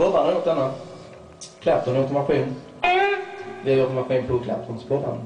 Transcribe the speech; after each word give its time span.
Bollarna 0.00 0.30
är 0.30 0.34
något 0.34 0.46
annat. 0.46 0.72
Clapton 1.60 1.96
är 1.96 2.00
automaskin. 2.00 2.56
Vi 3.64 3.74
har 3.74 3.80
automaskin 3.80 4.26
på 4.26 4.38
Claptons 4.38 4.88
bollar. 4.88 5.16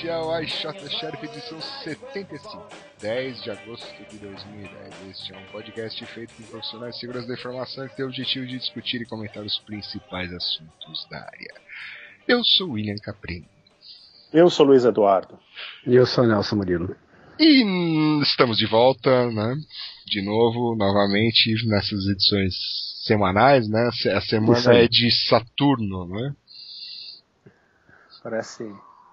Este 0.00 0.08
é 0.08 0.16
o 0.16 0.40
iShot 0.40 0.88
Sheriff 0.88 1.26
edição 1.26 1.60
75, 1.60 2.66
10 3.02 3.42
de 3.42 3.50
agosto 3.50 4.04
de 4.10 4.16
2010. 4.16 4.94
Este 5.10 5.34
é 5.34 5.36
um 5.36 5.44
podcast 5.52 6.06
feito 6.06 6.32
por 6.36 6.46
profissionais 6.46 6.94
de 6.94 7.00
segurança 7.00 7.28
da 7.28 7.34
informação 7.34 7.86
que 7.86 7.96
tem 7.96 8.06
o 8.06 8.08
objetivo 8.08 8.46
de 8.46 8.58
discutir 8.58 9.02
e 9.02 9.04
comentar 9.04 9.44
os 9.44 9.58
principais 9.58 10.32
assuntos 10.32 11.06
da 11.10 11.18
área. 11.18 11.54
Eu 12.26 12.42
sou 12.42 12.70
William 12.70 12.96
Caprini. 13.02 13.46
Eu 14.32 14.48
sou 14.48 14.64
Luiz 14.64 14.86
Eduardo. 14.86 15.38
E 15.86 15.94
eu 15.94 16.06
sou 16.06 16.26
Nelson 16.26 16.56
Murilo. 16.56 16.96
E 17.38 18.22
estamos 18.22 18.56
de 18.56 18.66
volta, 18.66 19.30
né? 19.30 19.54
De 20.06 20.22
novo, 20.22 20.76
novamente, 20.76 21.54
nessas 21.66 22.06
edições 22.06 22.54
semanais, 23.04 23.68
né? 23.68 23.90
A 24.16 24.20
semana 24.22 24.76
é 24.76 24.88
de 24.88 25.10
Saturno, 25.28 26.08
né? 26.08 26.34
Parece, 28.22 28.64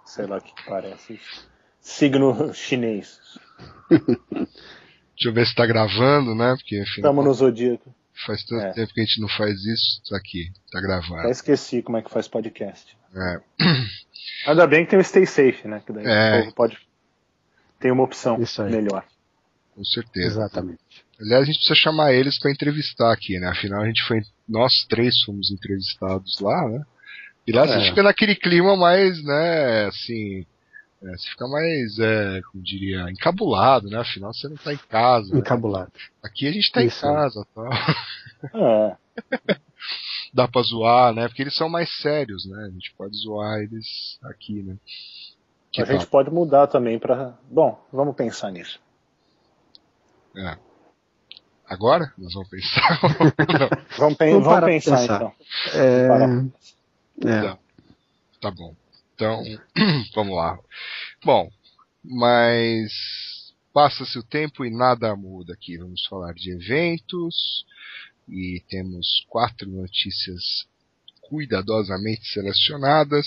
sei 0.08 0.26
lá 0.26 0.38
o 0.38 0.42
que 0.42 0.54
parece. 0.66 1.20
Signo 1.82 2.54
chinês. 2.54 3.20
Deixa 3.92 5.30
eu 5.30 5.34
ver 5.34 5.48
se 5.48 5.56
tá 5.56 5.66
gravando, 5.66 6.36
né? 6.36 6.56
Porque 6.58 6.76
afinal, 6.80 7.12
Estamos 7.12 7.26
no 7.26 7.34
zodíaco. 7.34 7.96
faz 8.26 8.44
tanto 8.44 8.66
É. 8.66 8.72
tempo 8.74 8.94
que 8.94 9.02
a 9.02 9.04
gente 9.04 9.22
não 9.22 9.28
faz 9.30 9.64
isso. 9.66 10.02
Tá 10.10 10.18
aqui, 10.18 10.52
tá 10.72 10.80
gravando. 10.82 11.24
Já 11.24 11.30
esqueci 11.30 11.82
como 11.82 11.98
é 11.98 12.02
que 12.02 12.12
faz 12.12 12.28
podcast. 12.28 12.96
É. 13.16 13.42
Ainda 14.48 14.68
bem 14.68 14.84
que 14.86 14.92
tem 14.92 15.00
o 15.00 15.04
Stay 15.04 15.26
Safe, 15.26 15.68
né? 15.68 15.82
Que 15.86 15.92
daí 15.94 16.06
É. 16.06 16.40
o 16.40 16.44
povo 16.44 16.56
pode. 16.56 16.78
Tem 17.80 17.92
uma 17.92 18.04
opção 18.04 18.40
Isso 18.42 18.62
aí. 18.62 18.72
melhor. 18.72 19.04
Com 19.76 19.84
certeza. 19.84 20.40
Exatamente. 20.42 20.80
Aliás, 21.20 21.44
a 21.44 21.46
gente 21.46 21.56
precisa 21.58 21.76
chamar 21.76 22.14
eles 22.14 22.38
pra 22.40 22.52
entrevistar 22.52 23.12
aqui, 23.12 23.40
né? 23.40 23.48
Afinal, 23.48 23.82
a 23.82 23.88
gente 23.88 24.04
foi. 24.04 24.22
Nós 24.48 24.86
três 24.88 25.20
fomos 25.24 25.52
entrevistados 25.52 26.40
lá, 26.40 26.68
né? 26.70 26.84
E 27.48 27.52
lá 27.54 27.66
você 27.66 27.76
É. 27.78 27.90
fica 27.90 28.04
naquele 28.04 28.36
clima 28.36 28.76
mais, 28.76 29.24
né? 29.24 29.86
Assim. 29.86 30.46
é, 31.02 31.12
você 31.12 31.30
fica 31.30 31.48
mais, 31.48 31.98
é, 32.00 32.42
como 32.52 32.62
diria, 32.64 33.10
encabulado, 33.10 33.88
né? 33.90 34.00
Afinal, 34.00 34.34
você 34.34 34.48
não 34.50 34.58
tá 34.58 34.74
em 34.74 34.78
casa. 34.78 35.34
né? 35.34 35.40
Encabulado. 35.40 35.92
Aqui 36.24 36.48
a 36.48 36.52
gente 36.52 36.72
tá 36.72 36.84
Isso. 36.84 37.06
em 37.06 37.14
casa, 37.14 37.48
tá? 37.56 37.96
É. 38.54 38.96
Dá 40.34 40.48
pra 40.48 40.62
zoar, 40.62 41.14
né? 41.14 41.28
Porque 41.28 41.42
eles 41.42 41.56
são 41.56 41.70
mais 41.70 41.90
sérios, 42.02 42.46
né? 42.46 42.66
A 42.66 42.70
gente 42.70 42.94
pode 42.98 43.16
zoar 43.18 43.60
eles 43.60 44.20
aqui, 44.24 44.62
né? 44.62 44.76
Que 45.72 45.82
a 45.82 45.86
gente 45.86 46.06
pode 46.08 46.30
mudar 46.32 46.68
também 46.68 47.00
pra. 47.00 47.34
Bom, 47.50 47.80
vamos 47.94 48.16
pensar 48.16 48.52
nisso. 48.52 48.80
É. 50.36 50.58
Agora? 51.68 52.12
Nós 52.18 52.34
vamos 52.34 52.50
pensar. 52.50 53.00
Vamos, 53.98 54.18
pen- 54.18 54.32
Vamos 54.34 54.48
vamos 54.48 54.66
pensar, 54.66 54.98
pensar. 55.00 55.16
então. 55.16 55.34
É, 55.74 56.08
Para. 56.08 56.46
É, 57.24 57.42
Não. 57.42 57.60
tá 58.42 58.52
bom. 58.52 58.76
Então, 59.16 59.44
vamos 60.14 60.36
lá. 60.36 60.60
Bom, 61.24 61.50
mas 62.04 62.92
passa-se 63.74 64.18
o 64.18 64.24
tempo 64.24 64.66
e 64.66 64.70
nada 64.70 65.16
muda 65.16 65.54
aqui. 65.54 65.78
Vamos 65.78 66.06
falar 66.08 66.34
de 66.34 66.52
eventos 66.52 67.66
e 68.28 68.64
temos 68.70 69.26
quatro 69.30 69.70
notícias 69.70 70.68
cuidadosamente 71.30 72.26
selecionadas 72.28 73.26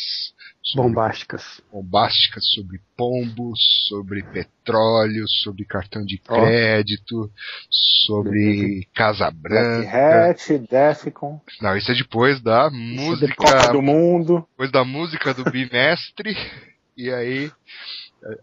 sobre 0.62 0.88
bombásticas. 0.88 1.60
bombásticas 1.72 2.44
sobre 2.54 2.80
pombos, 2.96 3.58
sobre 3.88 4.22
petróleo, 4.22 5.24
sobre 5.42 5.64
cartão 5.64 6.04
de 6.04 6.18
crédito, 6.18 7.30
sobre 7.70 8.86
Casa 8.94 9.30
Branca. 9.30 10.30
Hat, 10.30 10.58
Defcon, 10.58 11.40
Não, 11.60 11.76
isso 11.76 11.90
é 11.90 11.94
depois 11.94 12.40
da 12.40 12.64
Copa 12.64 12.76
música, 12.76 13.72
do 13.72 13.82
Mundo. 13.82 14.46
depois 14.50 14.70
da 14.70 14.84
música 14.84 15.32
do 15.34 15.44
bimestre. 15.50 16.36
e 16.96 17.10
aí, 17.10 17.50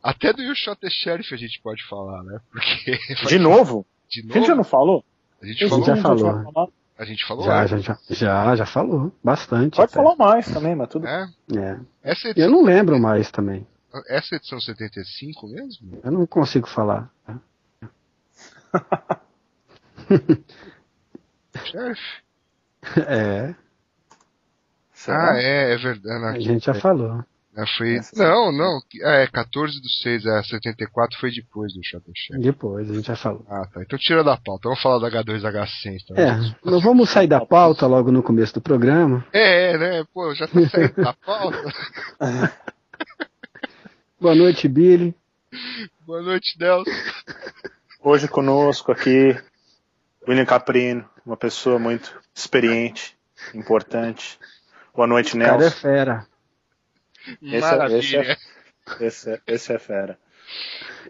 até 0.03 0.33
do 0.33 0.41
You 0.41 0.55
Shot 0.55 0.79
the 0.81 0.89
Sheriff 0.89 1.33
a 1.33 1.37
gente 1.37 1.59
pode 1.61 1.83
falar, 1.87 2.23
né? 2.23 2.39
Porque 2.51 2.97
De 3.27 3.37
novo? 3.37 3.85
de 4.09 4.21
A 4.21 4.23
gente 4.23 4.33
novo 4.35 4.47
já 4.47 4.55
não 4.55 4.63
falou? 4.63 5.03
a 5.41 5.45
gente 5.45 5.61
Esse 5.63 5.69
falou, 5.69 5.85
já 5.85 5.95
não 5.95 6.01
falou. 6.01 6.73
A 6.97 7.05
gente 7.05 7.25
falou, 7.25 7.45
Já, 7.45 7.63
é, 7.63 7.67
já, 7.67 7.77
já, 7.79 7.97
já, 8.09 8.55
já 8.55 8.65
falou. 8.65 9.11
Bastante. 9.23 9.75
Pode 9.75 9.91
até. 9.91 9.93
falar 10.03 10.15
mais 10.15 10.51
também, 10.51 10.75
mas 10.75 10.89
tudo 10.89 11.03
né? 11.03 11.31
É. 11.55 11.79
Essa 12.11 12.27
Eu 12.27 12.31
edição, 12.31 12.51
não 12.51 12.63
lembro 12.63 12.99
mais 12.99 13.29
também. 13.31 13.65
essa 14.07 14.35
edição 14.35 14.59
75 14.59 15.47
mesmo? 15.47 15.99
Eu 16.03 16.11
não 16.11 16.25
consigo 16.25 16.67
falar. 16.67 17.09
Sheriff? 21.65 22.01
É, 22.95 23.53
Será? 24.93 25.33
Ah, 25.33 25.37
é, 25.41 25.73
é 25.73 25.77
verdade. 25.77 26.37
a 26.37 26.39
gente 26.39 26.65
já 26.65 26.73
falou. 26.73 27.21
É, 27.57 27.65
foi... 27.65 27.99
Não, 28.15 28.51
não. 28.51 28.79
É, 29.01 29.25
14 29.25 29.81
do 29.81 29.89
6, 29.89 30.25
é, 30.27 30.43
74 30.43 31.17
foi 31.19 31.31
depois 31.31 31.73
do 31.73 31.81
the 31.81 32.11
Sheriff. 32.15 32.43
Depois 32.43 32.91
a 32.91 32.93
gente 32.93 33.07
já 33.07 33.15
falou. 33.15 33.43
Ah, 33.49 33.65
tá. 33.65 33.81
Então 33.81 33.97
tira 33.97 34.23
da 34.23 34.37
pauta. 34.37 34.69
Vamos 34.69 34.79
falar 34.83 34.99
da 34.99 35.23
H2H100 35.23 35.97
então. 36.03 36.15
É, 36.15 36.55
não 36.63 36.79
vamos 36.79 37.09
sair 37.09 37.25
da 37.25 37.43
pauta 37.43 37.87
logo 37.87 38.11
no 38.11 38.21
começo 38.21 38.53
do 38.53 38.61
programa. 38.61 39.25
É, 39.33 39.71
é, 39.71 39.77
né? 39.77 40.05
Pô, 40.13 40.35
já 40.35 40.47
tá 40.47 40.53
saindo 40.69 41.01
da 41.01 41.13
pauta. 41.13 41.73
Boa 44.21 44.35
noite, 44.35 44.67
Billy. 44.67 45.15
Boa 46.05 46.21
noite, 46.21 46.57
Delcio. 46.59 46.93
Hoje 48.03 48.27
conosco 48.27 48.91
aqui, 48.91 49.35
William 50.27 50.45
Caprino, 50.45 51.09
uma 51.25 51.35
pessoa 51.35 51.79
muito 51.79 52.19
experiente, 52.35 53.17
importante. 53.53 54.37
Boa 54.95 55.07
noite, 55.07 55.35
O 55.35 55.39
cara 55.39 55.55
é 55.55 55.57
Nelson. 55.59 55.75
fera. 55.77 56.27
Esse 57.41 57.55
é- 57.55 57.59
Maravilha. 57.59 57.97
esse 57.99 58.17
é- 58.17 58.37
Esse 59.07 59.29
é, 59.31 59.41
esse 59.47 59.73
é 59.73 59.79
fera. 59.79 60.19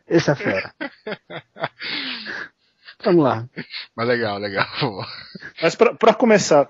Esse 0.08 0.32
é 0.32 0.36
fera. 0.36 0.74
Vamos 3.04 3.24
lá. 3.24 3.48
Mas 3.96 4.08
legal, 4.08 4.38
legal. 4.40 4.66
Mas 5.62 5.76
pra 5.76 5.94
pra 5.94 6.14
começar, 6.14 6.68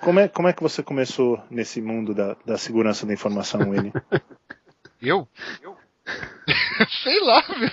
como 0.00 0.20
é, 0.20 0.28
como 0.28 0.48
é 0.48 0.52
que 0.52 0.62
você 0.62 0.82
começou 0.82 1.42
nesse 1.50 1.80
mundo 1.80 2.14
da, 2.14 2.36
da 2.44 2.58
segurança 2.58 3.06
da 3.06 3.14
informação, 3.14 3.60
William? 3.70 3.92
Eu? 5.00 5.26
Eu? 5.62 5.76
Sei 7.02 7.18
lá, 7.20 7.42
meu. 7.58 7.70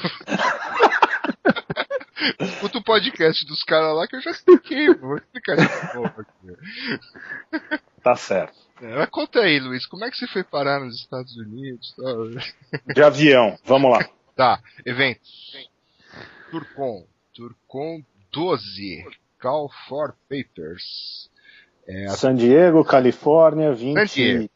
Escuta 2.48 2.78
o 2.80 2.84
podcast 2.84 3.46
dos 3.46 3.64
caras 3.64 3.96
lá 3.96 4.08
que 4.08 4.16
eu 4.16 4.22
já 4.22 4.32
expliquei. 4.32 4.94
Vou 4.96 5.18
explicar 5.18 5.56
de 5.58 5.96
novo 5.96 6.14
aqui. 6.22 7.78
Tá 8.04 8.16
certo. 8.16 8.58
É, 8.82 8.96
mas 8.96 9.10
conta 9.10 9.40
aí, 9.40 9.60
Luiz, 9.60 9.86
como 9.86 10.06
é 10.06 10.10
que 10.12 10.18
você 10.18 10.28
foi 10.28 10.44
parar 10.44 10.80
nos 10.80 10.96
Estados 10.96 11.36
Unidos? 11.38 11.94
De 12.96 13.04
avião, 13.04 13.58
vamos 13.66 13.92
lá. 13.92 14.08
Tá, 14.36 14.60
eventos. 14.86 15.30
Turcom. 16.52 17.06
Turcom 17.34 18.02
12. 18.32 19.06
Call 19.40 19.70
for 19.88 20.16
Papers. 20.30 21.30
É, 21.88 22.06
a 22.06 22.12
San 22.12 22.36
Diego, 22.36 22.84
Califórnia, 22.86 23.76
San 23.76 24.06
Diego. 24.06 24.50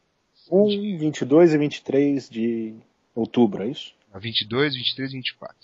21, 0.50 0.98
22 0.98 1.54
e 1.54 1.58
23 1.58 2.28
de 2.30 2.74
outubro, 3.14 3.62
é 3.62 3.68
isso? 3.68 3.92
a 4.12 4.18
22, 4.18 4.74
23 4.76 5.10
e 5.10 5.16
24. 5.16 5.56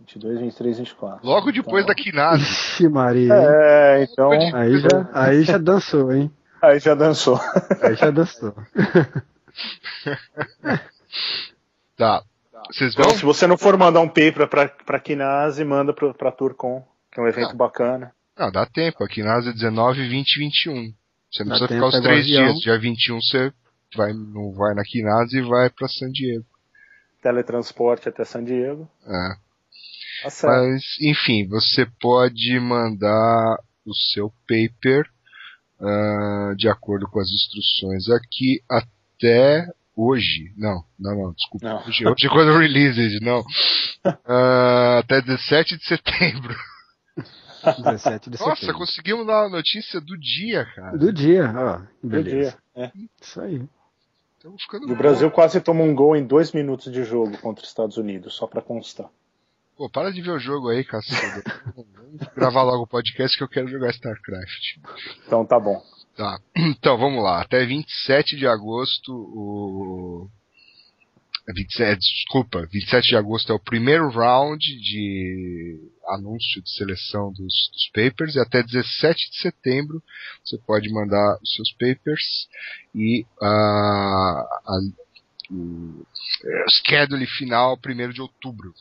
22, 0.00 0.40
23 0.40 0.76
e 0.76 0.78
24. 0.80 1.26
Logo 1.26 1.52
depois 1.52 1.86
da 1.86 1.92
Então- 1.92 2.04
Kinase. 2.04 2.42
Ixi, 2.42 2.88
Maria. 2.88 3.32
É, 3.32 4.02
então. 4.04 4.30
Aí 4.32 4.78
já, 4.80 5.10
aí 5.12 5.42
já 5.44 5.58
dançou, 5.58 6.12
hein? 6.12 6.30
Aí 6.62 6.78
já 6.78 6.94
dançou. 6.94 7.40
Aí 7.82 7.94
já 7.96 8.10
dançou. 8.10 8.54
Tá. 11.96 12.22
Vocês 12.70 12.94
vão? 12.94 13.06
Então, 13.06 13.18
se 13.18 13.24
você 13.24 13.46
não 13.46 13.56
for 13.58 13.76
mandar 13.76 14.00
um 14.00 14.08
paper 14.08 14.46
pra, 14.48 14.68
pra 14.68 15.00
Kinase, 15.00 15.64
manda 15.64 15.92
pro, 15.92 16.14
pra 16.14 16.30
Turcom, 16.30 16.86
que 17.10 17.18
é 17.18 17.22
um 17.22 17.26
evento 17.26 17.50
Ah. 17.52 17.54
bacana. 17.56 18.12
Não, 18.38 18.50
dá 18.52 18.66
tempo. 18.66 19.02
Aqui 19.02 19.22
na 19.22 19.34
Ásia 19.36 19.52
19, 19.52 20.08
20 20.08 20.32
e 20.36 20.38
21. 20.38 20.94
Você 21.30 21.44
não 21.44 21.58
Dá 21.58 21.66
precisa 21.66 21.68
ficar 21.68 21.86
os 21.86 22.02
três 22.02 22.26
dias. 22.26 22.54
Dia 22.60 22.78
21 22.78 23.20
você 23.20 23.52
vai, 23.96 24.12
não 24.12 24.52
vai 24.52 24.74
na 24.74 24.82
Kinase 24.84 25.38
e 25.38 25.42
vai 25.42 25.70
pra 25.70 25.88
San 25.88 26.10
Diego. 26.10 26.44
Teletransporte 27.22 28.08
até 28.08 28.24
San 28.24 28.44
Diego. 28.44 28.88
É. 29.06 29.34
Tá 30.22 30.30
certo. 30.30 30.52
Mas, 30.52 30.82
enfim, 31.00 31.48
você 31.48 31.86
pode 32.00 32.60
mandar 32.60 33.56
o 33.84 33.94
seu 33.94 34.32
paper 34.48 35.04
ah, 35.80 36.54
de 36.56 36.68
acordo 36.68 37.06
com 37.08 37.20
as 37.20 37.28
instruções 37.30 38.08
aqui 38.08 38.62
até 38.68 39.66
hoje. 39.94 40.52
Não, 40.56 40.84
não, 40.98 41.16
não, 41.16 41.32
desculpa. 41.32 41.68
Não. 41.68 41.78
Hoje, 41.86 42.06
hoje 42.06 42.26
é 42.26 42.28
quando 42.28 42.58
released, 42.58 43.20
não. 43.20 43.42
Ah, 44.24 44.98
até 45.00 45.20
17 45.20 45.76
de 45.76 45.84
setembro. 45.84 46.56
17 47.82 48.30
de 48.30 48.38
Nossa, 48.38 48.54
setembro. 48.54 48.78
conseguimos 48.78 49.26
dar 49.26 49.46
a 49.46 49.48
notícia 49.48 50.00
do 50.00 50.16
dia, 50.16 50.64
cara. 50.74 50.96
Do 50.96 51.12
dia, 51.12 51.52
ó. 51.54 51.78
Do 52.02 52.08
Beleza. 52.08 52.56
dia. 52.74 52.84
É. 52.84 52.92
Isso 53.20 53.40
aí. 53.40 53.68
E 54.44 54.92
o. 54.92 54.96
Brasil 54.96 55.30
quase 55.30 55.60
toma 55.60 55.82
um 55.82 55.94
gol 55.94 56.16
em 56.16 56.24
dois 56.24 56.52
minutos 56.52 56.92
de 56.92 57.02
jogo 57.02 57.36
contra 57.38 57.62
os 57.64 57.68
Estados 57.68 57.96
Unidos, 57.96 58.34
só 58.34 58.46
pra 58.46 58.62
constar. 58.62 59.10
Pô, 59.78 59.88
para 59.88 60.10
de 60.10 60.20
ver 60.20 60.32
o 60.32 60.40
jogo 60.40 60.70
aí, 60.70 60.82
cacete. 60.82 61.48
Vamos 61.76 62.34
gravar 62.34 62.64
logo 62.64 62.82
o 62.82 62.86
podcast 62.86 63.38
que 63.38 63.44
eu 63.44 63.48
quero 63.48 63.68
jogar 63.68 63.90
StarCraft. 63.90 64.76
Então 65.24 65.46
tá 65.46 65.60
bom. 65.60 65.80
Tá. 66.16 66.40
Então, 66.56 66.98
vamos 66.98 67.22
lá. 67.22 67.40
Até 67.40 67.64
27 67.64 68.36
de 68.36 68.44
agosto, 68.44 69.12
o. 69.12 70.28
27, 71.54 71.98
desculpa, 71.98 72.66
27 72.70 73.08
de 73.08 73.16
agosto 73.16 73.52
é 73.52 73.54
o 73.54 73.60
primeiro 73.60 74.10
round 74.10 74.58
de 74.58 75.80
anúncio 76.08 76.60
de 76.60 76.70
seleção 76.70 77.32
dos, 77.32 77.70
dos 77.72 77.90
papers 77.94 78.34
e 78.34 78.40
até 78.40 78.62
17 78.62 79.30
de 79.30 79.40
setembro 79.40 80.02
você 80.44 80.58
pode 80.58 80.92
mandar 80.92 81.38
os 81.42 81.54
seus 81.54 81.72
papers 81.72 82.48
e 82.94 83.24
a, 83.40 83.46
a, 83.46 84.78
o 85.50 86.04
o 86.66 86.70
schedule 86.70 87.26
final 87.26 87.78
1 87.84 88.10
de 88.10 88.20
outubro. 88.20 88.72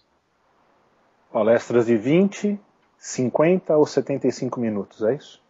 Palestras 1.31 1.85
de 1.85 1.97
20, 1.97 2.59
50 2.97 3.75
ou 3.75 3.85
75 3.85 4.59
minutos, 4.59 5.01
é 5.01 5.15
isso? 5.15 5.41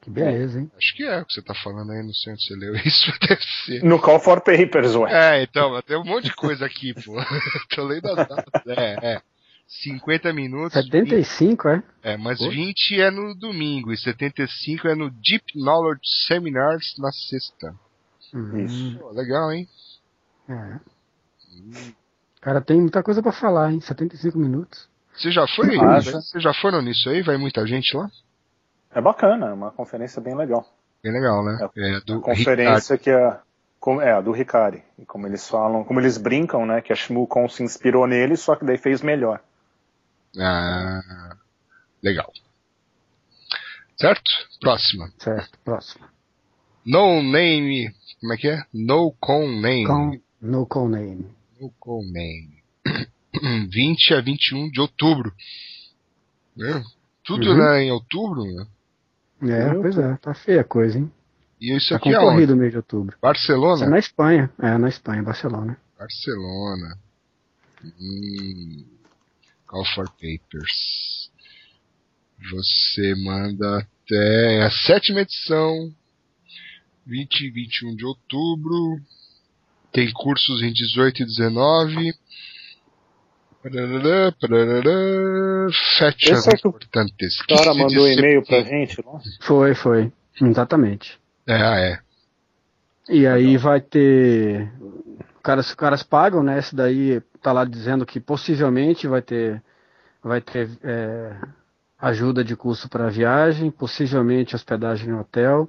Que 0.00 0.08
beleza, 0.08 0.60
hein? 0.60 0.70
Acho 0.76 0.96
que 0.96 1.04
é 1.04 1.20
o 1.20 1.26
que 1.26 1.34
você 1.34 1.42
tá 1.42 1.54
falando 1.54 1.92
aí, 1.92 2.02
não 2.02 2.14
sei 2.14 2.32
onde 2.32 2.42
você 2.42 2.54
leu 2.54 2.74
isso, 2.74 3.12
deve 3.20 3.42
ser. 3.64 3.84
No 3.84 4.00
Call 4.00 4.18
for 4.18 4.40
Papers, 4.40 4.94
ué. 4.94 5.38
É, 5.38 5.42
então, 5.42 5.80
tem 5.82 5.98
um 5.98 6.04
monte 6.04 6.24
de 6.24 6.34
coisa 6.34 6.64
aqui, 6.64 6.94
pô. 6.94 7.16
Tô 7.74 7.84
lendo 7.84 8.08
as 8.08 8.16
datas. 8.16 8.66
É, 8.66 9.14
é. 9.14 9.22
50 9.70 10.32
minutos. 10.32 10.72
75, 10.72 11.68
é? 11.68 11.82
É, 12.02 12.16
mas 12.16 12.38
Pô. 12.38 12.50
20 12.50 13.00
é 13.00 13.10
no 13.10 13.34
domingo 13.34 13.92
e 13.92 13.96
75 13.96 14.88
é 14.88 14.94
no 14.96 15.10
Deep 15.10 15.44
Knowledge 15.54 16.00
Seminars 16.26 16.96
na 16.98 17.12
sexta. 17.12 17.74
Hum, 18.34 18.64
Isso. 18.64 18.98
Pô, 18.98 19.10
legal, 19.10 19.52
hein? 19.52 19.68
É. 20.48 20.80
Cara, 22.40 22.60
tem 22.60 22.80
muita 22.80 23.02
coisa 23.02 23.22
pra 23.22 23.32
falar, 23.32 23.72
hein? 23.72 23.80
75 23.80 24.38
minutos. 24.38 24.88
Você 25.14 25.30
já 25.30 25.46
foi? 25.46 25.78
Acha? 25.78 26.20
Você 26.20 26.40
já 26.40 26.54
foram 26.54 26.80
nisso 26.80 27.08
aí? 27.10 27.22
Vai 27.22 27.36
muita 27.36 27.66
gente 27.66 27.94
lá? 27.96 28.10
É 28.92 29.00
bacana, 29.00 29.48
é 29.48 29.52
uma 29.52 29.70
conferência 29.70 30.20
bem 30.20 30.34
legal. 30.34 30.66
Bem 31.02 31.12
legal, 31.12 31.44
né? 31.44 31.68
É, 31.76 32.00
do 32.00 32.18
A 32.18 32.22
conferência 32.22 32.96
que 32.96 33.10
é, 33.10 33.38
é 34.02 34.12
a 34.12 34.20
do 34.20 34.32
Ricari. 34.32 34.82
E 34.98 35.04
como 35.04 35.26
eles 35.26 35.48
falam, 35.48 35.84
como 35.84 36.00
eles 36.00 36.16
brincam, 36.16 36.64
né? 36.64 36.80
Que 36.80 36.92
a 36.92 36.96
ShmooCon 36.96 37.48
se 37.48 37.62
inspirou 37.62 38.06
nele, 38.06 38.36
só 38.36 38.56
que 38.56 38.64
daí 38.64 38.78
fez 38.78 39.02
melhor. 39.02 39.40
Ah, 40.38 41.36
legal. 42.02 42.32
Certo? 43.96 44.30
Próxima. 44.60 45.10
Certo, 45.18 45.58
próximo. 45.64 46.06
No 46.86 47.22
Name. 47.22 47.94
Como 48.20 48.32
é 48.32 48.36
que 48.36 48.48
é? 48.48 48.62
No 48.72 49.12
Con 49.20 49.60
Name. 49.60 49.86
Com, 49.86 50.20
no 50.40 50.66
call 50.66 50.88
name. 50.88 51.39
No 51.60 51.70
Con 51.78 52.02
Name. 52.06 52.60
20 53.68 54.14
a 54.14 54.20
21 54.20 54.70
de 54.70 54.80
outubro. 54.80 55.32
Né? 56.56 56.82
Tudo 57.24 57.50
Uhum. 57.50 57.58
né, 57.58 57.84
em 57.84 57.90
outubro, 57.92 58.44
né? 58.44 58.66
É, 59.42 59.74
pois 59.74 59.96
é, 59.96 60.16
tá 60.16 60.34
feia 60.34 60.62
a 60.62 60.64
coisa, 60.64 60.98
hein? 60.98 61.10
E 61.60 61.76
isso 61.76 61.90
Tá 61.90 61.96
aqui 61.96 62.08
é 62.08 62.14
concorrido 62.18 62.54
o 62.54 62.56
mês 62.56 62.70
de 62.72 62.78
outubro. 62.78 63.08
Isso 63.10 63.18
é 63.18 63.20
Barcelona? 63.22 63.86
na 63.86 63.98
Espanha. 63.98 64.50
É, 64.58 64.78
na 64.78 64.88
Espanha, 64.88 65.22
Barcelona. 65.22 65.78
Barcelona. 65.98 66.98
Hum. 68.00 68.84
Call 69.66 69.84
for 69.94 70.08
Papers. 70.10 71.30
Você 72.50 73.14
manda 73.16 73.78
até 73.78 74.62
a 74.62 74.70
sétima 74.70 75.20
edição. 75.20 75.94
20 77.06 77.40
e 77.42 77.50
21 77.50 77.96
de 77.96 78.04
outubro. 78.04 79.00
Tem 79.92 80.12
cursos 80.12 80.62
em 80.62 80.72
18 80.72 81.22
e 81.22 81.26
19. 81.26 82.14
Parará, 83.62 84.32
parará, 84.40 85.68
Fechas 85.98 86.46
Esse 86.46 86.50
é 86.50 86.58
importantes. 86.58 87.40
O 87.40 87.46
cara 87.46 87.72
15 87.72 87.72
de 87.72 87.82
mandou 87.82 88.04
um 88.04 88.08
e-mail 88.08 88.42
pra 88.42 88.62
gente 88.62 89.02
lá. 89.02 89.20
Foi, 89.40 89.74
foi. 89.74 90.12
Exatamente. 90.40 91.20
É, 91.46 91.54
ah, 91.54 91.78
é. 91.78 91.98
E 93.08 93.26
aí 93.26 93.56
vai 93.56 93.80
ter. 93.80 94.72
Caras, 95.42 95.68
os 95.68 95.74
caras 95.74 96.02
pagam, 96.02 96.42
né? 96.42 96.58
Esse 96.58 96.74
daí 96.74 97.20
tá 97.42 97.52
lá 97.52 97.64
dizendo 97.64 98.06
que 98.06 98.20
possivelmente 98.20 99.06
vai 99.06 99.20
ter, 99.20 99.62
vai 100.22 100.40
ter 100.40 100.70
é, 100.82 101.36
ajuda 101.98 102.42
de 102.42 102.56
custo 102.56 102.88
para 102.88 103.10
viagem, 103.10 103.70
possivelmente 103.70 104.54
hospedagem 104.54 105.08
em 105.08 105.14
hotel 105.14 105.68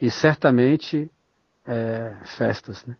e 0.00 0.10
certamente 0.10 1.10
é, 1.66 2.14
festas, 2.24 2.84
né? 2.84 2.96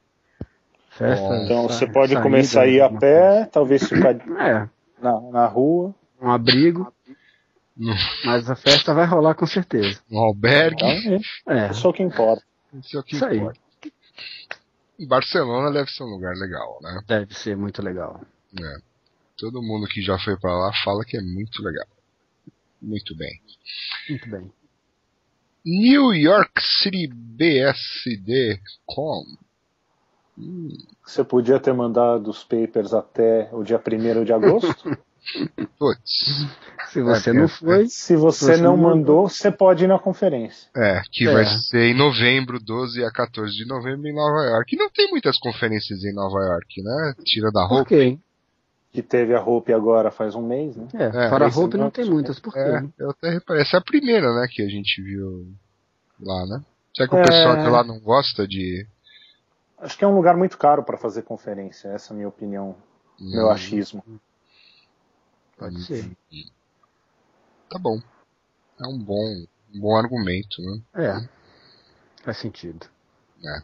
Festas. 0.97 1.45
Então 1.45 1.63
você 1.63 1.87
pode 1.87 2.13
saídas, 2.13 2.23
começar 2.23 2.63
a 2.63 2.67
ir 2.67 2.81
a 2.81 2.91
pé, 2.91 3.47
talvez 3.47 3.89
ficar 3.89 4.15
coisa. 4.15 4.33
É, 4.43 4.69
na, 5.03 5.21
na 5.31 5.47
rua. 5.47 5.95
um 6.21 6.31
abrigo, 6.31 6.93
mas 8.25 8.49
a 8.51 8.55
festa 8.55 8.95
vai 8.95 9.07
rolar 9.07 9.35
com 9.35 9.47
certeza. 9.47 10.01
no 10.11 10.19
albergue. 10.21 10.85
Então, 10.85 11.55
é, 11.55 11.67
É, 11.67 11.71
isso 11.71 11.87
é 11.87 11.91
o 11.91 11.93
que 11.93 12.03
importa. 12.03 12.43
Isso 12.75 12.97
é 12.97 13.01
o 13.01 13.03
que 13.03 13.15
isso 13.17 13.25
aí. 13.25 13.39
importa. 13.39 13.61
Barcelona 15.09 15.73
deve 15.73 15.91
ser 15.91 16.05
um 16.05 16.11
lugar 16.11 16.35
legal, 16.37 16.79
né? 16.81 17.01
Deve 17.09 17.35
ser 17.35 17.57
muito 17.57 17.83
legal. 17.83 18.21
É. 18.61 18.77
Todo 19.37 19.63
mundo 19.63 19.89
que 19.89 20.01
já 20.03 20.17
foi 20.19 20.39
pra 20.39 20.53
lá 20.55 20.71
fala 20.85 21.05
que 21.05 21.17
é 21.17 21.21
muito 21.21 21.61
legal. 21.63 21.89
Muito 22.81 23.17
bem. 23.17 23.41
Muito 24.09 24.31
bem. 24.31 24.53
New 25.65 26.13
York 26.15 26.53
City 26.61 27.09
BSD.com. 28.23 29.25
Você 31.05 31.23
podia 31.25 31.59
ter 31.59 31.73
mandado 31.73 32.29
os 32.31 32.43
papers 32.45 32.93
até 32.95 33.49
o 33.53 33.63
dia 33.63 33.79
1 33.81 34.25
de 34.25 34.33
agosto. 34.33 34.97
putz. 35.79 36.47
Se 36.89 37.01
você 37.01 37.31
É, 37.31 37.33
não 37.33 37.45
é, 37.45 37.49
foi, 37.49 37.87
Se 37.89 38.17
você 38.17 38.45
Você 38.45 38.57
não 38.57 38.77
não 38.77 38.77
mandou, 38.77 39.29
você 39.29 39.51
pode 39.51 39.85
ir 39.85 39.87
na 39.87 39.99
conferência. 39.99 40.69
É, 40.77 41.01
que 41.11 41.27
É. 41.29 41.33
vai 41.33 41.47
ser 41.47 41.85
em 41.85 41.95
novembro, 41.95 42.59
12 42.61 43.05
a 43.05 43.11
14 43.11 43.53
de 43.55 43.65
novembro 43.67 44.07
em 44.09 44.15
Nova 44.15 44.43
York. 44.47 44.75
E 44.75 44.79
não 44.79 44.91
tem 44.91 45.09
muitas 45.11 45.39
conferências 45.39 46.05
em 46.05 46.13
Nova 46.13 46.39
York, 46.41 46.83
né? 46.83 47.15
Tira 47.25 47.51
da 47.53 47.63
por 47.67 47.75
roupa. 47.77 47.85
quê? 47.89 48.03
hein? 48.03 48.23
Que 48.93 49.01
teve 49.03 49.35
a 49.35 49.41
Hope 49.43 49.73
agora 49.73 50.11
faz 50.11 50.35
um 50.35 50.43
mês, 50.47 50.77
né? 50.77 50.87
É, 50.93 51.05
É, 51.05 51.29
fora 51.31 51.47
a 51.47 51.49
roupa 51.49 51.77
não 51.79 51.85
não- 51.85 51.91
tem 51.91 52.05
muitas, 52.05 52.39
por 52.39 52.53
quê? 52.53 52.59
É, 52.59 52.83
eu 52.99 53.11
até 53.11 53.31
reparei. 53.31 53.63
Essa 53.63 53.77
é 53.77 53.81
a 53.81 53.83
primeira, 53.83 54.35
né, 54.35 54.47
que 54.51 54.61
a 54.61 54.69
gente 54.69 55.01
viu 55.03 55.47
lá, 56.21 56.45
né? 56.47 56.61
Será 56.95 57.09
que 57.09 57.15
o 57.15 57.19
É. 57.19 57.23
pessoal 57.23 57.57
de 57.57 57.69
lá 57.71 57.83
não 57.85 57.99
gosta 58.01 58.47
de. 58.47 58.87
Acho 59.83 59.99
que 59.99 60.05
é 60.05 60.09
um 60.09 60.15
lugar 60.15 60.37
muito 60.37 60.57
caro 60.57 60.83
para 60.85 60.97
fazer 60.97 61.23
conferência, 61.23 61.89
essa 61.89 62.13
é 62.13 62.15
a 62.15 62.17
minha 62.17 62.29
opinião, 62.29 62.77
meu 63.21 63.47
Hum, 63.47 63.51
achismo. 63.51 64.03
Pode 65.59 65.83
ser. 65.85 66.11
Tá 67.69 67.79
bom. 67.79 67.99
É 68.81 68.87
um 68.87 68.99
bom, 68.99 69.45
um 69.75 69.81
bom 69.81 69.97
argumento, 69.97 70.63
né? 70.63 70.81
É. 70.95 71.29
Faz 72.25 72.39
sentido. 72.39 72.87
É. 73.45 73.61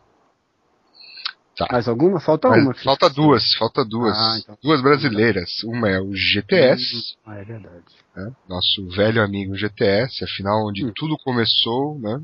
Tá. 1.57 1.67
Mais 1.73 1.89
alguma? 1.89 2.21
Falta 2.21 2.49
Mas 2.49 2.63
uma. 2.65 2.75
falta 2.75 3.09
duas, 3.11 3.55
falta 3.55 3.85
duas. 3.85 4.17
Ah, 4.17 4.39
então. 4.39 4.59
Duas 4.63 4.81
brasileiras. 4.83 5.63
Uma 5.65 5.89
é 5.89 6.01
o 6.01 6.15
GTS, 6.15 7.17
Ah, 7.27 7.37
é 7.37 7.45
verdade. 7.45 7.85
né? 8.17 8.33
nosso 8.49 8.89
velho 8.91 9.23
amigo 9.23 9.57
GTS, 9.57 10.25
afinal, 10.25 10.67
onde 10.69 10.85
Hum. 10.87 10.93
tudo 10.95 11.17
começou, 11.19 11.99
né? 11.99 12.21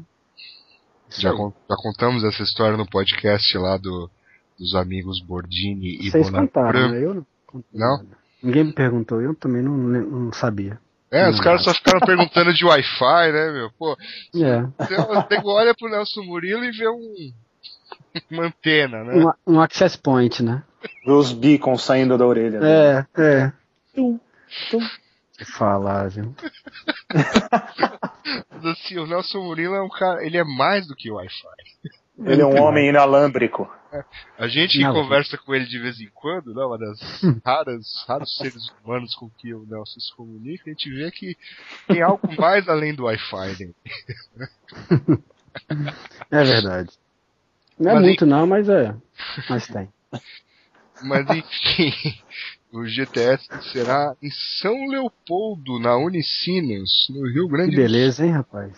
Já, 1.21 1.31
já 1.31 1.77
contamos 1.77 2.25
essa 2.25 2.43
história 2.43 2.77
no 2.77 2.87
podcast 2.87 3.57
lá 3.59 3.77
do, 3.77 4.11
dos 4.59 4.75
amigos 4.75 5.21
Bordini 5.21 5.99
e 6.01 6.11
Vocês 6.11 6.31
contaram, 6.31 6.91
né? 6.91 7.05
Eu 7.05 7.15
não 7.15 7.27
contei 7.47 7.81
Não? 7.81 7.99
nada. 7.99 8.25
Ninguém 8.43 8.65
me 8.65 8.73
perguntou, 8.73 9.21
eu 9.23 9.35
também 9.35 9.63
não, 9.63 9.77
não 9.77 10.33
sabia. 10.33 10.79
É, 11.11 11.29
os 11.31 11.41
caras 11.41 11.63
só 11.63 11.73
ficaram 11.73 12.01
perguntando 12.01 12.53
de 12.53 12.65
Wi-Fi, 12.65 13.33
né, 13.33 13.53
meu? 13.53 13.71
Pô, 13.79 13.97
É. 14.35 14.63
você, 14.63 14.97
você 14.97 15.41
olha 15.45 15.75
pro 15.75 15.89
Nelson 15.89 16.23
Murilo 16.23 16.65
e 16.65 16.73
vê 16.73 16.89
um 16.89 17.33
Uma 18.31 18.47
antena, 18.47 19.05
né? 19.05 19.33
Um, 19.47 19.55
um 19.55 19.61
access 19.61 19.97
point, 19.97 20.43
né? 20.43 20.63
Vê 21.05 21.13
os 21.13 21.33
beacons 21.33 21.83
saindo 21.83 22.17
da 22.19 22.27
orelha. 22.27 22.61
dele. 22.61 22.73
É, 22.73 23.07
é. 23.17 23.53
Tum, 23.95 24.19
tum. 24.71 24.81
Que 25.37 25.45
falar, 25.45 26.09
viu? 26.11 26.35
Mas 28.51 28.67
assim, 28.67 28.99
o 28.99 29.07
Nelson 29.07 29.43
Murilo 29.43 29.75
é 29.75 29.83
um 29.83 29.89
cara, 29.89 30.25
ele 30.25 30.37
é 30.37 30.45
mais 30.45 30.87
do 30.87 30.95
que 30.95 31.11
Wi-Fi. 31.11 31.93
Ele 32.19 32.43
é 32.43 32.47
um 32.47 32.63
homem 32.63 32.89
inalâmbrico. 32.89 33.69
A 34.39 34.49
gente 34.49 34.81
Não. 34.81 34.93
conversa 34.93 35.37
com 35.39 35.55
ele 35.55 35.67
de 35.67 35.79
vez 35.79 36.01
em 36.01 36.09
quando, 36.15 36.53
né, 36.55 36.65
uma 36.65 36.79
das 36.79 36.99
raras, 37.45 38.05
raros 38.09 38.37
seres 38.37 38.69
humanos 38.83 39.15
com 39.15 39.29
que 39.31 39.55
o 39.55 39.65
Nelson 39.67 40.01
se 40.01 40.15
comunica, 40.17 40.65
a 40.67 40.71
gente 40.71 40.91
vê 40.91 41.11
que 41.11 41.37
tem 41.87 42.03
algo 42.03 42.29
mais 42.39 42.69
além 42.69 42.95
do 42.95 43.05
Wi-Fi, 43.05 43.65
né? 43.65 43.75
É 46.31 46.45
verdade. 46.45 46.91
Não 47.79 47.91
é 47.91 47.95
Mas 47.95 48.03
muito 48.05 48.27
não, 48.27 48.47
mas 48.47 48.69
é. 48.69 48.95
Mas 49.49 49.67
tem. 49.67 49.89
Mas 51.03 51.29
enfim, 51.29 51.93
o 52.75 52.87
GTS 52.87 53.47
será 53.73 54.15
em 54.23 54.31
São 54.61 54.87
Leopoldo, 54.89 55.79
na 55.79 55.97
Unicinos, 55.97 57.07
no 57.11 57.27
Rio 57.29 57.47
Que 57.47 57.53
Grande 57.53 57.71
do 57.71 57.77
Sul. 57.77 57.83
beleza, 57.83 58.27
hein, 58.27 58.33
rapaz? 58.33 58.73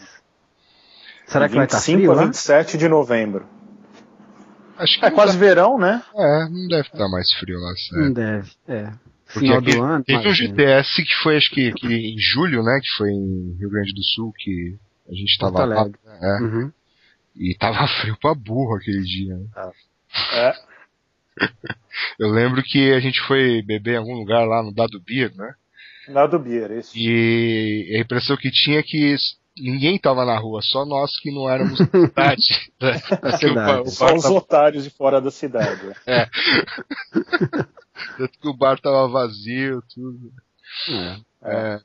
Será 1.27 1.49
que 1.49 1.55
vai 1.57 1.65
estar 1.65 1.79
25 1.79 1.99
frio 1.99 2.13
a 2.13 2.15
lá? 2.15 2.25
27 2.27 2.79
de 2.79 2.89
novembro. 2.89 3.47
Acho 4.79 4.99
que 5.01 5.07
É 5.07 5.09
não 5.09 5.17
quase 5.17 5.39
verão, 5.39 5.79
né? 5.79 6.03
é, 6.15 6.49
não 6.49 6.69
deve 6.69 6.89
estar 6.89 7.09
mais 7.09 7.33
frio 7.33 7.59
lá, 7.59 7.71
Não 7.71 7.77
sério. 7.77 8.15
deve, 8.15 8.51
é. 8.69 8.93
Porque 9.25 9.41
Final 9.41 9.59
aqui 9.59 9.71
do 9.77 9.83
ano. 9.83 10.05
teve 10.05 10.19
um 10.19 10.23
imagina. 10.23 10.55
GTS 10.55 11.03
que 11.05 11.15
foi, 11.23 11.37
acho 11.37 11.51
que, 11.51 11.73
que 11.73 11.87
em 11.89 12.17
julho, 12.19 12.63
né? 12.63 12.79
Que 12.81 12.89
foi 12.97 13.09
em 13.11 13.57
Rio 13.59 13.71
Grande 13.71 13.93
do 13.93 14.03
Sul, 14.05 14.33
que 14.37 14.77
a 15.09 15.15
gente 15.15 15.37
Porto 15.39 15.55
tava 15.55 15.65
lá. 15.67 15.81
Alegre. 15.81 15.99
É, 16.07 16.43
Uhum. 16.45 16.73
e 17.35 17.57
tava 17.59 17.89
frio 18.01 18.17
pra 18.21 18.35
burro 18.35 18.77
aquele 18.77 19.03
dia. 19.03 19.35
né? 19.37 19.47
É. 20.33 20.55
Eu 22.19 22.29
lembro 22.31 22.63
que 22.63 22.93
a 22.93 23.01
gente 23.01 23.21
foi 23.27 23.63
beber 23.63 23.95
em 23.95 23.99
algum 23.99 24.15
lugar 24.15 24.47
lá 24.47 24.63
no 24.63 24.73
Dado 24.73 25.01
Beer, 25.01 25.35
né? 25.35 25.55
Nada 26.09 26.39
do 26.39 26.39
Bier, 26.39 26.71
isso. 26.73 26.93
E 26.97 27.95
a 27.97 28.01
impressão 28.01 28.37
que 28.37 28.51
tinha 28.51 28.79
é 28.79 28.83
que 28.83 29.17
ninguém 29.59 29.99
tava 29.99 30.25
na 30.25 30.39
rua, 30.39 30.61
só 30.63 30.85
nós 30.85 31.19
que 31.19 31.31
não 31.35 31.49
éramos 31.51 31.79
da 32.15 32.37
cidade. 32.37 32.71
né? 32.81 32.93
Da 33.09 33.17
o 33.17 33.21
bar- 33.21 33.39
cidade. 33.39 33.81
o 33.81 33.91
Só 33.91 34.07
bar 34.07 34.15
os 34.17 34.23
tava- 34.23 34.35
otários 34.37 34.85
de 34.85 34.91
fora 34.91 35.21
da 35.21 35.31
cidade. 35.31 35.81
é. 36.07 36.27
Tanto 38.19 38.39
que 38.41 38.49
o 38.49 38.55
bar 38.57 38.79
tava 38.81 39.09
vazio, 39.09 39.83
tudo. 39.93 40.33
É. 40.89 41.27
É, 41.43 41.81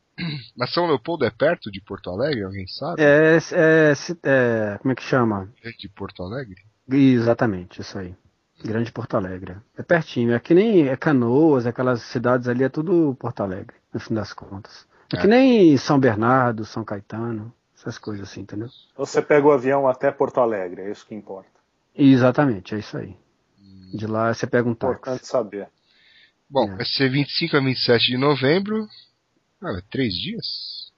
Mas 0.58 0.72
São 0.74 0.88
Leopoldo 0.88 1.26
é 1.26 1.30
perto 1.30 1.72
de 1.72 1.82
Porto 1.82 2.10
Alegre? 2.10 2.44
Alguém 2.44 2.68
sabe? 2.68 3.02
É, 3.02 3.38
é, 3.38 3.96
se- 3.96 4.18
é, 4.24 4.78
como 4.82 4.92
é 4.92 4.96
que 4.96 5.04
chama? 5.04 5.50
De 5.80 5.90
Porto 5.90 6.24
Alegre? 6.24 6.62
Exatamente, 6.90 7.82
isso 7.82 7.98
aí. 7.98 8.14
Grande 8.64 8.92
Porto 8.92 9.16
Alegre. 9.18 9.56
É 9.78 9.84
pertinho. 9.84 10.34
É 10.34 10.40
que 10.40 10.54
nem 10.54 10.88
é 10.88 10.96
Canoas, 10.96 11.66
aquelas 11.66 12.02
cidades 12.04 12.48
ali, 12.48 12.64
é 12.64 12.70
tudo 12.70 13.16
Porto 13.20 13.42
Alegre, 13.42 13.76
no 13.94 14.00
fim 14.00 14.14
das 14.14 14.34
contas. 14.34 14.88
É, 15.14 15.18
É. 15.18 15.22
que 15.22 15.28
nem 15.28 15.76
São 15.78 16.00
Bernardo, 16.00 16.64
São 16.66 16.84
Caetano, 16.84 17.54
essas 17.76 17.98
coisas 17.98 18.30
assim, 18.30 18.42
entendeu? 18.42 18.70
Você 18.96 19.22
pega 19.22 19.48
o 19.48 19.52
avião 19.52 19.88
até 19.88 20.12
Porto 20.12 20.40
Alegre, 20.40 20.82
é 20.82 20.92
isso 20.92 21.06
que 21.06 21.16
importa. 21.16 21.50
Exatamente, 21.96 22.76
é 22.76 22.80
isso 22.80 22.98
aí. 22.98 23.16
De 23.94 24.08
lá 24.08 24.34
você 24.34 24.48
pega 24.48 24.68
um 24.68 24.72
Importante 24.72 25.04
táxi. 25.04 25.26
saber. 25.26 25.68
Bom, 26.50 26.70
É. 26.72 26.76
vai 26.78 26.86
ser 26.86 27.10
25 27.10 27.58
a 27.58 27.60
27 27.60 28.12
de 28.12 28.18
novembro. 28.18 28.88
Ah, 29.62 29.78
é 29.78 29.82
três 29.92 30.14
dias? 30.14 30.92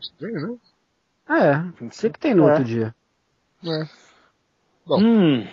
Estranho, 0.00 0.48
né? 0.48 0.56
É, 1.28 1.84
o 1.84 1.88
que, 1.90 2.10
que 2.10 2.18
tem 2.18 2.34
no 2.34 2.46
É. 2.48 2.50
outro 2.52 2.64
dia? 2.64 2.94
É. 3.64 3.88
Bom. 4.86 5.00
Hum. 5.02 5.48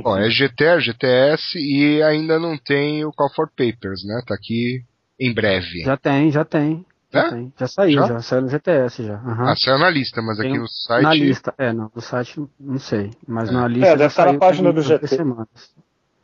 Bom, 0.00 0.16
é 0.16 0.30
GTR, 0.30 0.80
GTS 0.80 1.58
e 1.58 2.02
ainda 2.02 2.38
não 2.38 2.56
tem 2.56 3.04
o 3.04 3.12
Call 3.12 3.30
for 3.34 3.48
Papers, 3.50 4.04
né? 4.04 4.22
Tá 4.26 4.34
aqui 4.34 4.84
em 5.20 5.34
breve. 5.34 5.82
Já 5.84 5.96
tem, 5.96 6.30
já 6.30 6.44
tem. 6.44 6.86
Já 7.12 7.20
É? 7.26 7.30
tem. 7.30 7.52
Já 7.58 7.68
saiu, 7.68 8.00
Já? 8.00 8.06
já, 8.06 8.22
saiu 8.22 8.42
no 8.42 8.48
GTS 8.48 9.04
já. 9.04 9.14
aham. 9.16 9.50
Ah, 9.50 9.56
saiu 9.56 9.78
na 9.78 9.90
lista, 9.90 10.22
mas 10.22 10.40
aqui 10.40 10.50
Tem 10.50 10.58
no 10.58 10.66
site. 10.68 11.02
Na 11.02 11.14
lista, 11.14 11.54
é, 11.58 11.72
não, 11.72 11.90
no 11.94 12.00
site 12.00 12.42
não 12.58 12.78
sei, 12.78 13.10
mas 13.28 13.50
É. 13.50 13.52
na 13.52 13.68
lista 13.68 13.86
É, 13.88 13.96
deve 13.96 14.06
estar 14.06 14.32
na 14.32 14.38
página 14.38 14.70
do 14.70 14.74
duas 14.76 14.86
GT. 14.86 15.08
semanas. 15.08 15.74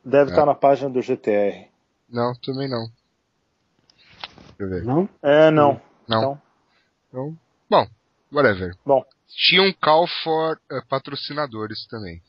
Deve 0.04 0.30
É. 0.30 0.32
estar 0.32 0.46
na 0.46 0.54
página 0.54 0.88
do 0.88 1.02
GTR. 1.02 1.66
Não, 2.08 2.32
também 2.42 2.70
não. 2.70 2.86
Deixa 4.56 4.60
eu 4.60 4.68
ver. 4.70 4.84
Não? 4.84 5.08
É, 5.22 5.50
não. 5.50 5.78
Não. 6.08 6.18
Então, 6.20 6.42
Então, 7.10 7.38
bom, 7.68 7.86
whatever. 8.32 8.74
Bom. 8.86 9.04
Tinha 9.28 9.62
um 9.62 9.72
call 9.74 10.06
for 10.24 10.58
eh, 10.72 10.80
patrocinadores 10.88 11.86
também. 11.86 12.22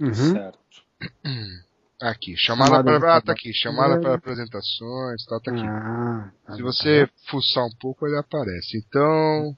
Uhum. 0.00 0.14
certo. 0.14 0.58
Aqui, 2.00 2.36
chamada 2.36 2.70
Chamada 2.76 3.00
para. 3.00 3.16
Ah, 3.16 3.20
tá 3.20 3.32
aqui, 3.32 3.52
chamada 3.52 3.94
É. 3.94 4.00
para 4.00 4.14
apresentações, 4.14 5.24
tal, 5.24 5.40
tá 5.40 5.50
aqui. 5.50 5.66
Ah, 5.66 6.30
tá 6.46 6.52
Se 6.54 6.62
bom. 6.62 6.66
você 6.72 7.10
fuçar 7.28 7.64
um 7.64 7.74
pouco, 7.80 8.06
ele 8.06 8.16
aparece. 8.16 8.78
Então, 8.78 9.56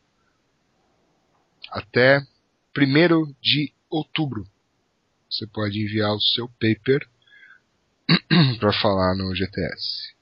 até 1.70 2.18
1 2.74 3.34
de 3.42 3.74
outubro, 3.90 4.46
você 5.30 5.46
pode 5.48 5.78
enviar 5.84 6.14
o 6.14 6.20
seu 6.20 6.48
paper 6.48 7.06
para 8.58 8.72
falar 8.80 9.14
no 9.16 9.34
GTS. 9.34 10.14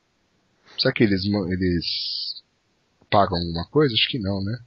Será 0.77 0.93
que 0.93 1.05
eles, 1.05 1.25
eles 1.25 2.43
pagam 3.09 3.39
alguma 3.39 3.65
coisa? 3.69 3.95
Acho 3.95 4.09
que 4.11 4.19
não, 4.19 4.43
né? 4.43 4.59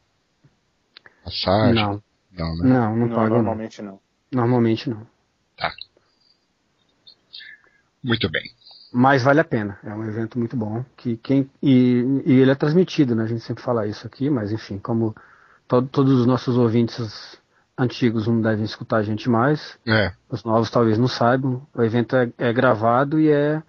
Passagem? 1.25 1.75
Não, 1.83 2.03
Não, 2.31 2.55
né? 2.57 2.69
não, 2.69 2.95
não, 2.95 3.07
Não, 3.07 3.15
paga. 3.15 3.29
não. 3.29 3.35
normalmente 3.37 3.81
não. 3.81 3.99
Normalmente 4.31 4.89
não. 4.89 5.05
Muito 8.03 8.29
bem. 8.29 8.43
Mas 8.93 9.23
vale 9.23 9.39
a 9.39 9.43
pena. 9.43 9.77
É 9.83 9.93
um 9.93 10.03
evento 10.03 10.37
muito 10.37 10.55
bom. 10.57 10.83
Que 10.97 11.17
quem, 11.17 11.49
e, 11.61 12.21
e 12.25 12.33
ele 12.39 12.51
é 12.51 12.55
transmitido, 12.55 13.15
né? 13.15 13.23
A 13.23 13.27
gente 13.27 13.41
sempre 13.41 13.63
fala 13.63 13.87
isso 13.87 14.05
aqui, 14.05 14.29
mas 14.29 14.51
enfim, 14.51 14.77
como 14.77 15.15
to- 15.67 15.83
todos 15.83 16.19
os 16.19 16.25
nossos 16.25 16.57
ouvintes 16.57 17.39
antigos 17.77 18.27
não 18.27 18.41
devem 18.41 18.65
escutar 18.65 18.97
a 18.97 19.03
gente 19.03 19.29
mais, 19.29 19.77
É, 19.87 20.11
os 20.29 20.43
novos 20.43 20.69
talvez 20.69 20.97
não 20.97 21.07
saibam, 21.07 21.65
o 21.73 21.81
evento 21.81 22.15
é, 22.15 22.29
é 22.37 22.53
gravado 22.53 23.19
e 23.19 23.29
é, 23.31 23.63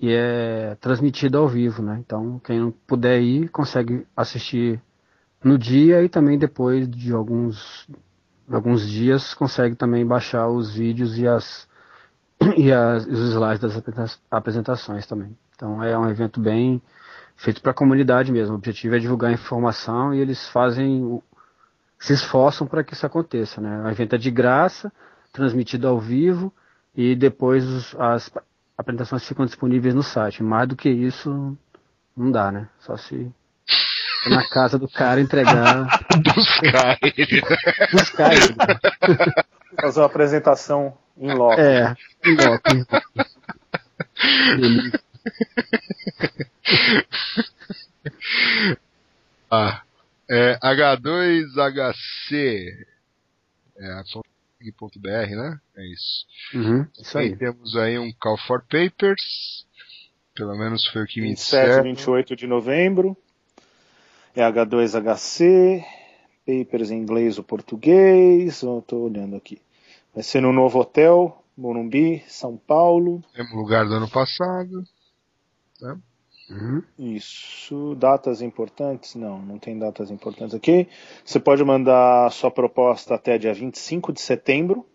e 0.00 0.10
é 0.10 0.74
transmitido 0.80 1.38
ao 1.38 1.46
vivo, 1.48 1.82
né? 1.82 1.98
Então, 2.00 2.40
quem 2.42 2.58
não 2.58 2.70
puder 2.72 3.20
ir, 3.20 3.48
consegue 3.50 4.06
assistir 4.16 4.80
no 5.44 5.56
dia 5.58 6.02
e 6.02 6.08
também 6.08 6.38
depois 6.38 6.88
de 6.88 7.12
alguns, 7.12 7.86
alguns 8.50 8.88
dias, 8.88 9.34
consegue 9.34 9.76
também 9.76 10.04
baixar 10.04 10.48
os 10.48 10.74
vídeos 10.74 11.16
e, 11.18 11.28
as, 11.28 11.68
e 12.56 12.72
as, 12.72 13.06
os 13.06 13.18
slides 13.30 13.60
das 13.60 13.76
apresenta- 13.76 14.18
apresentações 14.30 15.06
também. 15.06 15.36
Então, 15.54 15.82
é 15.82 15.96
um 15.98 16.08
evento 16.08 16.40
bem 16.40 16.80
feito 17.36 17.60
para 17.62 17.70
a 17.70 17.74
comunidade 17.74 18.30
mesmo. 18.32 18.54
O 18.54 18.58
objetivo 18.58 18.94
é 18.94 18.98
divulgar 18.98 19.32
informação 19.32 20.14
e 20.14 20.20
eles 20.20 20.48
fazem 20.48 21.20
se 21.98 22.12
esforçam 22.12 22.66
para 22.66 22.84
que 22.84 22.92
isso 22.92 23.06
aconteça, 23.06 23.60
né? 23.60 23.82
O 23.82 23.88
evento 23.88 24.14
é 24.14 24.18
de 24.18 24.30
graça, 24.30 24.92
transmitido 25.32 25.88
ao 25.88 25.98
vivo 25.98 26.52
e 26.94 27.14
depois 27.16 27.64
os- 27.64 27.96
as 27.98 28.30
apresentações 28.76 29.26
ficam 29.26 29.46
disponíveis 29.46 29.94
no 29.94 30.02
site. 30.02 30.42
Mais 30.42 30.68
do 30.68 30.76
que 30.76 30.90
isso, 30.90 31.56
não 32.16 32.30
dá, 32.30 32.52
né? 32.52 32.68
Só 32.80 32.96
se 32.98 33.30
for 34.24 34.30
na 34.30 34.46
casa 34.48 34.78
do 34.78 34.88
cara 34.88 35.20
entregar, 35.20 35.86
buscar 36.34 36.98
ele. 37.02 37.42
buscar 37.92 38.32
ele. 38.34 38.54
Fazer 39.80 40.00
uma 40.00 40.06
apresentação 40.06 40.94
em 41.18 41.32
loco. 41.32 41.60
É, 41.60 41.94
em 42.24 42.34
loco, 42.36 42.70
em 42.74 42.78
loco. 42.78 43.26
Ah, 49.50 49.82
é 50.28 50.58
H2HC. 50.58 52.72
É 53.78 54.02
.br, 54.96 55.36
né? 55.36 55.60
É 55.76 55.86
isso. 55.92 56.26
Uhum, 56.54 56.86
isso 56.98 57.18
E 57.18 57.20
aí. 57.20 57.36
temos 57.36 57.76
aí 57.76 57.98
um 57.98 58.10
Call 58.18 58.36
for 58.38 58.62
Papers. 58.62 59.64
Pelo 60.34 60.56
menos 60.56 60.86
foi 60.88 61.02
o 61.02 61.06
que 61.06 61.20
me 61.20 61.28
27 61.28 61.56
e 61.56 61.60
disseram. 61.66 61.82
28 61.84 62.36
de 62.36 62.46
novembro. 62.46 63.16
É 64.34 64.40
H2HC. 64.42 65.84
Papers 66.46 66.90
em 66.90 66.98
inglês 66.98 67.38
ou 67.38 67.44
português. 67.44 68.62
Eu 68.62 68.82
tô 68.86 68.98
olhando 68.98 69.36
aqui. 69.36 69.60
Vai 70.16 70.22
ser 70.22 70.40
no 70.40 70.50
novo 70.50 70.78
hotel, 70.80 71.44
Morumbi, 71.54 72.24
São 72.26 72.56
Paulo. 72.56 73.22
Mesmo 73.36 73.54
lugar 73.56 73.84
do 73.86 73.92
ano 73.92 74.08
passado. 74.08 74.82
Uhum. 76.48 76.82
Isso. 76.98 77.94
Datas 77.96 78.40
importantes? 78.40 79.14
Não, 79.14 79.38
não 79.42 79.58
tem 79.58 79.78
datas 79.78 80.10
importantes 80.10 80.54
aqui. 80.54 80.88
Você 81.22 81.38
pode 81.38 81.62
mandar 81.62 82.32
sua 82.32 82.50
proposta 82.50 83.14
até 83.14 83.36
dia 83.36 83.52
25 83.52 84.10
de 84.10 84.22
setembro. 84.22 84.86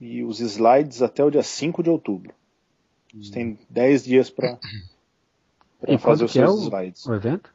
E 0.00 0.22
os 0.22 0.38
slides 0.38 1.02
até 1.02 1.24
o 1.24 1.30
dia 1.30 1.42
5 1.42 1.82
de 1.82 1.90
outubro. 1.90 2.32
Você 3.12 3.32
tem 3.32 3.58
10 3.68 4.04
dias 4.04 4.30
para 4.30 4.60
fazer 5.98 6.24
os 6.24 6.30
é 6.36 6.46
seus 6.46 6.60
o, 6.60 6.62
slides. 6.68 7.04
o 7.04 7.14
evento? 7.14 7.52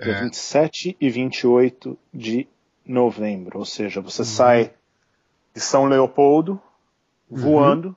Dia 0.00 0.12
É. 0.12 0.22
27 0.22 0.96
e 1.00 1.10
28 1.10 1.98
de 2.14 2.46
novembro. 2.86 3.58
Ou 3.58 3.64
seja, 3.64 4.00
você 4.00 4.22
Uhum. 4.22 4.26
sai 4.26 4.74
de 5.58 5.64
São 5.64 5.86
Leopoldo, 5.86 6.60
voando, 7.28 7.96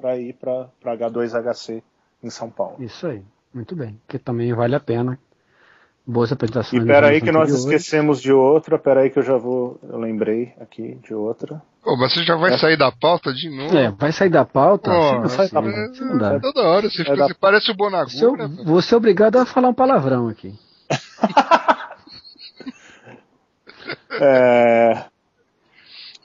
para 0.00 0.16
ir 0.16 0.32
para 0.34 0.70
H2HC 0.84 1.82
em 2.22 2.30
São 2.30 2.48
Paulo. 2.48 2.76
Isso 2.78 3.04
aí, 3.04 3.20
muito 3.52 3.74
bem. 3.74 4.00
Que 4.06 4.16
também 4.16 4.54
vale 4.54 4.76
a 4.76 4.80
pena. 4.80 5.18
Boas 6.06 6.30
apresentações. 6.32 6.80
E 6.82 6.86
peraí 6.86 7.20
que 7.20 7.32
nós 7.32 7.50
esquecemos 7.50 8.22
de 8.22 8.32
outra, 8.32 8.78
peraí 8.78 9.10
que 9.10 9.18
eu 9.18 9.24
já 9.24 9.36
vou, 9.36 9.78
eu 9.82 9.98
lembrei 9.98 10.54
aqui 10.60 10.94
de 11.02 11.12
outra. 11.12 11.60
Pô, 11.82 11.96
mas 11.96 12.14
você 12.14 12.22
já 12.22 12.36
vai 12.36 12.54
é. 12.54 12.58
sair 12.58 12.78
da 12.78 12.92
pauta 12.92 13.34
de 13.34 13.50
novo? 13.50 13.76
É, 13.76 13.90
vai 13.90 14.12
sair 14.12 14.30
da 14.30 14.44
pauta? 14.44 14.90
Pô, 14.90 15.28
sair 15.28 15.50
da 15.50 15.60
pauta. 15.60 16.04
Não 16.04 16.16
dá. 16.16 16.38
Toda 16.40 16.62
hora, 16.62 16.88
você, 16.88 17.02
é 17.02 17.04
fica, 17.04 17.16
da... 17.16 17.26
você 17.26 17.34
parece 17.34 17.72
o 17.72 17.74
Bonagura. 17.74 18.08
Você, 18.08 18.30
né, 18.30 18.48
você 18.64 18.94
é 18.94 18.96
obrigado 18.96 19.36
a 19.36 19.44
falar 19.44 19.68
um 19.68 19.74
palavrão 19.74 20.28
aqui. 20.28 20.54
é... 24.22 25.04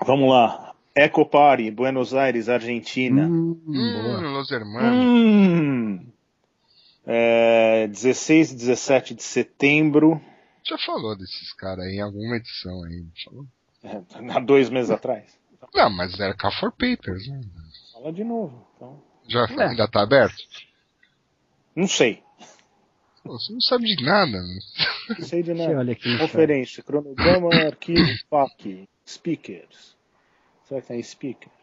Vamos 0.06 0.30
lá. 0.30 0.76
Eco 0.96 1.26
Party, 1.26 1.72
Buenos 1.72 2.14
Aires, 2.14 2.50
Argentina. 2.50 3.26
Hum, 3.26 3.60
hum 3.68 4.34
Los 4.34 4.52
Hermanos. 4.52 5.06
Hum. 5.06 6.06
É, 7.06 7.88
16 7.88 8.52
e 8.52 8.56
17 8.56 9.14
de 9.16 9.24
setembro. 9.24 10.22
Já 10.66 10.78
falou 10.78 11.18
desses 11.18 11.52
caras 11.54 11.86
aí 11.86 11.96
em 11.96 12.02
alguma 12.02 12.38
edição 12.38 12.84
aí, 12.84 13.06
falou? 13.26 13.46
É, 13.84 14.02
há 14.32 14.40
dois 14.40 14.70
meses 14.70 14.92
atrás. 14.92 15.38
Não, 15.74 15.90
mas 15.90 16.20
era 16.20 16.36
Call 16.36 16.52
for 16.52 16.72
Papers, 16.72 17.28
né? 17.28 17.42
Fala 17.92 18.14
de 18.14 18.24
novo. 18.24 18.66
Então. 18.76 19.02
Já 19.28 19.46
é. 19.46 19.70
ainda 19.70 19.88
tá 19.88 20.02
aberto? 20.02 20.36
Não 21.76 21.88
sei. 21.88 22.22
Pô, 23.24 23.40
você 23.40 23.54
não 23.54 23.62
sabe 23.62 23.86
de 23.96 24.04
nada. 24.04 24.32
Né? 24.32 24.60
Não 25.10 25.26
sei 25.26 25.42
de 25.42 25.54
nada. 25.54 25.92
Aqui, 25.92 26.18
Conferência, 26.18 26.84
cronograma, 26.84 27.50
arquivo, 27.56 28.12
PAC, 28.30 28.88
speakers. 29.08 29.93
Será 30.74 30.82
que 30.82 30.88
tem 30.88 31.04
speakers? 31.04 31.54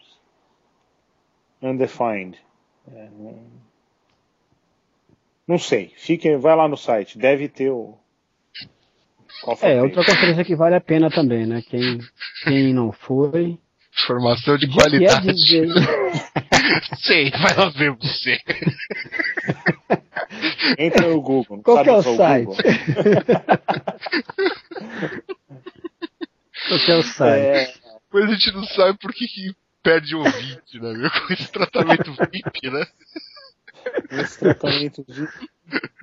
Undefined. 1.61 2.39
É, 2.87 3.09
não... 3.19 3.43
não 5.49 5.59
sei. 5.59 5.93
Fique, 5.97 6.37
vai 6.37 6.55
lá 6.55 6.69
no 6.69 6.77
site. 6.77 7.19
Deve 7.19 7.49
ter 7.49 7.71
o. 7.71 7.99
É, 9.63 9.83
outra 9.83 10.05
conferência 10.05 10.45
que 10.45 10.55
vale 10.55 10.77
a 10.77 10.81
pena 10.81 11.11
também, 11.11 11.45
né? 11.45 11.61
Quem, 11.69 11.99
quem 12.45 12.73
não 12.73 12.93
foi. 12.93 13.59
Informação 13.93 14.57
de 14.57 14.69
qualidade. 14.73 15.29
É 15.29 15.33
dizer... 15.33 15.67
Sei, 17.03 17.31
vai 17.31 17.57
lá 17.57 17.69
ver 17.71 17.91
você. 17.97 18.39
Entra 20.79 21.09
no 21.09 21.21
Google. 21.21 21.63
Qual 21.65 21.83
que 21.83 21.91
é 21.91 21.95
o 21.95 22.03
site? 22.03 22.57
Qual 26.69 26.79
que 26.79 26.93
é 26.93 26.97
o 26.97 27.03
site? 27.03 27.81
Mas 28.13 28.25
a 28.25 28.27
gente 28.29 28.53
não 28.53 28.65
sabe 28.65 28.99
por 28.99 29.13
que, 29.13 29.27
que 29.27 29.55
perde 29.83 30.15
ouvinte, 30.15 30.81
né, 30.81 30.93
meu? 30.93 31.11
Com 31.11 31.33
esse 31.33 31.51
tratamento 31.51 32.13
VIP, 32.13 32.71
né? 32.71 32.87
Esse 34.11 34.39
tratamento 34.39 35.05
VIP. 35.09 35.51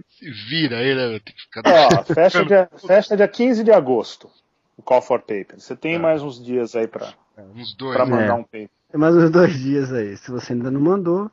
Se 0.09 0.31
vira 0.31 0.77
aí, 0.77 0.95
né? 0.95 1.19
Tem 1.19 1.35
que 1.35 1.41
ficar. 1.41 1.63
Ó, 1.65 2.03
fecha 2.03 2.45
dia, 2.45 2.69
fecha 2.87 3.17
dia 3.17 3.27
15 3.27 3.63
de 3.63 3.71
agosto. 3.71 4.29
O 4.77 4.81
Call 4.81 5.01
for 5.01 5.19
Paper. 5.19 5.59
Você 5.59 5.75
tem 5.75 5.95
é. 5.95 5.99
mais 5.99 6.21
uns 6.21 6.43
dias 6.43 6.75
aí 6.75 6.87
pra, 6.87 7.13
é, 7.35 7.41
uns 7.41 7.75
dois, 7.75 7.95
pra 7.95 8.05
mandar 8.05 8.29
é. 8.29 8.33
um 8.33 8.43
paper. 8.43 8.69
Tem 8.91 8.99
mais 8.99 9.15
uns 9.15 9.29
dois 9.29 9.53
dias 9.59 9.91
aí. 9.91 10.15
Se 10.17 10.31
você 10.31 10.53
ainda 10.53 10.71
não 10.71 10.79
mandou. 10.79 11.29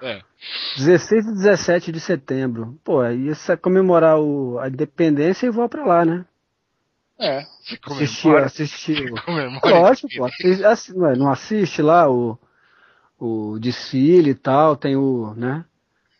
É. 0.00 0.22
16 0.78 1.26
e 1.26 1.32
17 1.34 1.92
de 1.92 2.00
setembro. 2.00 2.78
Pô, 2.82 3.00
aí 3.00 3.28
é 3.30 3.56
comemorar 3.56 4.18
o, 4.18 4.58
a 4.58 4.68
independência 4.68 5.46
e 5.46 5.50
vou 5.50 5.68
pra 5.68 5.84
lá, 5.84 6.04
né? 6.04 6.24
É. 7.24 7.46
Assistir, 7.86 8.36
assistir. 8.36 9.10
Lógico, 9.64 10.08
pô. 10.14 10.26
Assiste, 10.26 10.92
não 10.92 11.30
assiste 11.30 11.80
lá 11.80 12.10
o, 12.10 12.38
o 13.18 13.58
desfile 13.58 14.32
e 14.32 14.34
tal, 14.34 14.76
tem 14.76 14.94
o, 14.94 15.32
né? 15.34 15.64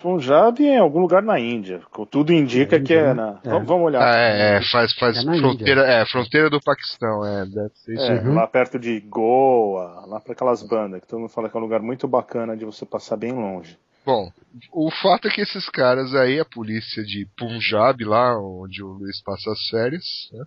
Punjab 0.00 0.64
é 0.64 0.76
em 0.76 0.78
algum 0.78 1.00
lugar 1.00 1.22
na 1.22 1.38
Índia. 1.38 1.82
Tudo 2.10 2.32
indica 2.32 2.76
é, 2.76 2.80
que 2.80 2.94
é 2.94 3.12
na. 3.12 3.38
É. 3.44 3.50
Vamos 3.50 3.86
olhar. 3.86 4.02
Ah, 4.02 4.16
é, 4.16 4.56
é, 4.56 4.62
faz, 4.72 4.92
faz 4.94 5.18
é 5.18 5.22
fronteira, 5.22 5.82
é, 5.82 6.06
fronteira 6.06 6.48
do 6.48 6.58
Paquistão, 6.60 7.24
é, 7.24 7.44
deve 7.44 7.70
ser 7.74 7.94
isso. 7.94 8.04
É, 8.04 8.22
uhum. 8.22 8.34
Lá 8.34 8.46
perto 8.46 8.78
de 8.78 8.98
Goa, 9.00 10.06
lá 10.06 10.18
para 10.18 10.32
aquelas 10.32 10.62
bandas, 10.62 11.02
que 11.02 11.06
todo 11.06 11.20
mundo 11.20 11.28
fala 11.28 11.50
que 11.50 11.56
é 11.56 11.60
um 11.60 11.62
lugar 11.62 11.82
muito 11.82 12.08
bacana 12.08 12.56
de 12.56 12.64
você 12.64 12.86
passar 12.86 13.16
bem 13.16 13.32
longe. 13.32 13.76
Bom, 14.04 14.32
o 14.72 14.90
fato 14.90 15.28
é 15.28 15.30
que 15.30 15.42
esses 15.42 15.68
caras 15.68 16.14
aí, 16.14 16.40
a 16.40 16.44
polícia 16.44 17.04
de 17.04 17.28
Punjab, 17.36 18.02
lá 18.04 18.36
onde 18.38 18.82
o 18.82 18.88
Luiz 18.88 19.22
passa 19.22 19.52
as 19.52 19.68
férias, 19.68 20.04
né, 20.32 20.44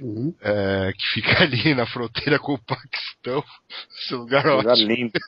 uhum. 0.00 0.34
é, 0.40 0.92
que 0.96 1.06
fica 1.14 1.30
ali 1.42 1.74
na 1.74 1.86
fronteira 1.86 2.38
com 2.38 2.54
o 2.54 2.64
Paquistão, 2.64 3.42
esse 3.98 4.14
lugar, 4.14 4.44
lugar 4.44 4.72
ótimo. 4.72 4.88
lindo. 4.88 5.12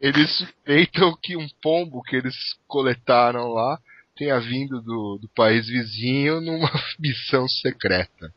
eles 0.00 0.30
suspeitam 0.36 1.16
que 1.22 1.36
um 1.36 1.46
pombo 1.62 2.02
que 2.02 2.16
eles 2.16 2.34
coletaram 2.66 3.48
lá 3.48 3.78
tenha 4.16 4.38
vindo 4.40 4.80
do, 4.82 5.18
do 5.20 5.28
país 5.34 5.66
vizinho 5.66 6.40
numa 6.40 6.70
missão 7.00 7.48
secreta. 7.48 8.32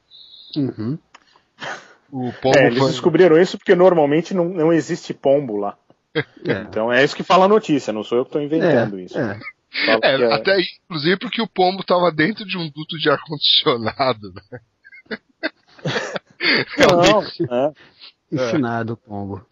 Uhum. 0.55 0.97
O 2.11 2.31
pombo 2.41 2.57
é, 2.57 2.67
eles 2.67 2.79
foi... 2.79 2.91
descobriram 2.91 3.39
isso 3.39 3.57
porque 3.57 3.75
normalmente 3.75 4.33
não, 4.33 4.45
não 4.45 4.71
existe 4.71 5.13
pombo 5.13 5.57
lá. 5.57 5.77
É. 6.47 6.61
Então 6.61 6.91
é 6.91 7.03
isso 7.03 7.15
que 7.15 7.23
fala 7.23 7.45
a 7.45 7.49
notícia, 7.49 7.91
não 7.91 8.03
sou 8.03 8.17
eu 8.17 8.25
que 8.25 8.29
estou 8.29 8.41
inventando 8.41 8.99
é, 8.99 9.01
isso. 9.01 9.17
É. 9.17 9.39
É, 10.01 10.21
é, 10.21 10.33
até 10.33 10.57
inclusive 10.85 11.17
porque 11.17 11.41
o 11.41 11.47
pombo 11.47 11.81
estava 11.81 12.09
dentro 12.11 12.45
de 12.45 12.57
um 12.57 12.69
duto 12.69 12.97
de 12.97 13.09
ar-condicionado, 13.09 14.33
né? 14.33 14.59
Não, 16.79 17.21
é. 17.21 17.73
Ensinado 18.31 18.93
o 18.93 18.97
pombo. 18.97 19.45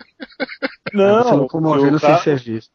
Não, 0.94 1.48
comovendo 1.48 2.00
sem 2.00 2.18
serviço. 2.20 2.70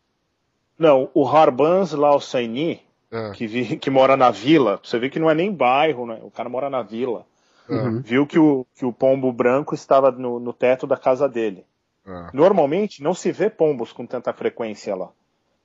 Não, 0.78 1.10
o 1.14 1.26
Harbans 1.26 1.92
lá, 1.92 2.14
o 2.14 2.20
Saini, 2.20 2.82
é. 3.10 3.30
que, 3.32 3.46
vi, 3.46 3.76
que 3.76 3.90
mora 3.90 4.16
na 4.16 4.30
vila, 4.30 4.80
você 4.82 4.98
vê 4.98 5.08
que 5.08 5.18
não 5.18 5.30
é 5.30 5.34
nem 5.34 5.52
bairro, 5.52 6.06
né? 6.06 6.18
O 6.22 6.30
cara 6.30 6.48
mora 6.48 6.70
na 6.70 6.82
vila. 6.82 7.26
Uhum. 7.68 8.00
Viu 8.00 8.26
que 8.26 8.38
o, 8.38 8.66
que 8.74 8.84
o 8.84 8.92
pombo 8.92 9.32
branco 9.32 9.74
estava 9.74 10.10
no, 10.10 10.38
no 10.38 10.52
teto 10.52 10.86
da 10.86 10.96
casa 10.96 11.28
dele. 11.28 11.64
Ah. 12.08 12.30
Normalmente 12.32 13.02
não 13.02 13.14
se 13.14 13.30
vê 13.30 13.50
pombos 13.50 13.92
com 13.92 14.06
tanta 14.06 14.32
frequência 14.32 14.94
lá. 14.94 15.10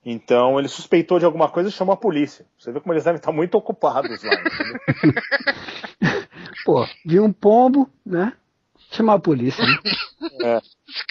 Então 0.05 0.59
ele 0.59 0.67
suspeitou 0.67 1.17
de 1.17 1.25
alguma 1.25 1.49
coisa 1.49 1.69
e 1.69 1.71
chamou 1.71 1.93
a 1.93 1.97
polícia. 1.97 2.45
Você 2.59 2.71
vê 2.71 2.81
como 2.81 2.93
eles 2.93 3.05
devem 3.05 3.17
estar 3.17 3.31
muito 3.31 3.57
ocupados 3.57 4.21
lá. 4.21 4.31
Pô, 6.65 6.85
viu 7.05 7.23
um 7.23 7.31
pombo, 7.31 7.89
né? 8.05 8.33
Chamar 8.91 9.15
a 9.15 9.19
polícia. 9.19 9.63
Né? 9.63 9.79
É. 10.43 10.61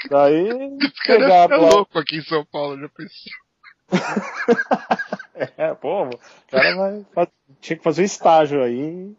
Daí. 0.08 0.76
Esse 0.80 1.02
cara 1.04 1.54
é 1.54 1.56
louco 1.56 1.98
aqui 1.98 2.18
em 2.18 2.22
São 2.22 2.44
Paulo, 2.44 2.78
já 2.78 2.88
pensou. 2.88 3.32
é, 5.56 5.74
pô, 5.74 6.04
o 6.04 6.18
cara 6.50 7.04
vai, 7.14 7.28
tinha 7.60 7.76
que 7.76 7.82
fazer 7.82 8.04
estágio 8.04 8.62
aí 8.62 9.14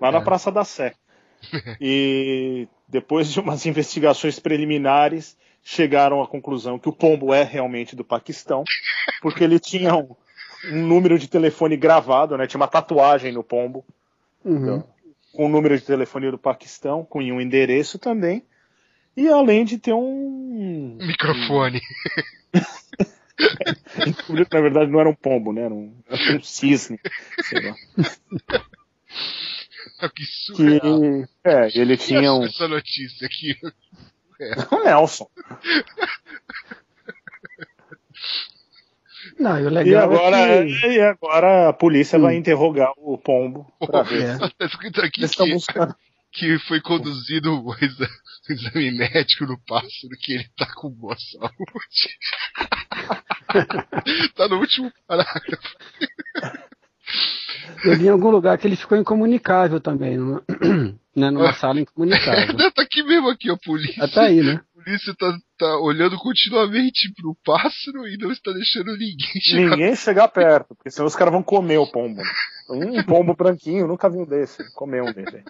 lá 0.00 0.12
na 0.12 0.18
é. 0.18 0.24
Praça 0.24 0.50
da 0.50 0.64
Sé. 0.64 0.94
E 1.80 2.68
depois 2.88 3.30
de 3.32 3.40
umas 3.40 3.64
investigações 3.66 4.38
preliminares, 4.38 5.36
chegaram 5.62 6.22
à 6.22 6.26
conclusão 6.28 6.78
que 6.78 6.88
o 6.88 6.92
pombo 6.92 7.34
é 7.34 7.42
realmente 7.42 7.96
do 7.96 8.04
Paquistão, 8.04 8.62
porque 9.20 9.42
ele 9.42 9.58
tinha 9.58 9.96
um, 9.96 10.14
um 10.70 10.86
número 10.86 11.18
de 11.18 11.28
telefone 11.28 11.76
gravado, 11.76 12.36
né? 12.36 12.46
Tinha 12.46 12.60
uma 12.60 12.68
tatuagem 12.68 13.32
no 13.32 13.42
pombo. 13.42 13.84
Uhum. 14.44 14.62
Então, 14.62 14.84
com 15.32 15.46
o 15.46 15.48
número 15.48 15.76
de 15.76 15.84
telefone 15.84 16.30
do 16.30 16.38
Paquistão, 16.38 17.04
com 17.04 17.18
um 17.18 17.40
endereço 17.40 17.98
também. 17.98 18.42
E 19.16 19.28
além 19.28 19.64
de 19.64 19.78
ter 19.78 19.92
um. 19.92 20.96
Microfone. 21.00 21.80
Na 24.50 24.60
verdade 24.60 24.90
não 24.90 25.00
era 25.00 25.08
um 25.08 25.14
pombo, 25.14 25.52
né? 25.52 25.62
Era 25.62 25.74
um, 25.74 25.94
era 26.08 26.38
um 26.38 26.42
cisne. 26.42 26.98
Sei 27.42 27.60
lá. 27.60 27.74
que 30.14 30.24
surreal. 30.24 31.00
Que, 31.00 31.28
é, 31.44 31.78
ele 31.78 31.96
tinha 31.96 32.32
um. 32.32 32.44
Essa 32.44 32.68
notícia 32.68 33.26
aqui. 33.26 33.56
É. 34.38 34.52
O 34.70 34.84
Nelson. 34.84 35.30
Não, 39.38 39.58
e 39.58 39.64
o 39.64 39.70
legal 39.70 39.86
e 39.86 39.96
agora, 39.96 40.36
é 40.36 40.64
que... 40.66 40.86
e 40.88 41.00
agora 41.00 41.68
a 41.70 41.72
polícia 41.72 42.18
hum. 42.18 42.22
vai 42.22 42.36
interrogar 42.36 42.92
o 42.98 43.16
pombo 43.16 43.66
pra 43.78 44.02
ver. 44.02 44.38
Tá 44.38 44.66
escrito 44.66 45.00
aqui 45.00 45.22
que, 45.26 45.56
que 46.32 46.58
foi 46.60 46.82
conduzido 46.82 47.64
o 47.64 47.74
exame 48.48 48.90
médico 48.90 49.46
no 49.46 49.58
pássaro 49.66 50.16
que 50.20 50.34
ele 50.34 50.50
tá 50.56 50.66
com 50.74 50.90
boa 50.90 51.16
saúde. 51.16 52.18
tá 54.36 54.48
no 54.48 54.58
último 54.58 54.92
parágrafo. 55.06 55.76
Eu 57.84 57.94
li 57.94 58.06
em 58.06 58.10
algum 58.10 58.30
lugar 58.30 58.58
que 58.58 58.66
ele 58.66 58.76
ficou 58.76 58.98
incomunicável 58.98 59.80
também, 59.80 60.16
numa, 60.16 60.42
né, 61.14 61.30
numa 61.30 61.52
sala 61.52 61.80
incomunicável. 61.80 62.56
tá 62.72 62.82
aqui 62.82 63.02
mesmo 63.02 63.28
aqui, 63.28 63.50
a 63.50 63.56
polícia. 63.56 64.04
Ah, 64.04 64.08
tá 64.08 64.22
aí, 64.22 64.42
né? 64.42 64.60
polícia 64.86 65.14
tá, 65.18 65.36
tá 65.58 65.78
olhando 65.80 66.16
continuamente 66.16 67.12
pro 67.14 67.36
pássaro 67.44 68.06
e 68.06 68.16
não 68.16 68.30
está 68.30 68.52
deixando 68.52 68.92
ninguém 68.92 69.40
chegar. 69.40 69.70
Ninguém 69.70 69.96
chegar 69.96 70.28
perto, 70.28 70.76
porque 70.76 70.90
senão 70.90 71.08
os 71.08 71.16
caras 71.16 71.32
vão 71.32 71.42
comer 71.42 71.78
o 71.78 71.90
pombo. 71.90 72.22
Um 72.70 73.02
pombo 73.02 73.34
branquinho, 73.34 73.88
nunca 73.88 74.08
vi 74.08 74.18
um 74.18 74.24
desse. 74.24 74.72
Comer 74.74 75.02
um 75.02 75.12
desse. 75.12 75.42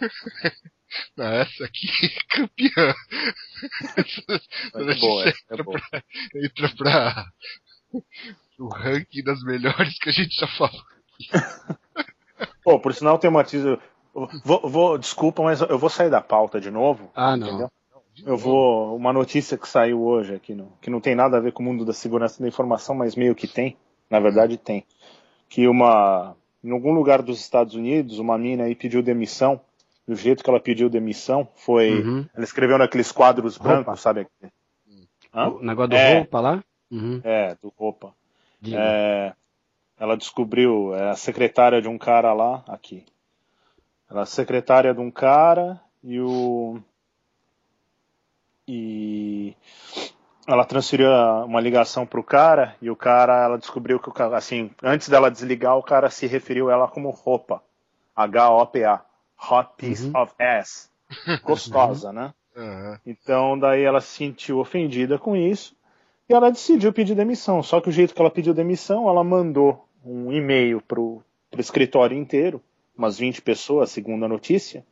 Não, 1.16 1.26
essa 1.26 1.64
aqui 1.64 1.88
é 2.02 2.36
campeã. 2.36 2.94
é 4.74 4.94
boa, 5.00 5.28
é 5.28 5.62
boa. 5.62 5.80
Pra, 5.90 6.02
entra 6.34 6.68
pra 6.76 7.26
o 8.58 8.68
ranking 8.68 9.22
das 9.22 9.42
melhores 9.42 9.98
que 9.98 10.08
a 10.08 10.12
gente 10.12 10.34
já 10.34 10.46
falou. 10.46 10.82
Pô, 12.62 12.78
por 12.78 12.92
sinal 12.94 13.18
tem 13.18 13.30
uma 13.30 13.44
teaser. 13.44 13.78
Vou, 14.44 14.68
vou, 14.68 14.98
desculpa, 14.98 15.42
mas 15.42 15.60
eu 15.60 15.78
vou 15.78 15.90
sair 15.90 16.10
da 16.10 16.20
pauta 16.20 16.60
de 16.60 16.70
novo. 16.70 17.10
Ah, 17.14 17.36
não. 17.36 17.46
Entendeu? 17.46 17.70
Eu 18.24 18.36
vou. 18.36 18.96
Uma 18.96 19.12
notícia 19.12 19.58
que 19.58 19.68
saiu 19.68 20.02
hoje 20.02 20.34
aqui, 20.34 20.54
no, 20.54 20.72
que 20.80 20.88
não 20.88 21.00
tem 21.00 21.14
nada 21.14 21.36
a 21.36 21.40
ver 21.40 21.52
com 21.52 21.62
o 21.62 21.66
mundo 21.66 21.84
da 21.84 21.92
segurança 21.92 22.42
da 22.42 22.48
informação, 22.48 22.94
mas 22.94 23.14
meio 23.14 23.34
que 23.34 23.46
tem. 23.46 23.76
Na 24.08 24.18
verdade, 24.18 24.56
tem. 24.56 24.84
Que 25.48 25.68
uma. 25.68 26.34
Em 26.64 26.72
algum 26.72 26.92
lugar 26.92 27.22
dos 27.22 27.38
Estados 27.38 27.74
Unidos, 27.74 28.18
uma 28.18 28.38
mina 28.38 28.64
aí 28.64 28.74
pediu 28.74 29.02
demissão. 29.02 29.60
Do 30.08 30.14
jeito 30.14 30.42
que 30.42 30.48
ela 30.48 30.60
pediu 30.60 30.88
demissão, 30.88 31.46
foi. 31.56 32.00
Uhum. 32.00 32.26
Ela 32.34 32.44
escreveu 32.44 32.78
naqueles 32.78 33.12
quadros 33.12 33.56
roupa. 33.56 33.82
brancos, 33.82 34.00
sabe? 34.00 34.26
Hã? 35.34 35.48
O 35.48 35.62
negócio 35.62 35.90
do 35.90 35.96
é, 35.96 36.18
roupa 36.18 36.40
lá? 36.40 36.64
Uhum. 36.90 37.20
É, 37.22 37.54
do 37.60 37.72
roupa. 37.76 38.14
É, 38.64 39.34
ela 39.98 40.16
descobriu, 40.16 40.94
é 40.94 41.10
a 41.10 41.16
secretária 41.16 41.80
de 41.80 41.88
um 41.88 41.98
cara 41.98 42.32
lá, 42.32 42.62
aqui. 42.68 43.04
Ela 44.10 44.22
é 44.22 44.26
secretária 44.26 44.94
de 44.94 45.00
um 45.00 45.10
cara 45.10 45.80
e 46.02 46.20
o 46.20 46.80
e 48.68 49.54
ela 50.46 50.64
transferiu 50.64 51.08
uma 51.44 51.60
ligação 51.60 52.06
para 52.06 52.20
o 52.20 52.24
cara 52.24 52.76
e 52.80 52.90
o 52.90 52.96
cara, 52.96 53.44
ela 53.44 53.58
descobriu 53.58 53.98
que 53.98 54.08
o 54.08 54.12
cara, 54.12 54.36
assim, 54.36 54.70
antes 54.82 55.08
dela 55.08 55.30
desligar, 55.30 55.76
o 55.76 55.82
cara 55.82 56.10
se 56.10 56.26
referiu 56.26 56.68
a 56.68 56.72
ela 56.72 56.88
como 56.88 57.10
roupa. 57.10 57.62
H-O-P-A. 58.14 59.04
Hot 59.50 59.70
piece 59.76 60.06
uhum. 60.06 60.22
of 60.22 60.34
ass. 60.38 60.90
Gostosa, 61.42 62.12
né? 62.12 62.32
Uhum. 62.56 62.98
Então, 63.04 63.58
daí 63.58 63.82
ela 63.82 64.00
se 64.00 64.08
sentiu 64.08 64.58
ofendida 64.58 65.18
com 65.18 65.36
isso 65.36 65.75
e 66.28 66.34
ela 66.34 66.50
decidiu 66.50 66.92
pedir 66.92 67.14
demissão. 67.14 67.62
Só 67.62 67.80
que 67.80 67.88
o 67.88 67.92
jeito 67.92 68.14
que 68.14 68.20
ela 68.20 68.30
pediu 68.30 68.52
demissão, 68.52 69.08
ela 69.08 69.22
mandou 69.22 69.86
um 70.04 70.32
e-mail 70.32 70.80
pro, 70.80 71.22
pro 71.50 71.60
escritório 71.60 72.16
inteiro, 72.16 72.62
umas 72.96 73.18
20 73.18 73.42
pessoas, 73.42 73.90
segundo 73.90 74.24
a 74.24 74.28
notícia, 74.28 74.84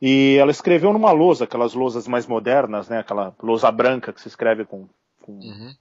e 0.00 0.36
ela 0.38 0.50
escreveu 0.50 0.92
numa 0.92 1.12
lousa, 1.12 1.44
aquelas 1.44 1.74
lousas 1.74 2.08
mais 2.08 2.26
modernas, 2.26 2.88
né? 2.88 2.98
Aquela 2.98 3.34
lousa 3.42 3.70
branca 3.70 4.12
que 4.12 4.20
se 4.20 4.28
escreve 4.28 4.64
com, 4.64 4.86
com, 5.22 5.32
uhum. 5.32 5.74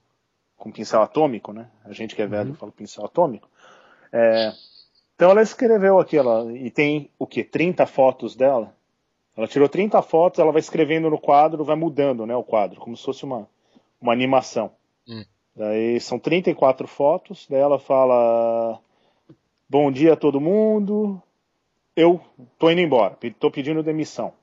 com 0.58 0.72
pincel 0.72 1.02
atômico, 1.02 1.52
né? 1.52 1.70
A 1.84 1.92
gente 1.92 2.16
que 2.16 2.22
é 2.22 2.28
velho 2.28 2.52
uhum. 2.52 2.56
fala 2.56 2.72
pincel 2.72 3.06
atômico. 3.06 3.50
É, 4.12 4.54
então 5.16 5.32
ela 5.32 5.42
escreveu 5.42 6.00
aqui, 6.00 6.18
ela, 6.18 6.52
e 6.54 6.70
tem 6.70 7.10
o 7.18 7.26
que? 7.26 7.44
30 7.44 7.86
fotos 7.86 8.36
dela. 8.36 8.76
Ela 9.36 9.48
tirou 9.48 9.68
30 9.68 10.02
fotos, 10.04 10.40
ela 10.40 10.52
vai 10.52 10.60
escrevendo 10.60 11.10
no 11.10 11.20
quadro, 11.20 11.64
vai 11.64 11.76
mudando, 11.76 12.26
né? 12.26 12.36
O 12.36 12.44
quadro, 12.44 12.80
como 12.80 12.96
se 12.96 13.04
fosse 13.04 13.24
uma, 13.24 13.48
uma 14.00 14.14
animação. 14.14 14.72
Daí 15.56 16.00
são 16.00 16.18
34 16.18 16.88
fotos, 16.88 17.46
daí 17.50 17.60
ela 17.60 17.78
fala: 17.78 18.80
Bom 19.70 19.92
dia 19.92 20.14
a 20.14 20.18
todo 20.18 20.42
mundo, 20.42 21.22
eu 21.96 22.20
tô 22.58 22.72
indo 22.72 22.82
embora, 22.82 23.18
tô 23.40 23.52
pedindo 23.52 23.84
demissão. 23.84 24.34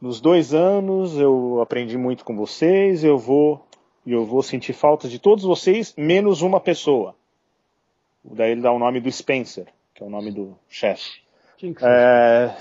Nos 0.00 0.20
dois 0.20 0.52
anos 0.52 1.16
eu 1.16 1.60
aprendi 1.60 1.96
muito 1.96 2.24
com 2.24 2.36
vocês, 2.36 3.04
eu 3.04 3.16
vou 3.16 3.64
eu 4.06 4.24
vou 4.24 4.42
sentir 4.42 4.72
falta 4.72 5.08
de 5.08 5.18
todos 5.18 5.44
vocês, 5.44 5.92
menos 5.96 6.42
uma 6.42 6.60
pessoa. 6.60 7.14
Daí 8.24 8.52
ele 8.52 8.60
dá 8.60 8.70
o 8.70 8.78
nome 8.78 9.00
do 9.00 9.10
Spencer, 9.10 9.66
que 9.94 10.02
é 10.02 10.06
o 10.06 10.10
nome 10.10 10.30
do 10.30 10.56
chefe. 10.68 11.22
É, 11.82 12.54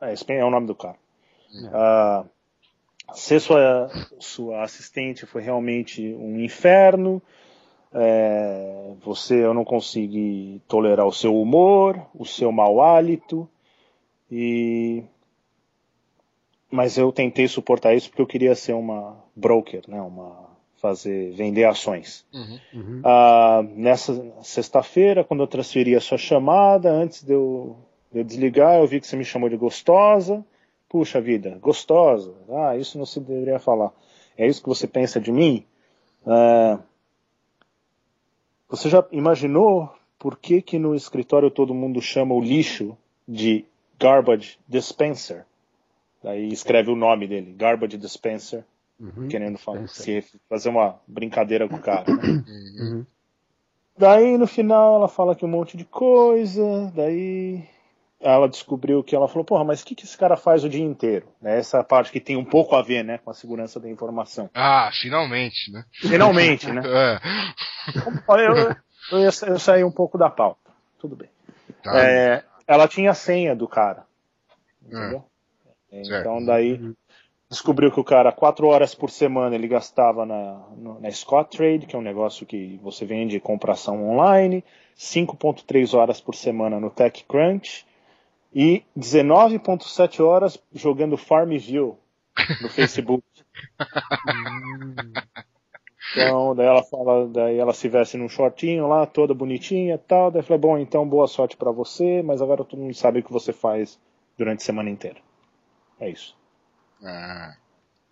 é, 0.00 0.38
é 0.38 0.44
o 0.44 0.50
nome 0.50 0.66
do 0.66 0.74
cara. 0.74 0.96
É. 1.54 2.22
Uh, 2.22 2.30
ser 3.12 3.40
sua, 3.40 3.90
sua 4.18 4.62
assistente 4.62 5.26
foi 5.26 5.42
realmente 5.42 6.14
um 6.14 6.40
inferno. 6.40 7.22
É, 7.92 8.92
você, 9.00 9.44
eu 9.44 9.54
não 9.54 9.64
consegui 9.64 10.60
tolerar 10.66 11.06
o 11.06 11.12
seu 11.12 11.40
humor, 11.40 12.00
o 12.14 12.24
seu 12.24 12.50
mau 12.50 12.80
hálito, 12.80 13.48
e 14.30 15.04
mas 16.70 16.98
eu 16.98 17.12
tentei 17.12 17.46
suportar 17.46 17.94
isso 17.94 18.08
porque 18.08 18.22
eu 18.22 18.26
queria 18.26 18.54
ser 18.56 18.72
uma 18.72 19.16
broker, 19.36 19.82
né, 19.86 20.00
uma 20.00 20.44
fazer 20.84 21.30
vender 21.30 21.64
ações. 21.64 22.26
Uhum, 22.32 22.58
uhum. 22.74 23.00
Ah, 23.04 23.64
nessa 23.74 24.34
sexta-feira, 24.42 25.24
quando 25.24 25.42
eu 25.42 25.46
transferi 25.46 25.94
a 25.94 26.00
sua 26.00 26.18
chamada, 26.18 26.90
antes 26.90 27.22
de 27.22 27.32
eu, 27.32 27.76
de 28.12 28.18
eu, 28.18 28.24
desligar, 28.24 28.76
eu 28.76 28.86
vi 28.86 29.00
que 29.00 29.06
você 29.06 29.16
me 29.16 29.24
chamou 29.24 29.48
de 29.48 29.56
gostosa. 29.56 30.44
Puxa 30.94 31.20
vida, 31.20 31.58
gostosa. 31.60 32.32
Ah, 32.48 32.76
isso 32.76 32.96
não 32.96 33.04
se 33.04 33.18
deveria 33.18 33.58
falar. 33.58 33.92
É 34.38 34.46
isso 34.46 34.62
que 34.62 34.68
você 34.68 34.86
pensa 34.86 35.20
de 35.20 35.32
mim? 35.32 35.66
Ah, 36.24 36.78
você 38.68 38.88
já 38.88 39.04
imaginou 39.10 39.92
por 40.16 40.38
que, 40.38 40.62
que 40.62 40.78
no 40.78 40.94
escritório 40.94 41.50
todo 41.50 41.74
mundo 41.74 42.00
chama 42.00 42.32
o 42.32 42.40
lixo 42.40 42.96
de 43.26 43.64
garbage 43.98 44.56
dispenser? 44.68 45.44
Daí 46.22 46.46
escreve 46.52 46.92
o 46.92 46.96
nome 46.96 47.26
dele, 47.26 47.52
garbage 47.54 47.98
dispenser, 47.98 48.64
uhum, 49.00 49.26
querendo 49.26 49.58
falar, 49.58 49.88
se, 49.88 50.24
fazer 50.48 50.68
uma 50.68 51.00
brincadeira 51.08 51.68
com 51.68 51.74
o 51.74 51.80
cara. 51.82 52.04
Né? 52.14 52.44
Uhum. 52.78 53.06
Daí 53.98 54.38
no 54.38 54.46
final 54.46 54.94
ela 54.94 55.08
fala 55.08 55.34
que 55.34 55.44
um 55.44 55.48
monte 55.48 55.76
de 55.76 55.84
coisa, 55.84 56.92
daí 56.94 57.64
ela 58.20 58.48
descobriu 58.48 59.02
que 59.02 59.14
ela 59.14 59.28
falou, 59.28 59.44
porra, 59.44 59.64
mas 59.64 59.82
o 59.82 59.84
que, 59.84 59.94
que 59.94 60.04
esse 60.04 60.16
cara 60.16 60.36
faz 60.36 60.64
o 60.64 60.68
dia 60.68 60.84
inteiro? 60.84 61.28
Né? 61.40 61.58
Essa 61.58 61.84
parte 61.84 62.10
que 62.10 62.20
tem 62.20 62.36
um 62.36 62.44
pouco 62.44 62.74
a 62.74 62.82
ver, 62.82 63.04
né, 63.04 63.18
com 63.18 63.30
a 63.30 63.34
segurança 63.34 63.78
da 63.78 63.88
informação. 63.88 64.48
Ah, 64.54 64.90
finalmente, 64.92 65.70
né? 65.70 65.84
Finalmente, 65.92 66.70
né? 66.72 66.82
é. 66.86 67.20
eu, 69.10 69.18
eu, 69.18 69.30
eu 69.46 69.58
saí 69.58 69.84
um 69.84 69.92
pouco 69.92 70.16
da 70.16 70.30
pauta. 70.30 70.70
Tudo 70.98 71.16
bem. 71.16 71.28
Tá. 71.82 71.98
É, 71.98 72.42
ela 72.66 72.88
tinha 72.88 73.10
a 73.10 73.14
senha 73.14 73.54
do 73.54 73.68
cara. 73.68 74.06
Entendeu? 74.82 75.24
É. 75.92 76.00
Então 76.00 76.44
daí 76.44 76.94
descobriu 77.48 77.90
que 77.92 78.00
o 78.00 78.04
cara, 78.04 78.32
quatro 78.32 78.66
horas 78.66 78.94
por 78.94 79.10
semana, 79.10 79.54
ele 79.54 79.68
gastava 79.68 80.26
na, 80.26 80.60
na 81.00 81.10
Scott 81.10 81.56
Trade, 81.56 81.86
que 81.86 81.94
é 81.94 81.98
um 81.98 82.02
negócio 82.02 82.46
que 82.46 82.80
você 82.82 83.04
vende 83.04 83.38
compração 83.38 84.08
online, 84.08 84.64
5.3 84.96 85.96
horas 85.96 86.20
por 86.20 86.34
semana 86.34 86.80
no 86.80 86.90
TechCrunch, 86.90 87.86
e 88.54 88.84
19.7 88.96 90.20
horas 90.20 90.58
jogando 90.72 91.16
Farmville 91.16 91.94
no 92.62 92.68
Facebook. 92.70 93.24
Então, 96.12 96.54
daí 96.54 96.66
ela 96.66 96.82
fala, 96.84 97.26
daí 97.28 97.58
ela 97.58 97.72
se 97.72 97.88
veste 97.88 98.16
num 98.16 98.28
shortinho 98.28 98.86
lá, 98.86 99.06
toda 99.06 99.34
bonitinha 99.34 99.96
e 99.96 99.98
tal. 99.98 100.30
Daí 100.30 100.42
fala, 100.42 100.58
bom, 100.58 100.78
então 100.78 101.08
boa 101.08 101.26
sorte 101.26 101.56
pra 101.56 101.72
você, 101.72 102.22
mas 102.22 102.40
agora 102.40 102.64
todo 102.64 102.80
mundo 102.80 102.94
sabe 102.94 103.20
o 103.20 103.22
que 103.22 103.32
você 103.32 103.52
faz 103.52 103.98
durante 104.38 104.60
a 104.60 104.64
semana 104.64 104.90
inteira. 104.90 105.20
É 105.98 106.08
isso. 106.08 106.36
Ah, 107.02 107.56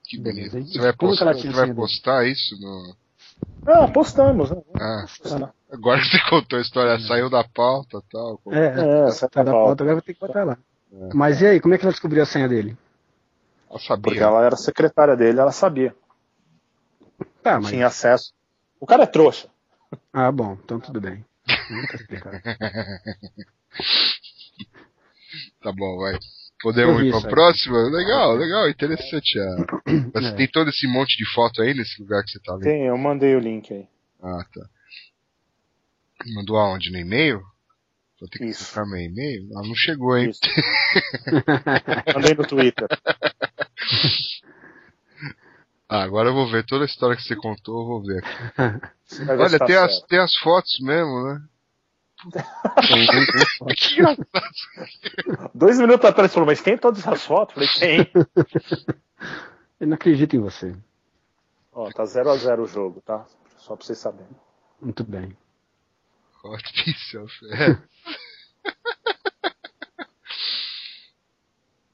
que 0.05 0.19
Beleza? 0.19 0.61
Você 0.61 0.79
vai 0.79 0.93
postar, 0.93 1.35
você 1.35 1.49
vai 1.51 1.75
postar 1.75 2.27
isso 2.27 2.61
no. 2.61 2.97
Ah, 3.67 3.87
postamos, 3.89 4.51
né? 4.51 4.61
Ah, 4.79 5.07
agora 5.71 6.01
que 6.01 6.07
você 6.09 6.19
contou 6.29 6.59
a 6.59 6.63
história, 6.63 6.99
saiu 7.01 7.31
da 7.31 7.45
pauta 7.45 7.99
e 7.99 8.03
tal. 8.11 8.41
É, 8.51 8.59
É, 8.59 8.69
é 8.71 8.75
da 8.75 9.11
a 9.11 9.45
pauta, 9.45 9.51
pauta. 9.51 9.83
agora 9.85 9.95
vai 9.97 10.03
ter 10.03 10.15
que 10.15 10.21
botar 10.21 10.45
lá. 10.45 10.59
Mas 11.15 11.41
e 11.41 11.47
aí, 11.47 11.61
como 11.61 11.75
é 11.75 11.79
que 11.79 11.85
ela 11.85 11.93
descobriu 11.93 12.23
a 12.23 12.27
senha 12.27 12.49
dele? 12.49 12.77
Eu 13.71 13.79
sabia. 13.79 14.03
Porque 14.03 14.23
ela 14.23 14.45
era 14.45 14.57
secretária 14.57 15.17
dele, 15.17 15.41
ela 15.41 15.53
sabia. 15.53 15.95
Tá, 17.43 17.59
mas. 17.61 17.71
Tinha 17.71 17.87
acesso. 17.87 18.33
O 18.81 18.87
cara 18.87 19.05
é 19.05 19.07
trouxa. 19.07 19.49
Ah, 20.13 20.31
bom, 20.33 20.59
então 20.65 20.79
tudo 20.81 21.01
bem. 21.01 21.25
Não. 21.71 21.83
Tá 25.63 25.73
bom, 25.73 25.97
vai. 25.99 26.19
Podemos 26.63 27.03
ir 27.03 27.11
pra 27.11 27.21
próxima? 27.29 27.77
Legal, 27.89 28.37
legal, 28.37 28.69
interessante. 28.69 29.39
ah. 29.39 29.67
Mas 30.15 30.27
É. 30.27 30.33
tem 30.37 30.49
todo 30.49 30.71
esse 30.71 30.87
monte 30.87 31.17
de 31.17 31.27
foto 31.33 31.61
aí 31.61 31.75
nesse 31.75 32.01
lugar 32.01 32.23
que 32.23 32.31
você 32.31 32.39
tá 32.41 32.53
vendo? 32.55 32.65
Tem, 32.65 32.87
eu 32.87 32.97
mandei 32.97 33.35
o 33.35 33.41
link 33.41 33.73
aí. 33.73 33.87
Ah, 34.23 34.45
tá. 34.55 34.67
Mandou 36.35 36.57
aonde? 36.57 36.91
No 36.93 36.99
e-mail? 36.99 37.41
Vou 38.21 38.29
ter 38.29 38.39
que 38.39 38.45
Isso. 38.45 38.73
colocar 38.73 38.89
meu 38.89 39.01
e-mail? 39.01 39.49
Ah, 39.57 39.63
não 39.67 39.75
chegou, 39.75 40.17
hein? 40.17 40.31
Mandei 42.15 42.35
no 42.35 42.47
Twitter. 42.47 42.87
Ah, 45.89 46.05
agora 46.05 46.29
eu 46.29 46.35
vou 46.35 46.49
ver 46.49 46.65
toda 46.65 46.85
a 46.85 46.87
história 46.87 47.17
que 47.17 47.23
você 47.23 47.35
contou, 47.35 47.81
eu 47.81 47.87
vou 47.87 48.03
ver. 48.03 48.23
Olha, 49.39 49.59
tá 49.59 49.67
tem 49.67 49.77
as, 49.77 50.01
tem 50.07 50.19
as 50.21 50.35
fotos 50.39 50.79
mesmo, 50.81 51.25
né? 51.25 51.43
Dois 55.55 55.79
minutos 55.79 56.05
atrás 56.05 56.31
ele 56.31 56.35
falou, 56.35 56.47
mas 56.47 56.61
tem 56.63 56.77
todas 56.79 57.07
as 57.07 57.25
fotos? 57.25 57.57
Eu 57.57 57.67
Falei, 57.69 58.05
tem. 58.05 58.13
Eu 59.81 59.87
não 59.89 59.95
acredito 59.95 60.37
em 60.37 60.41
você. 60.41 60.77
Ó, 61.73 61.91
tá 61.91 62.05
0x0 62.05 62.61
o 62.61 62.67
jogo, 62.67 63.01
tá? 63.01 63.27
Só 63.57 63.75
pra 63.75 63.85
vocês 63.85 63.99
saberem. 63.99 64.31
Muito 64.81 65.03
bem. 65.05 65.37
Hot 66.45 66.63
Piece 66.85 67.17
of. 67.19 67.33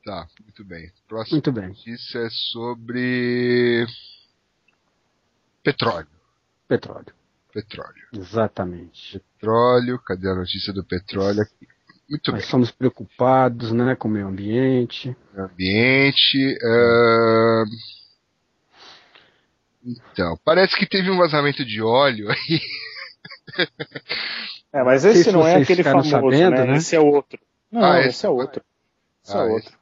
Tá, 0.05 0.27
muito 0.43 0.65
bem. 0.65 0.91
Próxima 1.07 1.37
Muito 1.37 1.53
bem. 1.53 1.69
notícia 1.69 2.19
é 2.21 2.29
sobre 2.31 3.87
petróleo. 5.63 6.09
Petróleo. 6.67 7.15
Petróleo. 7.63 8.09
Exatamente. 8.15 9.19
Petróleo, 9.39 9.99
cadê 10.01 10.29
a 10.31 10.35
notícia 10.35 10.73
do 10.73 10.85
petróleo 10.85 11.43
aqui? 11.43 11.67
Muito 12.09 12.31
Nós 12.33 12.41
bem. 12.43 12.51
somos 12.51 12.71
preocupados, 12.71 13.73
né, 13.73 13.95
com 13.97 14.09
o 14.09 14.11
meio 14.11 14.27
ambiente. 14.29 15.17
Ambiente. 15.37 16.57
ahn, 16.63 17.67
Então, 19.85 20.39
parece 20.45 20.77
que 20.77 20.87
teve 20.87 21.11
um 21.11 21.19
vazamento 21.19 21.65
de 21.65 21.83
óleo 21.83 22.29
aí. 22.31 22.61
É, 24.71 24.83
mas 24.85 25.03
esse 25.03 25.25
se 25.25 25.33
não 25.33 25.47
é 25.47 25.57
aquele 25.57 25.83
famoso, 25.83 26.11
sabendo, 26.11 26.51
né? 26.51 26.65
né? 26.67 26.77
Esse 26.77 26.95
é 26.95 27.01
outro. 27.01 27.41
Não, 27.73 27.83
Ah, 27.83 28.01
esse, 28.01 28.09
esse- 28.11 28.27
é 28.27 28.29
outro. 28.29 28.63
Esse 29.25 29.35
Ah, 29.37 29.41
é 29.41 29.45
esse. 29.47 29.53
outro. 29.55 29.79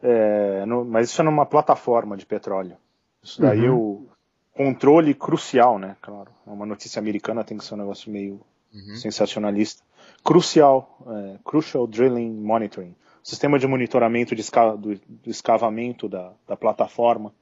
É, 0.00 0.64
no- 0.66 0.84
mas 0.84 1.10
isso 1.10 1.20
é 1.20 1.24
numa 1.24 1.44
plataforma 1.44 2.16
de 2.16 2.24
petróleo. 2.24 2.76
Isso 3.22 3.40
daí 3.42 3.68
Uhum. 3.68 3.76
o 3.76 4.08
controle 4.56 5.14
crucial, 5.14 5.78
né? 5.78 5.96
Claro, 6.00 6.30
é 6.46 6.50
uma 6.50 6.66
notícia 6.66 6.98
americana, 6.98 7.44
tem 7.44 7.58
que 7.58 7.64
ser 7.64 7.74
um 7.74 7.78
negócio 7.78 8.10
meio 8.10 8.40
Uhum. 8.74 8.96
sensacionalista. 8.96 9.82
Crucial, 10.24 10.98
é, 11.06 11.38
Crucial 11.44 11.86
Drilling 11.86 12.30
Monitoring. 12.30 12.94
Sistema 13.22 13.58
de 13.58 13.66
monitoramento 13.66 14.34
de 14.34 14.40
esca- 14.40 14.76
do, 14.76 14.94
do 14.96 15.30
escavamento 15.30 16.08
da, 16.08 16.32
da 16.46 16.56
plataforma. 16.56 17.32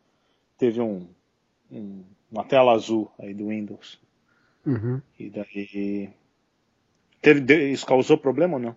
Teve 0.58 0.80
um, 0.80 1.08
um- 1.70 2.04
uma 2.30 2.44
tela 2.44 2.72
azul 2.72 3.10
aí 3.18 3.34
do 3.34 3.48
Windows. 3.48 3.98
Uhum. 4.66 5.00
E 5.18 5.28
daí. 5.30 6.10
Teve, 7.20 7.70
isso 7.70 7.84
causou 7.86 8.16
problema 8.18 8.54
ou 8.54 8.60
não? 8.60 8.76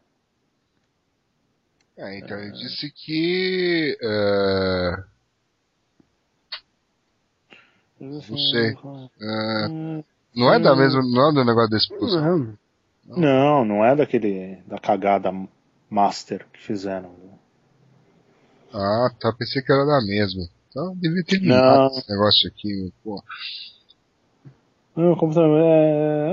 É, 1.97 2.17
então 2.19 2.39
ele 2.39 2.51
disse 2.53 2.91
que. 2.91 3.97
é, 4.01 5.03
Não 7.99 8.21
sei. 8.21 8.77
é, 9.21 9.67
não 10.35 10.53
é 10.53 10.59
da 10.59 10.75
mesma. 10.75 11.01
Não 11.01 11.29
é 11.29 11.33
do 11.33 11.43
negócio 11.45 11.69
da 11.69 11.77
explosão. 11.77 12.57
Não, 13.07 13.17
Não, 13.17 13.65
não 13.65 13.85
é 13.85 13.95
daquele. 13.95 14.57
da 14.67 14.77
cagada 14.77 15.31
master 15.89 16.45
que 16.53 16.59
fizeram. 16.61 17.11
Ah, 18.73 19.09
tá. 19.19 19.33
Pensei 19.33 19.61
que 19.61 19.71
era 19.71 19.85
da 19.85 20.01
mesma. 20.05 20.43
Então 20.69 20.93
devia 20.97 21.23
ter 21.23 21.41
Não. 21.41 21.87
esse 21.87 22.09
negócio 22.09 22.49
aqui. 22.49 22.93
Pô. 23.03 23.23
Não, 24.95 25.15
computador. 25.15 25.59
É... 25.63 26.31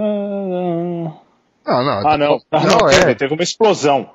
Não, 1.67 1.83
não. 1.85 2.09
Ah, 2.09 2.19
não. 2.19 2.43
Ah, 2.51 2.61
Não, 2.67 2.79
não, 2.79 2.89
é. 2.91 3.15
teve, 3.15 3.33
uma 3.33 3.43
explosão. 3.43 4.11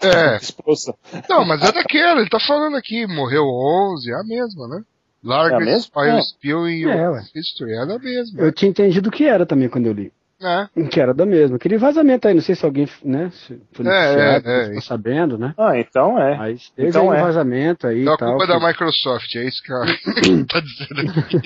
É. 0.00 0.28
uma 0.28 0.36
explosão. 0.40 0.94
Não, 1.28 1.44
mas 1.44 1.62
é 1.62 1.72
daquela, 1.72 2.20
ele 2.20 2.30
tá 2.30 2.38
falando 2.40 2.76
aqui, 2.76 3.06
morreu 3.06 3.44
11, 3.44 4.10
é 4.10 4.14
a 4.14 4.24
mesma, 4.24 4.68
né? 4.68 4.82
É 5.26 5.32
a 5.34 5.36
Largest 5.42 5.64
mesma? 5.64 6.02
oil 6.02 6.18
É. 6.18 6.22
spill 6.22 6.68
in 6.68 6.84
É, 6.88 7.10
ué. 7.10 7.22
history, 7.34 7.72
é 7.72 7.86
da 7.86 7.98
mesma. 7.98 8.40
Eu 8.42 8.52
tinha 8.52 8.68
entendido 8.70 9.10
que 9.10 9.24
era 9.26 9.44
também 9.46 9.68
quando 9.68 9.86
eu 9.86 9.92
li. 9.92 10.12
É, 10.38 10.68
Que 10.90 11.00
era 11.00 11.14
da 11.14 11.24
mesma. 11.24 11.56
Aquele 11.56 11.78
vazamento 11.78 12.28
aí, 12.28 12.34
não 12.34 12.42
sei 12.42 12.54
se 12.54 12.62
alguém, 12.66 12.86
né, 13.02 13.30
se 13.32 13.58
foi 13.72 13.86
É, 13.86 13.90
é, 13.90 14.42
é, 14.44 14.64
ficou 14.66 14.82
sabendo, 14.82 15.38
né? 15.38 15.54
Ah, 15.56 15.78
então 15.78 16.18
é. 16.20 16.36
Mas 16.36 16.68
teve 16.76 16.88
Então 16.90 17.06
um 17.08 17.14
é. 17.14 17.22
vazamento 17.22 17.86
aí 17.86 18.02
então 18.02 18.14
a 18.14 18.18
culpa 18.18 18.44
é 18.44 18.46
da 18.46 18.60
que- 18.60 18.66
Microsoft, 18.66 19.34
é 19.34 19.44
isso 19.48 19.62
que 19.62 19.72
ela 19.72 19.86
tá 20.46 20.60
dizendo 20.60 21.20
aqui. 21.20 21.40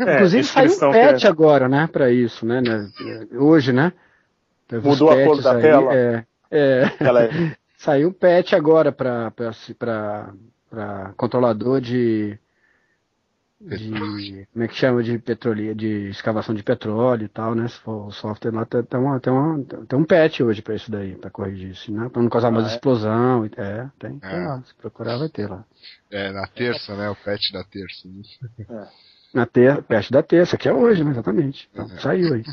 É, 0.00 0.14
Inclusive 0.14 0.42
que 0.44 0.48
saiu 0.48 0.72
um 0.72 0.92
patch 0.92 1.24
agora, 1.26 1.68
né, 1.68 1.86
pra 1.92 2.10
isso, 2.10 2.46
né, 2.46 2.62
né, 2.62 2.88
hoje, 3.34 3.70
né? 3.70 3.92
Teve 4.66 4.88
Mudou 4.88 5.10
a 5.10 5.22
cor 5.24 5.42
da 5.42 5.56
aí, 5.56 5.60
tela? 5.62 5.94
É, 5.94 6.24
é, 6.50 6.90
Ela 7.00 7.24
é- 7.24 7.30
saiu 7.76 8.08
um 8.08 8.12
patch 8.12 8.54
agora 8.54 8.90
pra, 8.92 9.30
pra, 9.32 9.50
pra, 9.78 10.30
pra 10.70 11.12
controlador 11.18 11.82
de, 11.82 12.38
de, 13.60 14.46
como 14.52 14.64
é 14.64 14.68
que 14.68 14.74
chama, 14.74 15.02
de 15.02 15.18
petróleo, 15.18 15.74
de 15.74 16.08
escavação 16.08 16.54
de 16.54 16.62
petróleo 16.62 17.24
e 17.24 17.28
tal, 17.28 17.54
né, 17.54 17.66
o 17.86 18.10
software 18.10 18.52
lá, 18.54 18.64
tem, 18.64 18.82
tem, 18.82 18.98
uma, 18.98 19.20
tem, 19.20 19.32
uma, 19.32 19.62
tem 19.86 19.98
um 19.98 20.04
patch 20.04 20.40
hoje 20.40 20.62
pra 20.62 20.74
isso 20.74 20.90
daí, 20.90 21.14
pra 21.16 21.30
corrigir 21.30 21.70
isso, 21.70 21.92
né, 21.92 22.08
pra 22.08 22.22
não 22.22 22.30
causar 22.30 22.50
mais 22.50 22.66
Ah, 22.66 22.70
é? 22.70 22.74
explosão, 22.74 23.44
é, 23.44 23.88
tem, 23.98 24.18
tem 24.18 24.30
É. 24.30 24.46
lá, 24.46 24.62
se 24.62 24.74
procurar 24.74 25.18
vai 25.18 25.28
ter 25.28 25.48
lá. 25.48 25.64
É, 26.10 26.32
na 26.32 26.46
terça, 26.46 26.96
né? 26.96 27.10
O 27.10 27.16
patch 27.16 27.52
da 27.52 27.62
terça. 27.64 28.08
né? 28.08 28.88
Na 29.34 29.46
ter, 29.46 29.82
patch 29.82 30.10
da 30.10 30.22
terça, 30.22 30.56
que 30.56 30.68
é 30.68 30.72
hoje, 30.72 31.04
né, 31.04 31.10
exatamente, 31.10 31.68
então, 31.72 31.86
Uhum. 31.86 31.98
saiu 31.98 32.32
aí. 32.34 32.44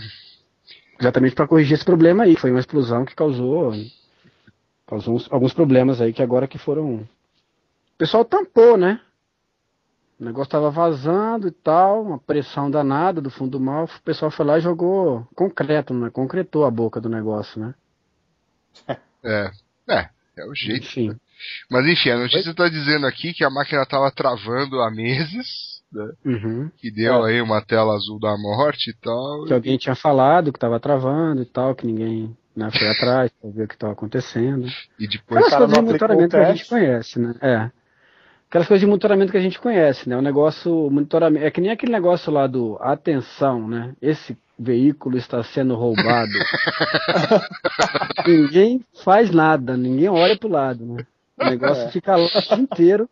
Exatamente 1.00 1.36
para 1.36 1.48
corrigir 1.48 1.76
esse 1.76 1.86
problema 1.86 2.24
aí, 2.24 2.36
foi 2.36 2.52
uma 2.52 2.60
explosão 2.60 3.06
que 3.06 3.15
causou, 3.15 3.72
causou 4.86 5.15
uns- 5.15 5.32
alguns 5.32 5.54
problemas 5.54 6.02
aí 6.02 6.12
que 6.12 6.22
agora 6.24 6.48
que 6.48 6.58
foram. 6.58 6.96
O 6.96 7.08
pessoal 7.98 8.26
tampou, 8.26 8.76
né? 8.78 9.00
O 10.19 10.25
negócio 10.25 10.49
tava 10.49 10.71
vazando 10.71 11.47
e 11.47 11.51
tal, 11.51 12.03
uma 12.03 12.17
pressão 12.17 12.71
danada 12.71 13.21
do 13.21 13.30
fundo 13.30 13.51
do 13.51 13.60
mar, 13.60 13.84
o 13.84 14.01
pessoal 14.03 14.32
foi 14.32 14.45
lá 14.45 14.58
e 14.58 14.62
jogou 14.62 15.27
concreto, 15.36 15.93
né? 15.93 16.10
Concretou 16.10 16.65
a 16.65 16.71
boca 16.71 16.99
do 16.99 17.08
negócio, 17.08 17.62
né? 17.62 17.75
É, 19.23 19.51
é, 19.88 20.10
é 20.38 20.45
o 20.49 20.56
jeito. 20.56 20.86
Enfim. 20.86 21.15
Mas 21.69 21.86
enfim, 21.86 22.10
a 22.10 22.17
notícia 22.17 22.53
tá 22.53 22.67
dizendo 22.67 23.06
aqui 23.06 23.34
que 23.34 23.43
a 23.43 23.49
máquina 23.49 23.86
tava 23.86 24.12
travando 24.12 24.82
há 24.82 24.89
meses, 24.89 25.84
né? 25.91 26.12
Uhum. 26.25 26.71
Que 26.77 26.91
deu 26.91 27.23
aí 27.23 27.39
uma 27.41 27.62
tela 27.62 27.93
azul 27.93 28.19
da 28.19 28.36
morte 28.38 28.89
e 28.89 28.93
tal. 28.93 29.45
Que 29.45 29.53
alguém 29.53 29.77
tinha 29.77 29.95
falado 29.95 30.51
que 30.51 30.60
tava 30.60 30.80
travando 30.80 31.41
e 31.43 31.45
tal, 31.45 31.75
que 31.75 31.86
ninguém 31.86 32.36
né, 32.56 32.69
foi 32.71 32.88
atrás 32.88 33.32
pra 33.39 33.49
ver 33.51 33.63
o 33.63 33.67
que 33.67 33.77
tava 33.77 33.93
acontecendo. 33.93 34.67
E 34.99 35.08
depois. 35.08 35.45
Aquelas 35.45 35.71
coisas 35.71 36.01
o 36.01 36.30
que 36.30 36.36
a 36.38 36.53
gente 36.53 36.67
conhece, 36.67 37.19
né? 37.19 37.36
É. 37.41 37.77
Aquelas 38.50 38.68
coisas 38.68 38.80
de 38.80 38.88
monitoramento 38.88 39.32
que 39.32 39.38
a 39.38 39.42
gente 39.42 39.60
conhece, 39.60 40.08
né? 40.08 40.16
O 40.16 40.22
negócio, 40.22 40.90
monitoramento, 40.90 41.46
é 41.46 41.52
que 41.52 41.60
nem 41.60 41.70
aquele 41.72 41.92
negócio 41.92 42.32
lá 42.32 42.48
do 42.48 42.78
atenção, 42.80 43.68
né? 43.68 43.94
Esse 44.02 44.38
veículo 44.58 45.18
está 45.18 45.44
sendo 45.44 45.76
roubado. 45.76 46.32
ninguém 48.26 48.84
faz 49.04 49.30
nada, 49.32 49.76
ninguém 49.76 50.08
olha 50.10 50.38
pro 50.38 50.50
lado, 50.50 50.86
né? 50.86 51.06
O 51.40 51.46
negócio 51.46 51.84
É. 51.84 51.92
fica 51.92 52.16
lá 52.16 52.26
o 52.26 52.42
dia 52.42 52.58
inteiro. 52.58 53.10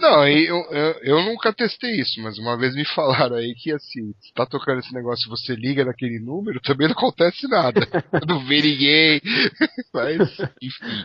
Não, 0.00 0.26
eu, 0.26 0.56
eu, 0.70 0.94
eu 1.02 1.22
nunca 1.22 1.52
testei 1.52 2.00
isso, 2.00 2.20
mas 2.20 2.36
uma 2.38 2.56
vez 2.56 2.74
me 2.74 2.84
falaram 2.84 3.36
aí 3.36 3.54
que 3.54 3.70
assim, 3.70 4.12
se 4.20 4.32
tá 4.34 4.44
tocando 4.44 4.80
esse 4.80 4.92
negócio 4.92 5.30
você 5.30 5.54
liga 5.54 5.84
naquele 5.84 6.18
número, 6.18 6.60
também 6.60 6.88
não 6.88 6.94
acontece 6.94 7.46
nada. 7.46 7.80
não 8.26 8.44
vê 8.44 8.60
ninguém. 8.60 9.20
Mas, 9.94 10.38
enfim. 10.60 11.04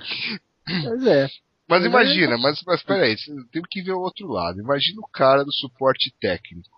Mas 0.66 1.06
é. 1.06 1.28
Mas 1.68 1.84
imagina, 1.84 2.38
mas, 2.38 2.62
mas 2.66 2.82
peraí, 2.84 3.16
tem 3.52 3.62
que 3.70 3.82
ver 3.82 3.92
o 3.94 4.00
outro 4.00 4.28
lado. 4.28 4.60
Imagina 4.60 5.02
o 5.02 5.08
cara 5.10 5.44
do 5.44 5.54
suporte 5.54 6.14
técnico. 6.20 6.70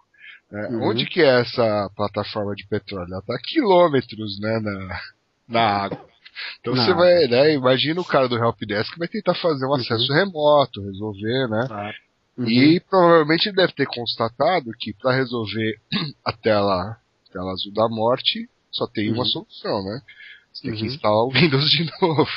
É, 0.52 0.68
Uhum. 0.70 0.90
Onde 0.90 1.06
que 1.06 1.22
é 1.22 1.42
essa 1.42 1.90
plataforma 1.96 2.56
de 2.56 2.66
petróleo? 2.68 3.08
Ela 3.14 3.22
tá 3.22 3.36
a 3.36 3.40
quilômetros, 3.42 4.40
né, 4.40 4.60
na, 4.60 5.00
na 5.48 5.62
água. 5.84 6.10
Então 6.60 6.74
Na 6.74 6.84
você 6.86 6.94
vai, 6.94 7.28
né, 7.28 7.54
imagina 7.54 8.02
o 8.02 8.06
cara 8.06 8.28
do 8.28 8.36
Helpdesk 8.38 8.94
que 8.94 8.98
vai 9.00 9.08
tentar 9.08 9.36
fazer 9.36 9.66
um 9.66 9.70
Uhum. 9.70 9.76
acesso 9.76 10.12
remoto, 10.12 10.82
resolver, 10.82 11.48
né? 11.50 11.68
Uhum. 12.38 12.48
E 12.50 12.80
provavelmente 12.80 13.48
ele 13.48 13.58
deve 13.58 13.74
ter 13.74 13.86
constatado 13.86 14.72
que 14.80 14.94
para 14.94 15.16
resolver 15.16 15.80
a 16.26 16.32
tela, 16.34 16.98
tela 17.32 17.52
azul 17.52 17.72
da 17.74 17.88
morte, 17.88 18.50
só 18.72 18.88
tem 18.88 19.12
uma 19.12 19.20
Uhum. 19.20 19.26
solução, 19.26 19.84
né? 19.84 20.02
Você 20.52 20.64
tem 20.64 20.74
que 20.76 20.82
Uhum. 20.82 20.88
instalar 20.88 21.26
o 21.26 21.30
Windows 21.34 21.70
de 21.70 21.92
novo. 22.02 22.32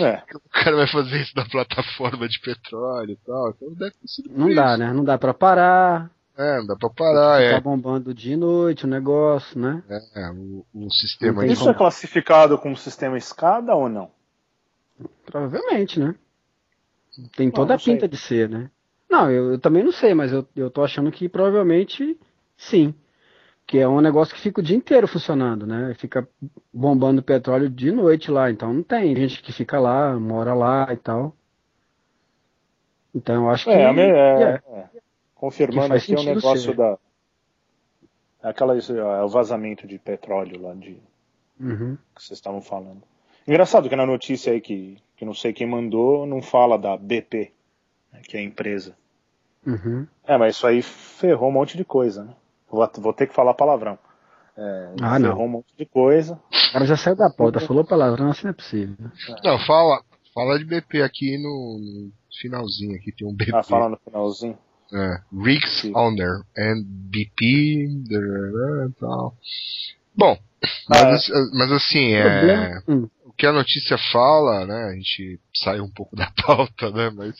É. 0.00 0.22
O 0.34 0.48
cara 0.50 0.76
vai 0.76 0.86
fazer 0.88 1.20
isso 1.22 1.32
na 1.36 1.44
plataforma 1.44 2.28
de 2.28 2.40
petróleo 2.40 3.12
e 3.12 3.16
tal. 3.24 3.50
Então 3.50 3.72
deve 3.74 3.92
ter 3.92 4.08
sido 4.08 4.30
Não 4.32 4.52
dá, 4.54 4.70
isso. 4.70 4.78
né? 4.78 4.92
Não 4.92 5.04
dá 5.04 5.18
pra 5.18 5.32
parar. 5.32 6.10
É, 6.36 6.58
não 6.58 6.66
dá 6.66 6.76
pra 6.76 6.90
parar, 6.90 7.40
é. 7.40 7.60
bombando 7.60 8.12
de 8.12 8.34
noite 8.36 8.84
o 8.84 8.88
negócio, 8.88 9.58
né? 9.58 9.84
É, 10.16 10.30
o, 10.30 10.66
o 10.74 10.90
sistema 10.90 11.32
Não 11.34 11.40
tem 11.40 11.48
de 11.50 11.54
Isso 11.54 11.68
é 11.70 11.74
classificado 11.74 12.58
como 12.58 12.76
sistema 12.76 13.16
escada 13.16 13.72
ou 13.74 13.88
não? 13.88 14.10
Provavelmente, 15.24 16.00
né? 16.00 16.14
Tem 17.36 17.50
toda 17.50 17.68
não 17.68 17.74
a 17.76 17.78
pinta 17.78 18.00
sei. 18.00 18.08
de 18.08 18.16
ser, 18.16 18.48
né? 18.48 18.70
Não, 19.08 19.30
eu, 19.30 19.52
eu 19.52 19.58
também 19.60 19.84
não 19.84 19.92
sei, 19.92 20.12
mas 20.12 20.32
eu, 20.32 20.46
eu 20.56 20.68
tô 20.68 20.82
achando 20.82 21.12
que 21.12 21.28
provavelmente 21.28 22.18
sim. 22.56 22.92
Que 23.66 23.78
é 23.78 23.88
um 23.88 24.00
negócio 24.00 24.34
que 24.34 24.40
fica 24.40 24.60
o 24.60 24.64
dia 24.64 24.76
inteiro 24.76 25.08
funcionando, 25.08 25.66
né? 25.66 25.94
Fica 25.94 26.28
bombando 26.72 27.22
petróleo 27.22 27.68
de 27.70 27.90
noite 27.90 28.30
lá. 28.30 28.50
Então 28.50 28.72
não 28.74 28.82
tem 28.82 29.16
gente 29.16 29.42
que 29.42 29.52
fica 29.52 29.80
lá, 29.80 30.18
mora 30.18 30.52
lá 30.54 30.86
e 30.92 30.96
tal. 30.96 31.34
Então 33.14 33.44
eu 33.44 33.50
acho 33.50 33.64
que. 33.64 33.70
É, 33.70 33.92
me- 33.92 34.02
é, 34.02 34.42
é. 34.42 34.62
é. 34.78 34.88
Confirmando 35.34 35.88
Que 35.94 35.98
aqui 35.98 36.14
é 36.14 36.18
o 36.18 36.22
negócio 36.22 36.58
ser. 36.72 36.76
da. 36.76 36.98
Aquela, 38.42 38.76
é 38.76 39.22
o 39.22 39.28
vazamento 39.28 39.86
de 39.86 39.98
petróleo 39.98 40.60
lá 40.60 40.74
de, 40.74 40.98
Uhum. 41.58 41.96
que 42.14 42.22
vocês 42.22 42.36
estavam 42.38 42.60
falando. 42.60 43.02
Engraçado 43.48 43.88
que 43.88 43.96
na 43.96 44.04
notícia 44.04 44.52
aí 44.52 44.60
que, 44.60 44.98
que 45.16 45.24
não 45.24 45.32
sei 45.32 45.52
quem 45.54 45.66
mandou, 45.66 46.26
não 46.26 46.42
fala 46.42 46.76
da 46.78 46.94
BP, 46.96 47.52
né, 48.12 48.20
que 48.22 48.36
é 48.36 48.40
a 48.40 48.42
empresa. 48.42 48.94
Uhum. 49.66 50.06
É, 50.26 50.36
mas 50.36 50.56
isso 50.56 50.66
aí 50.66 50.82
ferrou 50.82 51.48
um 51.48 51.52
monte 51.52 51.76
de 51.76 51.84
coisa, 51.86 52.24
né? 52.24 52.34
Vou, 52.74 52.90
vou 52.98 53.12
ter 53.12 53.26
que 53.26 53.34
falar 53.34 53.54
palavrão. 53.54 53.98
É, 54.56 54.94
Ah, 55.00 55.18
não. 55.18 55.38
um 55.40 55.48
monte 55.48 55.74
de 55.76 55.84
coisa. 55.86 56.34
O 56.68 56.72
cara 56.72 56.84
já 56.86 56.96
saiu 56.96 57.16
da 57.16 57.30
pauta, 57.30 57.60
falou 57.60 57.84
palavrão, 57.84 58.30
assim 58.30 58.44
não 58.44 58.50
é 58.50 58.54
possível. 58.54 58.96
Não, 59.42 59.58
fala, 59.60 60.02
fala 60.34 60.58
de 60.58 60.64
BP 60.64 61.02
aqui 61.02 61.36
no, 61.38 61.78
no 61.80 62.12
finalzinho 62.40 62.96
aqui 62.96 63.12
tem 63.12 63.26
um 63.26 63.34
BP. 63.34 63.54
Ah, 63.54 63.62
fala 63.62 63.88
no 63.88 63.96
finalzinho. 64.04 64.58
É, 64.92 65.18
Rigs 65.32 65.80
Sim. 65.80 65.92
Owner 65.96 66.42
and 66.56 66.82
BP 66.84 67.86
e 67.88 68.92
tal. 69.00 69.34
Bom, 70.16 70.38
mas, 70.88 71.00
Ah, 71.00 71.08
é. 71.10 71.14
as- 71.14 71.52
mas 71.52 71.72
assim, 71.72 72.12
é. 72.14 72.80
Hum. 72.88 73.08
o 73.24 73.32
que 73.32 73.46
a 73.46 73.52
notícia 73.52 73.96
fala, 74.12 74.64
né? 74.66 74.84
A 74.84 74.92
gente 74.94 75.40
saiu 75.56 75.82
um 75.84 75.90
pouco 75.90 76.14
da 76.14 76.30
pauta, 76.46 76.90
né? 76.92 77.10
Mas 77.10 77.34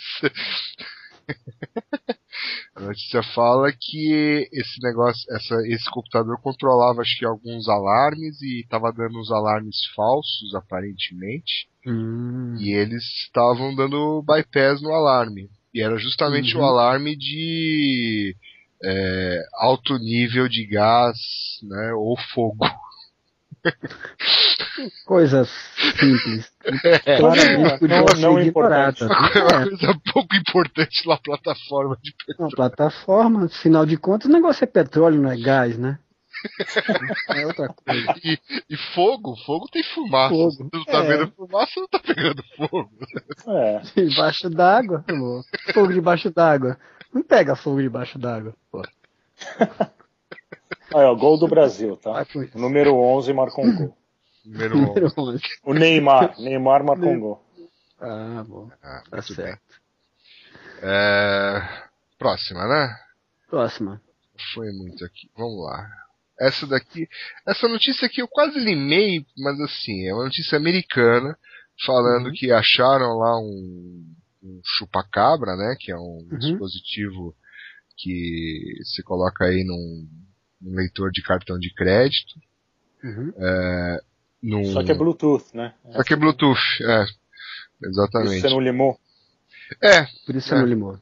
a 2.77 2.81
notícia 2.81 3.23
fala 3.35 3.71
que 3.73 4.49
esse 4.53 4.83
negócio, 4.83 5.25
essa, 5.33 5.55
esse 5.69 5.89
computador 5.91 6.41
controlava 6.43 7.03
acho 7.03 7.17
que 7.19 7.25
alguns 7.25 7.69
alarmes 7.69 8.43
e 8.43 8.61
estava 8.63 8.93
dando 8.93 9.19
uns 9.19 9.31
alarmes 9.31 9.77
falsos 9.95 10.55
aparentemente. 10.57 11.69
Hum. 11.87 12.57
E 12.59 12.73
eles 12.73 13.05
estavam 13.27 13.75
dando 13.77 14.23
bypass 14.27 14.83
no 14.83 14.93
alarme. 14.93 15.49
E 15.73 15.81
era 15.81 15.97
justamente 15.99 16.57
Uhum. 16.57 16.63
o 16.63 16.67
alarme 16.67 17.17
de 17.17 18.35
é, 18.83 19.41
alto 19.55 19.97
nível 19.99 20.49
de 20.49 20.67
gás, 20.67 21.17
né, 21.63 21.93
ou 21.95 22.17
fogo. 22.35 22.59
Coisas 25.07 25.49
simples. 25.99 26.51
É, 27.05 27.17
Claramente 27.19 27.79
podia 27.79 28.01
não- 28.01 28.09
ser 28.09 28.21
não 28.21 28.41
ignorada. 28.41 28.97
é 29.07 29.07
uma 29.07 29.63
É, 29.63 29.69
coisa 29.69 30.01
pouco 30.13 30.37
importante 30.37 31.07
na 31.09 31.17
plataforma 31.17 31.99
de 32.03 32.13
uma 32.39 32.49
plataforma, 32.51 33.45
afinal 33.47 33.87
de 33.87 33.97
contas, 33.97 34.29
o 34.29 34.33
negócio 34.33 34.65
é 34.65 34.67
petróleo, 34.67 35.21
não 35.23 35.31
é 35.31 35.37
gás, 35.37 35.79
né? 35.79 35.99
É 37.31 37.47
outra 37.47 37.69
coisa. 37.69 38.15
e, 38.23 38.39
e 38.69 38.77
fogo, 38.95 39.35
fogo 39.47 39.67
tem 39.73 39.83
fumaça. 39.83 40.29
Fogo. 40.35 40.51
Se 40.51 40.63
não 40.75 40.85
tá 40.85 40.99
É. 40.99 41.17
vendo 41.17 41.33
fumaça, 41.33 41.73
não 41.81 41.89
tá 41.89 41.99
pegando 42.01 42.43
fogo. 42.57 42.91
É. 43.49 43.81
Debaixo 44.05 44.51
d'água. 44.51 45.05
Fogo 45.73 45.93
debaixo 45.93 46.31
d'água. 46.31 46.77
Não 47.15 47.23
pega 47.23 47.57
fogo 47.57 47.81
debaixo 47.81 48.19
d'água. 48.19 48.55
pô. 48.71 48.83
Aí, 50.93 51.05
ó, 51.05 51.15
gol 51.15 51.39
do 51.39 51.47
Brasil, 51.49 51.97
tá? 51.97 52.27
Número 52.55 52.95
11 52.97 53.33
marcou 53.33 53.65
um 53.65 53.75
gol. 53.77 53.97
Número 54.45 54.77
um. 54.79 54.87
Número 54.87 55.13
11. 55.17 55.43
O 55.65 55.73
Neymar. 55.75 56.39
Neymar 56.41 56.85
marcou 56.85 57.09
um 57.11 57.21
gol. 57.21 57.45
Ah, 58.01 58.45
bom. 58.47 58.71
Ah, 58.83 59.03
Tá 59.11 59.17
bem. 59.17 59.23
certo. 59.23 59.81
É, 60.83 61.63
próxima, 62.19 62.67
né? 62.67 62.97
Próxima. 63.49 64.01
Foi 64.53 64.71
muito 64.73 65.05
aqui. 65.05 65.31
Vamos 65.37 65.65
lá. 65.65 65.89
Essa 66.39 66.67
daqui. 66.67 67.09
Essa 67.47 67.69
notícia 67.69 68.07
aqui 68.07 68.21
eu 68.21 68.29
quase 68.29 68.59
limei, 68.59 69.25
mas 69.39 69.59
assim, 69.61 70.07
é 70.07 70.13
uma 70.13 70.25
notícia 70.25 70.59
americana 70.59 71.39
falando 71.87 72.27
Uhum. 72.27 72.33
que 72.33 72.51
acharam 72.53 73.17
lá 73.19 73.39
um, 73.39 74.05
um 74.43 74.61
chupacabra, 74.65 75.57
né? 75.57 75.77
Que 75.79 75.93
é 75.93 75.97
um 75.97 76.27
Uhum. 76.31 76.39
dispositivo 76.39 77.35
que 77.97 78.75
se 78.85 79.03
coloca 79.05 79.45
aí 79.45 79.63
num, 79.65 80.09
num 80.65 80.75
leitor 80.77 81.11
de 81.13 81.23
cartão 81.23 81.59
de 81.59 81.73
crédito. 81.75 82.35
Uhum. 83.03 83.33
Num, 84.43 84.65
Só 84.73 84.83
que 84.83 84.91
é 84.93 84.95
Bluetooth, 84.95 85.45
né? 85.55 85.75
Só 85.93 86.03
que 86.03 86.13
é 86.15 86.17
Bluetooth, 86.17 86.59
é. 86.83 87.05
Isso 87.05 87.19
Exatamente. 87.85 88.41
você 88.41 88.49
não 88.49 88.61
limou. 88.61 88.99
É, 89.83 90.05
Por 90.27 90.35
isso 90.37 90.49
você 90.49 90.55
É. 90.55 90.59
não 90.59 90.67
limou. 90.67 90.99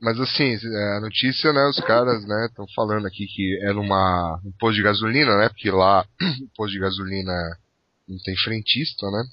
Mas 0.00 0.18
assim, 0.18 0.54
é, 0.54 0.96
a 0.96 1.00
notícia, 1.00 1.52
né, 1.52 1.66
os 1.68 1.78
caras, 1.80 2.24
né, 2.26 2.46
estão 2.48 2.66
falando 2.74 3.06
aqui 3.06 3.26
que 3.26 3.58
é 3.62 3.72
numa 3.72 4.40
um 4.44 4.50
posto 4.52 4.76
de 4.76 4.82
gasolina, 4.82 5.36
né, 5.36 5.48
porque 5.50 5.70
lá 5.70 6.06
o 6.42 6.48
posto 6.56 6.72
de 6.72 6.78
gasolina 6.80 7.32
não 8.08 8.16
tem 8.24 8.34
frentista, 8.36 9.10
né, 9.10 9.24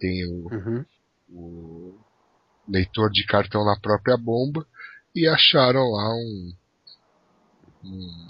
tem 0.00 0.24
o, 0.26 0.48
Uhum. 0.52 0.84
o 1.30 1.98
leitor 2.68 3.10
de 3.10 3.26
cartão 3.26 3.64
na 3.64 3.78
própria 3.78 4.16
bomba 4.16 4.66
e 5.14 5.26
acharam 5.28 5.82
lá 5.90 6.14
um, 6.14 6.52
um 7.84 8.28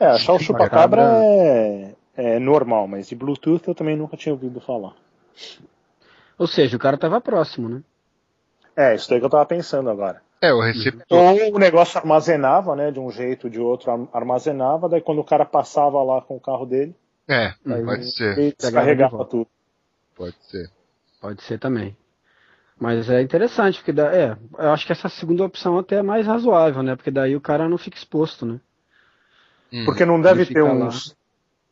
É, 0.00 0.06
achar 0.06 0.32
o 0.32 0.38
Chupacabra- 0.38 1.02
é, 1.02 1.94
é 2.16 2.38
normal, 2.38 2.88
mas 2.88 3.08
de 3.08 3.14
Bluetooth 3.14 3.68
eu 3.68 3.74
também 3.74 3.96
nunca 3.96 4.16
tinha 4.16 4.32
ouvido 4.32 4.60
falar. 4.60 4.94
Ou 6.38 6.46
seja, 6.46 6.76
o 6.76 6.80
cara 6.80 6.96
tava 6.96 7.20
próximo, 7.20 7.68
né? 7.68 7.82
É, 8.74 8.94
isso 8.94 9.10
daí 9.10 9.18
que 9.20 9.26
eu 9.26 9.30
tava 9.30 9.44
pensando 9.44 9.90
agora. 9.90 10.22
é 10.40 10.52
o 10.52 10.60
receptor. 10.60 11.18
Ou 11.18 11.54
o 11.56 11.58
negócio 11.58 11.98
armazenava, 11.98 12.74
né, 12.74 12.90
de 12.90 12.98
um 12.98 13.10
jeito 13.10 13.44
ou 13.44 13.50
de 13.50 13.60
outro 13.60 13.90
ar- 13.90 14.08
armazenava, 14.12 14.88
daí 14.88 15.02
quando 15.02 15.20
o 15.20 15.24
cara 15.24 15.44
passava 15.44 16.02
lá 16.02 16.22
com 16.22 16.36
o 16.36 16.40
carro 16.40 16.64
dele, 16.64 16.94
É, 17.28 17.52
pode 17.84 18.10
ser, 18.10 18.38
ele 18.38 18.52
Pegava 18.52 18.52
de 18.52 18.56
descarregava 18.56 19.24
tudo. 19.26 19.46
pode 20.16 20.36
ser. 20.48 20.70
Pode 21.20 21.42
ser 21.42 21.58
também. 21.58 21.94
Mas 22.78 23.10
é 23.10 23.20
interessante, 23.20 23.76
porque 23.78 23.92
dá, 23.92 24.10
é, 24.16 24.36
eu 24.58 24.70
acho 24.72 24.86
que 24.86 24.92
essa 24.92 25.08
segunda 25.10 25.44
opção 25.44 25.78
até 25.78 25.96
é 25.96 26.02
mais 26.02 26.26
razoável, 26.26 26.82
né? 26.82 26.96
Porque 26.96 27.10
daí 27.10 27.36
o 27.36 27.40
cara 27.40 27.68
não 27.68 27.76
fica 27.76 27.98
exposto, 27.98 28.46
né? 28.46 28.58
Hum. 29.72 29.84
Porque 29.84 30.04
não 30.04 30.20
deve 30.20 30.40
ter 30.44 30.48
fica 30.48 30.64
lá. 30.64 30.72
uns. 30.72 31.16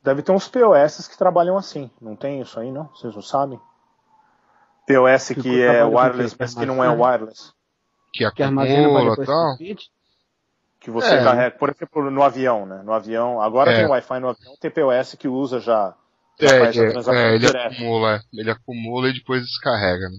Deve 0.03 0.23
ter 0.23 0.33
uns 0.33 0.49
POS 0.49 1.09
que 1.09 1.19
trabalham 1.19 1.57
assim. 1.57 1.91
Não 2.01 2.15
tem 2.17 2.41
isso 2.41 2.59
aí, 2.59 2.71
não? 2.71 2.85
Vocês 2.95 3.15
não 3.15 3.23
sabem? 3.23 3.61
POS 4.87 5.29
Que 5.29 5.43
que 5.43 5.63
é 5.63 5.85
wireless, 5.85 6.37
mas 6.39 6.55
que 6.55 6.65
não 6.65 6.83
é 6.83 6.89
wireless. 6.89 7.53
que 8.13 8.25
acumula 8.25 9.15
e 9.23 9.27
tal. 9.27 9.57
Que 10.81 10.91
você 10.91 11.15
É. 11.15 11.25
carrega, 11.25 11.57
por 11.59 11.71
exemplo, 11.71 12.11
no 12.11 12.23
avião, 12.23 12.65
né? 12.65 12.81
No 12.85 12.93
avião. 12.93 13.41
Agora 13.43 13.73
É. 13.73 13.77
tem 13.81 13.87
Wi-Fi 13.87 14.21
no 14.21 14.29
avião, 14.29 14.55
tem 14.61 14.71
POS 14.71 15.15
que 15.17 15.29
usa 15.29 15.59
já. 15.61 15.95
já 16.41 16.49
É, 16.49 16.71
transação 16.71 17.15
é, 17.15 17.35
ele 17.35 17.47
direto. 17.47 17.73
acumula, 17.75 18.15
é. 18.17 18.21
ele 18.33 18.51
acumula 18.51 19.09
e 19.09 19.13
depois 19.13 19.43
descarrega, 19.43 20.09
né? 20.09 20.19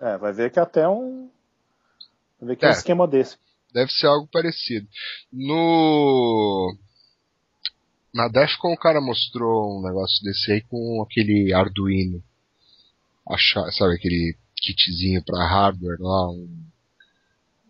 É, 0.00 0.18
vai 0.18 0.32
ver 0.32 0.50
que 0.50 0.58
até 0.58 0.88
um. 0.88 1.30
Vai 2.40 2.48
ver 2.48 2.56
que 2.56 2.64
é 2.64 2.68
um 2.68 2.70
É. 2.72 2.74
esquema 2.74 3.06
desse. 3.06 3.36
Deve 3.72 3.90
ser 3.92 4.06
algo 4.06 4.26
parecido. 4.32 4.88
No. 5.30 6.74
Na 8.16 8.28
Defcon 8.28 8.72
o 8.72 8.78
cara 8.78 8.98
mostrou 8.98 9.78
um 9.78 9.82
negócio 9.82 10.24
desse 10.24 10.50
aí 10.50 10.62
com 10.62 11.02
aquele 11.02 11.52
Arduino. 11.52 12.22
Achar, 13.28 13.70
sabe, 13.72 13.94
aquele 13.94 14.34
kitzinho 14.56 15.22
pra 15.22 15.46
hardware 15.46 16.00
lá, 16.00 16.30
um, 16.30 16.64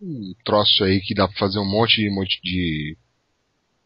um 0.01 0.34
troço 0.44 0.84
aí 0.84 1.01
que 1.01 1.14
dá 1.14 1.26
pra 1.26 1.36
fazer 1.36 1.59
um 1.59 1.68
monte 1.68 1.97
de, 1.97 2.11
monte 2.11 2.40
de 2.42 2.97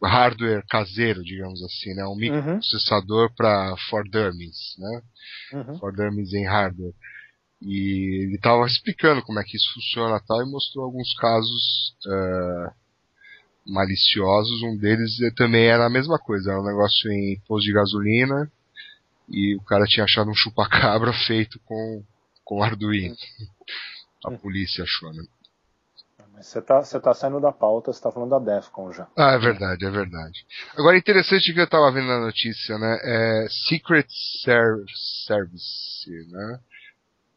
hardware 0.03 0.63
caseiro, 0.67 1.23
digamos 1.23 1.63
assim, 1.63 1.95
né? 1.95 2.05
Um 2.05 2.15
microprocessador 2.15 3.33
pra 3.35 3.75
for 3.89 4.07
dummies, 4.07 4.75
né? 4.77 5.01
Uhum. 5.53 5.79
for 5.79 5.95
dummies 5.95 6.31
em 6.31 6.45
hardware. 6.45 6.93
E 7.59 8.23
ele 8.25 8.35
estava 8.35 8.67
explicando 8.67 9.23
como 9.23 9.39
é 9.39 9.43
que 9.43 9.57
isso 9.57 9.73
funciona 9.73 10.21
tal, 10.27 10.43
e 10.43 10.51
mostrou 10.51 10.85
alguns 10.85 11.11
casos 11.15 11.95
eh, 12.05 12.73
maliciosos. 13.65 14.61
Um 14.63 14.77
deles 14.77 15.19
eh, 15.21 15.31
também 15.35 15.65
era 15.67 15.85
a 15.85 15.89
mesma 15.89 16.17
coisa, 16.19 16.51
era 16.51 16.61
um 16.61 16.65
negócio 16.65 17.11
em 17.11 17.39
posto 17.47 17.65
de 17.65 17.73
gasolina 17.73 18.51
e 19.29 19.55
o 19.55 19.61
cara 19.61 19.85
tinha 19.85 20.03
achado 20.03 20.29
um 20.29 20.35
chupacabra 20.35 21.13
feito 21.25 21.59
com, 21.65 22.03
com 22.43 22.63
Arduino. 22.63 23.15
A 24.25 24.31
polícia 24.31 24.83
achou, 24.83 25.11
né? 25.13 25.23
Mas 26.33 26.47
você 26.47 26.61
tá, 26.61 26.83
você 26.83 26.99
tá 26.99 27.13
saindo 27.13 27.39
da 27.39 27.51
pauta, 27.51 27.93
você 27.93 28.01
tá 28.01 28.11
falando 28.11 28.31
da 28.31 28.39
Defcon 28.39 28.91
já. 28.91 29.07
Ah, 29.15 29.33
é 29.33 29.37
verdade, 29.37 29.85
é 29.85 29.89
verdade. 29.91 30.45
Agora, 30.75 30.97
interessante 30.97 31.53
que 31.53 31.59
eu 31.59 31.69
tava 31.69 31.91
vendo 31.91 32.07
na 32.07 32.19
notícia, 32.19 32.79
né? 32.79 32.99
É 33.03 33.47
Secret 33.67 34.07
Ser 34.43 34.83
Service, 35.27 36.31
né? 36.31 36.59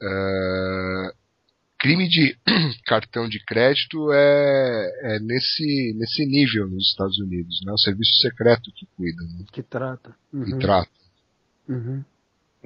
É, 0.03 1.14
crime 1.85 2.09
de 2.09 2.37
cartão 2.87 3.28
de 3.28 3.39
crédito 3.45 4.11
é, 4.12 4.91
é, 5.03 5.18
nesse, 5.20 5.95
nesse 5.99 6.24
nível 6.24 6.66
nos 6.68 6.89
Estados 6.89 7.18
Unidos, 7.18 7.61
né? 7.64 7.72
O 7.72 7.78
serviço 7.78 8.14
secreto 8.22 8.70
que 8.74 8.87
cuida, 8.97 9.22
né? 9.22 9.45
Que 9.53 9.62
trata. 9.62 10.14
E 10.32 10.37
Uhum. 10.37 10.59
trata. 10.59 10.91
Uhum. 11.68 12.03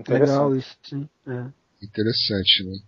Legal 0.08 0.54
isso, 0.54 0.76
sim. 0.84 1.08
É. 1.26 1.46
Interessante, 1.82 2.64
né? 2.64 2.78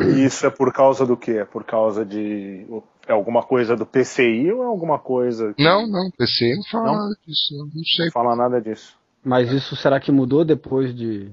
E 0.00 0.24
isso 0.24 0.44
é 0.46 0.50
por 0.50 0.72
causa 0.72 1.06
do 1.06 1.16
quê? 1.16 1.32
É 1.32 1.44
por 1.44 1.64
causa 1.64 2.04
de. 2.04 2.66
É 3.06 3.12
alguma 3.12 3.42
coisa 3.42 3.76
do 3.76 3.86
PCI 3.86 4.50
ou 4.52 4.62
é 4.62 4.66
alguma 4.66 4.98
coisa. 4.98 5.52
que- 5.54 5.62
Não, 5.62 5.86
não, 5.86 6.10
PC 6.10 6.56
não 6.56 6.62
fala 6.64 6.86
Não? 6.86 6.94
nada 6.96 7.16
disso, 7.26 7.56
não, 7.56 7.66
não 7.66 7.84
sei. 7.84 8.04
Não 8.06 8.12
fala 8.12 8.34
nada 8.36 8.60
disso. 8.60 8.96
Mas 9.22 9.52
isso 9.52 9.76
será 9.76 10.00
que 10.00 10.10
mudou 10.10 10.44
depois 10.44 10.94
de. 10.96 11.30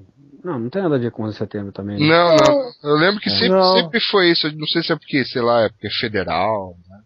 Não, 0.47 0.59
não 0.59 0.69
tem 0.69 0.81
nada 0.81 0.95
a 0.95 0.99
ver 0.99 1.11
com 1.11 1.23
11 1.23 1.33
de 1.33 1.37
setembro 1.39 1.71
também. 1.73 1.99
né? 1.99 2.07
Não, 2.07 2.35
não. 2.37 2.71
Eu 2.83 2.95
lembro 2.95 3.19
que 3.19 3.29
sempre, 3.29 3.49
Não. 3.49 3.73
sempre 3.75 3.99
foi 3.99 4.31
isso. 4.31 4.49
Não 4.57 4.65
sei 4.67 4.81
se 4.81 4.93
é 4.93 4.95
porque, 4.95 5.25
sei 5.25 5.41
lá, 5.41 5.63
é 5.63 5.69
porque 5.69 5.87
é 5.87 5.91
federal. 5.91 6.75
Né? 6.89 6.99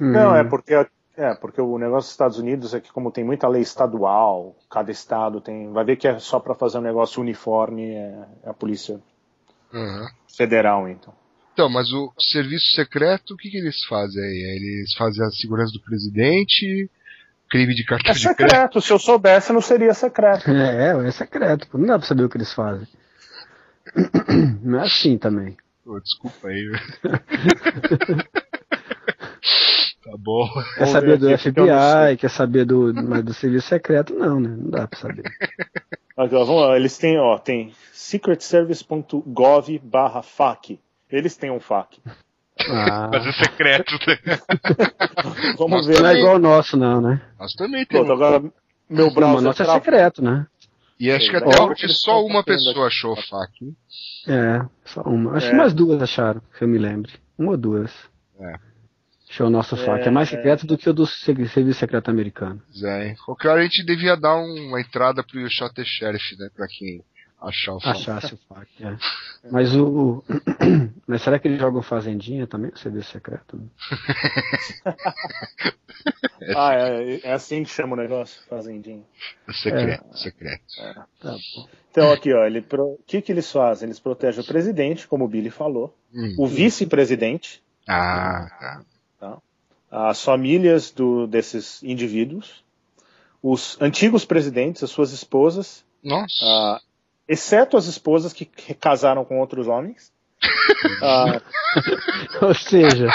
Hum. 0.00 0.12
Não, 0.12 0.34
é 0.34 0.42
porque, 0.42 0.74
é 1.16 1.34
porque 1.34 1.60
o 1.60 1.78
negócio 1.78 2.06
dos 2.08 2.10
Estados 2.10 2.38
Unidos 2.38 2.74
é 2.74 2.80
que, 2.80 2.90
como 2.92 3.12
tem 3.12 3.22
muita 3.24 3.46
lei 3.46 3.62
estadual, 3.62 4.56
cada 4.68 4.90
estado 4.90 5.40
tem. 5.40 5.70
Vai 5.72 5.84
ver 5.84 5.94
que 5.96 6.08
é 6.08 6.18
só 6.18 6.40
para 6.40 6.54
fazer 6.56 6.78
um 6.78 6.82
negócio 6.82 7.20
uniforme, 7.22 7.88
é, 7.90 8.24
é 8.44 8.50
a 8.50 8.54
polícia 8.54 9.00
Uhum. 9.72 10.06
federal, 10.36 10.88
então. 10.88 11.14
Então, 11.52 11.68
mas 11.68 11.92
o 11.92 12.12
serviço 12.18 12.66
secreto, 12.74 13.34
o 13.34 13.36
que, 13.36 13.50
que 13.50 13.58
eles 13.58 13.76
fazem 13.88 14.22
aí? 14.22 14.78
Eles 14.80 14.94
fazem 14.94 15.24
a 15.24 15.30
segurança 15.30 15.72
do 15.72 15.82
presidente, 15.82 16.88
crime 17.48 17.74
de 17.74 17.84
cartão 17.84 18.10
É 18.12 18.14
de 18.14 18.20
crédito. 18.20 18.42
secreto, 18.42 18.80
se 18.80 18.92
eu 18.92 18.98
soubesse, 18.98 19.52
não 19.52 19.60
seria 19.60 19.94
secreto. 19.94 20.44
É, 20.50 21.06
é 21.06 21.10
secreto, 21.10 21.68
pô. 21.68 21.78
não 21.78 21.86
dá 21.86 21.98
pra 21.98 22.06
saber 22.08 22.24
o 22.24 22.28
que 22.28 22.36
eles 22.36 22.52
fazem. 22.52 22.86
Não 24.62 24.80
é 24.80 24.82
assim 24.86 25.16
também. 25.16 25.56
Pô, 25.82 25.98
desculpa 25.98 26.48
aí. 26.48 26.70
tá 30.04 30.16
bom. 30.18 30.46
Quer 30.76 30.86
saber 30.86 31.16
do. 31.18 31.38
FBI, 31.38 32.16
quer 32.18 32.30
saber 32.30 32.64
do, 32.66 32.92
mas 32.94 33.24
do 33.24 33.32
serviço 33.34 33.68
secreto, 33.68 34.14
não, 34.14 34.38
né? 34.40 34.48
Não 34.50 34.70
dá 34.70 34.86
pra 34.86 34.98
saber. 34.98 35.22
Aqui, 36.16 36.34
ó, 36.34 36.44
vamos 36.44 36.62
lá, 36.62 36.76
eles 36.76 36.98
têm, 36.98 37.18
ó, 37.18 37.38
tem 37.38 37.72
secretservice.gov 37.92 39.78
barra 39.82 40.22
FAQ. 40.22 40.78
Eles 41.10 41.36
têm 41.36 41.50
um 41.50 41.60
FAQ. 41.60 42.00
Ah, 42.70 43.08
Mas 43.12 43.26
é 43.26 43.32
secreto, 43.32 43.92
né? 44.06 44.18
Vamos 45.58 45.86
Nossa, 45.86 45.88
ver. 45.88 46.00
não 46.02 46.08
é 46.10 46.14
né? 46.14 46.18
igual 46.20 46.36
o 46.36 46.38
nosso, 46.40 46.76
não, 46.76 47.00
né? 47.00 47.20
Nós 47.38 47.52
também 47.54 47.84
temos. 47.86 48.10
agora 48.10 48.40
meu 48.40 48.50
Não, 48.90 49.04
mas 49.06 49.12
o 49.12 49.14
browser 49.14 49.42
nosso 49.42 49.62
é 49.62 49.66
secreto, 49.66 50.22
né? 50.24 50.46
E 50.98 51.10
acho 51.12 51.30
que 51.30 51.36
Ó, 51.36 51.38
até 51.38 51.62
hoje 51.62 51.94
só 51.94 52.24
uma 52.24 52.42
pessoa 52.42 52.86
aqui. 52.86 52.96
achou 52.96 53.12
o 53.12 53.16
FAQ. 53.16 53.72
É, 54.26 54.66
só 54.84 55.02
uma. 55.02 55.36
Acho 55.36 55.46
É. 55.46 55.50
que 55.50 55.56
mais 55.56 55.72
duas 55.72 56.02
acharam, 56.02 56.42
que 56.56 56.64
eu 56.64 56.68
me 56.68 56.78
lembre. 56.78 57.12
Uma 57.38 57.52
ou 57.52 57.56
duas. 57.56 57.92
É. 58.40 58.54
Achou 59.30 59.46
o 59.46 59.50
nosso 59.50 59.76
FAQ. 59.76 60.08
É 60.08 60.10
mais 60.10 60.28
secreto 60.28 60.66
do 60.66 60.76
que 60.76 60.88
o 60.90 60.92
do 60.92 61.06
se- 61.06 61.46
serviço 61.48 61.78
secreto 61.78 62.10
americano. 62.10 62.60
É? 62.82 63.14
Qualquer 63.24 63.48
hora 63.50 63.60
a 63.60 63.62
gente 63.64 63.84
devia 63.84 64.16
dar 64.16 64.36
um- 64.36 64.68
uma 64.68 64.80
entrada 64.80 65.22
pro 65.22 65.48
Shot 65.48 65.72
Sheriff, 65.84 66.36
né? 66.38 66.48
Pra 66.56 66.66
quem 66.66 67.02
achar 67.40 67.74
o. 67.74 67.78
Achasse 67.82 68.34
o 68.34 68.38
FAQ, 68.48 68.84
é. 68.84 68.96
Mas 69.50 69.74
o. 69.74 69.86
o- 69.86 70.24
Mas 71.06 71.22
será 71.22 71.38
que 71.38 71.48
eles 71.48 71.58
jogam 71.60 71.82
Fazendinha 71.82 72.46
também, 72.46 72.70
o 72.70 72.78
serviço 72.78 73.10
secreto? 73.12 73.60
Ah, 76.56 76.72
é, 76.74 77.20
é 77.24 77.32
assim 77.32 77.62
que 77.64 77.68
chama 77.70 77.94
o 77.94 77.96
negócio? 77.98 78.40
Fazendinha. 78.48 79.02
Secreto, 79.52 80.16
secreto. 80.16 80.62
Tá 81.20 81.32
bom. 81.32 81.68
Então, 81.90 82.12
aqui, 82.12 82.32
ó, 82.32 82.44
ele 82.46 82.62
pro- 82.62 82.92
o 82.94 83.00
que, 83.06 83.20
que 83.20 83.32
eles 83.32 83.50
fazem? 83.50 83.86
Eles 83.88 83.98
protegem 83.98 84.40
o 84.42 84.46
presidente, 84.46 85.06
como 85.06 85.24
o 85.24 85.28
Billy 85.28 85.50
falou, 85.50 85.94
Hum. 86.14 86.34
o 86.38 86.46
vice-presidente, 86.46 87.62
Ah, 87.86 88.80
tá. 89.18 89.38
as 89.90 90.22
famílias 90.24 90.90
do, 90.90 91.26
desses 91.26 91.82
indivíduos, 91.82 92.64
os 93.42 93.76
antigos 93.80 94.24
presidentes, 94.24 94.82
as 94.82 94.90
suas 94.90 95.12
esposas, 95.12 95.84
Nossa. 96.02 96.80
Exceto 97.28 97.76
as 97.76 97.86
esposas 97.86 98.32
que 98.32 98.44
que 98.44 98.74
casaram 98.74 99.24
com 99.24 99.38
outros 99.38 99.68
homens. 99.68 100.12
Ah, 101.02 101.40
Ou 102.42 102.54
seja, 102.54 103.08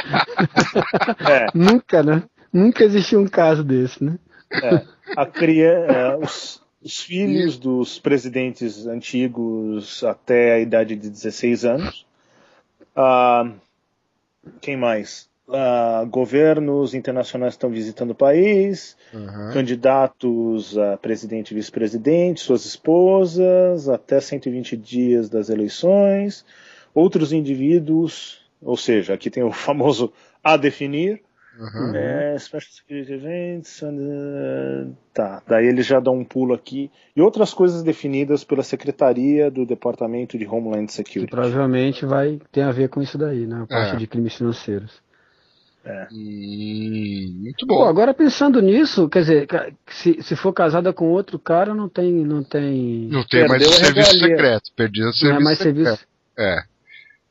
é, 1.30 1.48
nunca, 1.54 2.04
né? 2.04 2.24
Nunca 2.52 2.84
existiu 2.84 3.20
um 3.22 3.28
caso 3.28 3.64
desse, 3.64 4.04
né? 4.04 4.20
é, 4.52 4.86
a 5.16 5.26
cria, 5.26 5.70
é, 5.70 6.16
os, 6.18 6.62
os 6.82 7.00
filhos 7.00 7.58
dos 7.58 8.00
presidentes 8.00 8.86
antigos 8.86 10.04
até 10.04 10.54
a 10.54 10.60
idade 10.60 10.96
de 10.96 11.10
16 11.10 11.66
anos. 11.66 12.06
Ah, 12.96 13.50
quem 14.62 14.78
mais? 14.78 15.30
Ah, 15.56 16.04
governos 16.10 16.96
internacionais 16.96 17.54
estão 17.54 17.70
visitando 17.70 18.10
o 18.12 18.16
país, 18.16 18.98
Uhum. 19.14 19.52
candidatos 19.54 20.76
a 20.78 20.98
presidente 20.98 21.52
e 21.52 21.56
vice-presidente, 21.56 22.40
suas 22.42 22.66
esposas, 22.66 23.88
até 23.88 24.20
120 24.20 24.76
dias 24.76 25.30
das 25.30 25.50
eleições, 25.50 26.44
outros 26.96 27.32
indivíduos, 27.32 28.42
ou 28.62 28.76
seja, 28.76 29.14
aqui 29.14 29.30
tem 29.30 29.44
o 29.44 29.52
famoso 29.54 30.12
a 30.44 30.58
definir, 30.58 31.22
Uhum. 31.56 31.94
é, 31.94 32.36
Special 32.40 32.74
Security 32.74 33.14
Events, 33.14 33.84
and, 33.84 33.94
uh, 34.90 34.92
tá, 35.14 35.44
daí 35.48 35.68
eles 35.68 35.86
já 35.86 36.00
dão 36.00 36.18
um 36.18 36.24
pulo 36.26 36.52
aqui, 36.56 36.90
e 37.16 37.22
outras 37.22 37.54
coisas 37.54 37.84
definidas 37.84 38.44
pela 38.44 38.64
Secretaria 38.64 39.52
do 39.52 39.64
Departamento 39.64 40.36
de 40.36 40.48
Homeland 40.48 40.88
Que 40.88 40.94
Security. 40.94 41.30
provavelmente 41.30 42.08
vai 42.08 42.40
ter 42.52 42.62
a 42.64 42.72
ver 42.72 42.90
com 42.90 43.04
isso 43.04 43.20
daí, 43.20 43.46
né? 43.46 43.62
A 43.62 43.68
parte 43.68 43.94
É. 43.94 43.98
de 44.00 44.08
crimes 44.08 44.34
financeiros. 44.34 45.03
Hum, 46.12 47.34
muito 47.42 47.68
Pô, 47.68 47.80
bom. 47.80 47.86
agora 47.86 48.14
pensando 48.14 48.62
nisso, 48.62 49.10
quer 49.10 49.20
dizer, 49.20 49.48
se, 49.88 50.22
se 50.22 50.36
for 50.36 50.54
casada 50.54 50.94
com 50.94 51.10
outro 51.10 51.38
cara, 51.38 51.74
não 51.74 51.90
tem. 51.90 52.12
Não 52.26 52.44
tem. 52.44 53.08
Não 53.12 53.24
tem 53.26 53.48
mais 53.48 53.64
serviço 53.68 54.12
regalia. 54.14 54.38
secreto. 54.38 54.72
Perdi 54.76 55.02
o 55.02 55.06
Não 55.08 55.14
serviço 55.14 55.42
é 55.42 55.44
mais 55.44 55.58
secreto. 55.58 55.86
serviço. 55.86 56.08
É. 56.38 56.62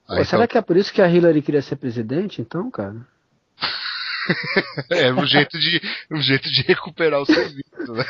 Pô, 0.06 0.14
Aí, 0.14 0.24
será 0.26 0.46
que 0.46 0.58
é 0.58 0.60
por 0.62 0.76
isso 0.76 0.92
que 0.92 1.00
a 1.00 1.08
Hillary 1.08 1.40
queria 1.40 1.62
ser 1.62 1.76
presidente, 1.76 2.42
então, 2.42 2.70
cara? 2.70 2.96
então, 4.78 4.98
é 4.98 5.12
um 5.12 5.26
jeito, 5.26 5.58
de, 5.58 5.80
um 6.10 6.20
jeito 6.20 6.48
de 6.50 6.62
recuperar 6.62 7.20
o 7.20 7.26
serviço, 7.26 7.92
né? 7.92 8.04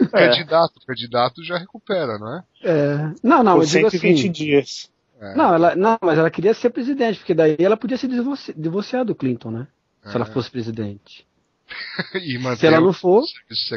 O 0.00 0.04
É. 0.16 0.28
candidato, 0.28 0.76
o 0.76 0.86
candidato 0.86 1.42
já 1.44 1.58
recupera, 1.58 2.18
não 2.18 2.36
é? 2.36 2.42
É... 2.62 2.96
Não, 3.22 3.42
não, 3.42 3.54
Por 3.56 3.62
eu 3.64 3.66
digo 3.68 3.90
120 3.90 4.18
assim. 4.20 4.30
dias. 4.30 4.90
É. 5.24 5.34
Não, 5.34 5.54
ela, 5.54 5.74
não, 5.76 5.98
mas 6.02 6.18
ela 6.18 6.30
queria 6.30 6.52
ser 6.54 6.70
presidente, 6.70 7.18
porque 7.18 7.34
daí 7.34 7.56
ela 7.58 7.76
podia 7.76 7.96
se 7.96 8.06
divorci- 8.08 8.54
divorciar 8.56 9.04
do 9.04 9.14
Clinton, 9.14 9.50
né? 9.50 9.66
Se 10.04 10.14
ela 10.16 10.26
É. 10.26 10.28
fosse 10.32 10.50
presidente. 10.50 11.26
E 12.14 12.38
Se 12.56 12.66
ela 12.66 12.80
não 12.80 12.92
for, 12.92 13.24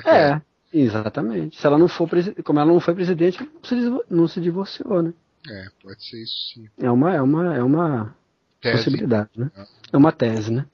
é, 0.06 0.42
exatamente. 0.74 1.58
Se 1.60 1.66
ela 1.66 1.78
não 1.78 1.88
for 1.88 2.10
como 2.44 2.60
ela 2.60 2.72
não 2.72 2.80
foi 2.82 2.94
presidente, 2.94 3.40
não 3.42 3.64
se, 3.64 3.76
não 4.10 4.28
se 4.28 4.42
divorciou, 4.42 5.02
né? 5.02 5.14
É, 5.50 5.68
pode 5.82 6.04
ser 6.06 6.22
isso 6.22 6.36
sim. 6.54 6.68
É 6.78 6.92
uma, 6.92 7.16
é 7.16 7.22
uma, 7.22 7.56
é 7.56 7.64
uma 7.64 8.14
Tese. 8.60 8.78
possibilidade, 8.78 9.30
né? 9.38 9.50
É 9.94 9.96
uma 9.96 10.12
tese, 10.12 10.52
né? 10.52 10.66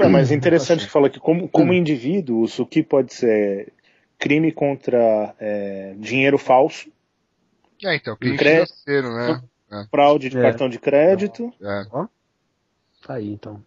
É, 0.00 0.08
mas 0.08 0.30
é 0.30 0.34
interessante 0.34 0.86
que 0.86 0.90
fala 0.90 1.10
que 1.10 1.18
como, 1.20 1.48
como 1.48 1.72
indivíduos, 1.74 2.58
o 2.58 2.64
que 2.66 2.82
pode 2.82 3.12
ser 3.12 3.72
crime 4.18 4.50
contra 4.52 5.34
é, 5.38 5.94
dinheiro 5.98 6.38
falso, 6.38 6.90
É, 7.84 7.94
então, 7.96 8.16
crime 8.16 8.36
Crédito. 8.38 8.68
financeiro, 8.84 9.14
né? 9.14 9.42
Fraude 9.90 10.28
de 10.28 10.38
É. 10.38 10.42
cartão 10.42 10.68
de 10.68 10.78
crédito, 10.78 11.52
É, 11.62 11.84
Tá 13.06 13.14
aí, 13.14 13.28
então. 13.32 13.62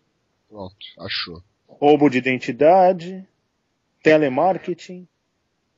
pronto, 0.50 0.76
achou. 1.00 1.42
roubo 1.68 2.10
de 2.10 2.18
identidade, 2.18 3.26
telemarketing 4.04 5.08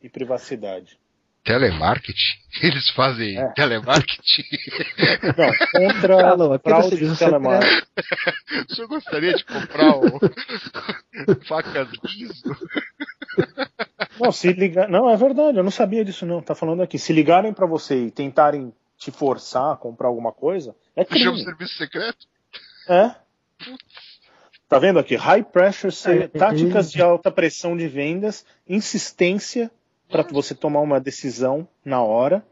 e 0.02 0.10
privacidade. 0.10 0.98
Telemarketing? 1.44 2.38
Eles 2.64 2.90
fazem 2.92 3.38
É. 3.38 3.48
telemarketing? 3.54 4.44
Não, 5.38 5.52
contra 5.92 6.30
Alô, 6.30 6.54
aqui 6.54 6.64
fraude 6.70 6.96
de 6.98 7.06
o 7.06 7.18
telemarketing. 7.18 7.84
O 8.70 8.76
senhor 8.76 8.88
gostaria 8.88 9.34
de 9.34 9.44
comprar 9.46 9.98
um 9.98 10.20
facas 11.48 11.90
liso? 12.06 12.44
Não, 14.20 14.32
se 14.32 14.54
ligar, 14.54 14.88
não 14.88 15.10
é 15.10 15.18
verdade, 15.18 15.58
eu 15.58 15.64
não 15.64 15.72
sabia 15.72 16.06
disso 16.06 16.26
não. 16.26 16.42
Tá 16.42 16.54
falando 16.56 16.82
aqui, 16.82 16.98
se 17.00 17.12
ligarem 17.12 17.52
pra 17.54 17.66
você 17.66 18.06
e 18.08 18.12
tentarem 18.12 18.72
te 18.98 19.12
forçar 19.12 19.74
a 19.74 19.78
comprar 19.78 20.08
alguma 20.08 20.32
coisa, 20.32 20.76
é 20.96 21.04
Chama 21.04 21.32
o 21.32 21.34
crime. 21.34 21.44
serviço 21.44 21.76
secreto? 21.76 22.28
É. 22.88 23.16
Tá 24.68 24.80
vendo 24.80 25.00
aqui? 25.00 25.16
High 25.16 25.44
pressure, 25.44 25.94
sale, 25.94 26.28
táticas 26.28 26.92
de 26.92 27.02
alta 27.02 27.32
pressão 27.32 27.78
de 27.78 27.88
vendas, 27.88 28.46
insistência 28.68 29.70
para 30.10 30.24
você 30.24 30.56
tomar 30.56 30.82
uma 30.82 31.00
decisão 31.00 31.68
na 31.84 32.02
hora. 32.02 32.46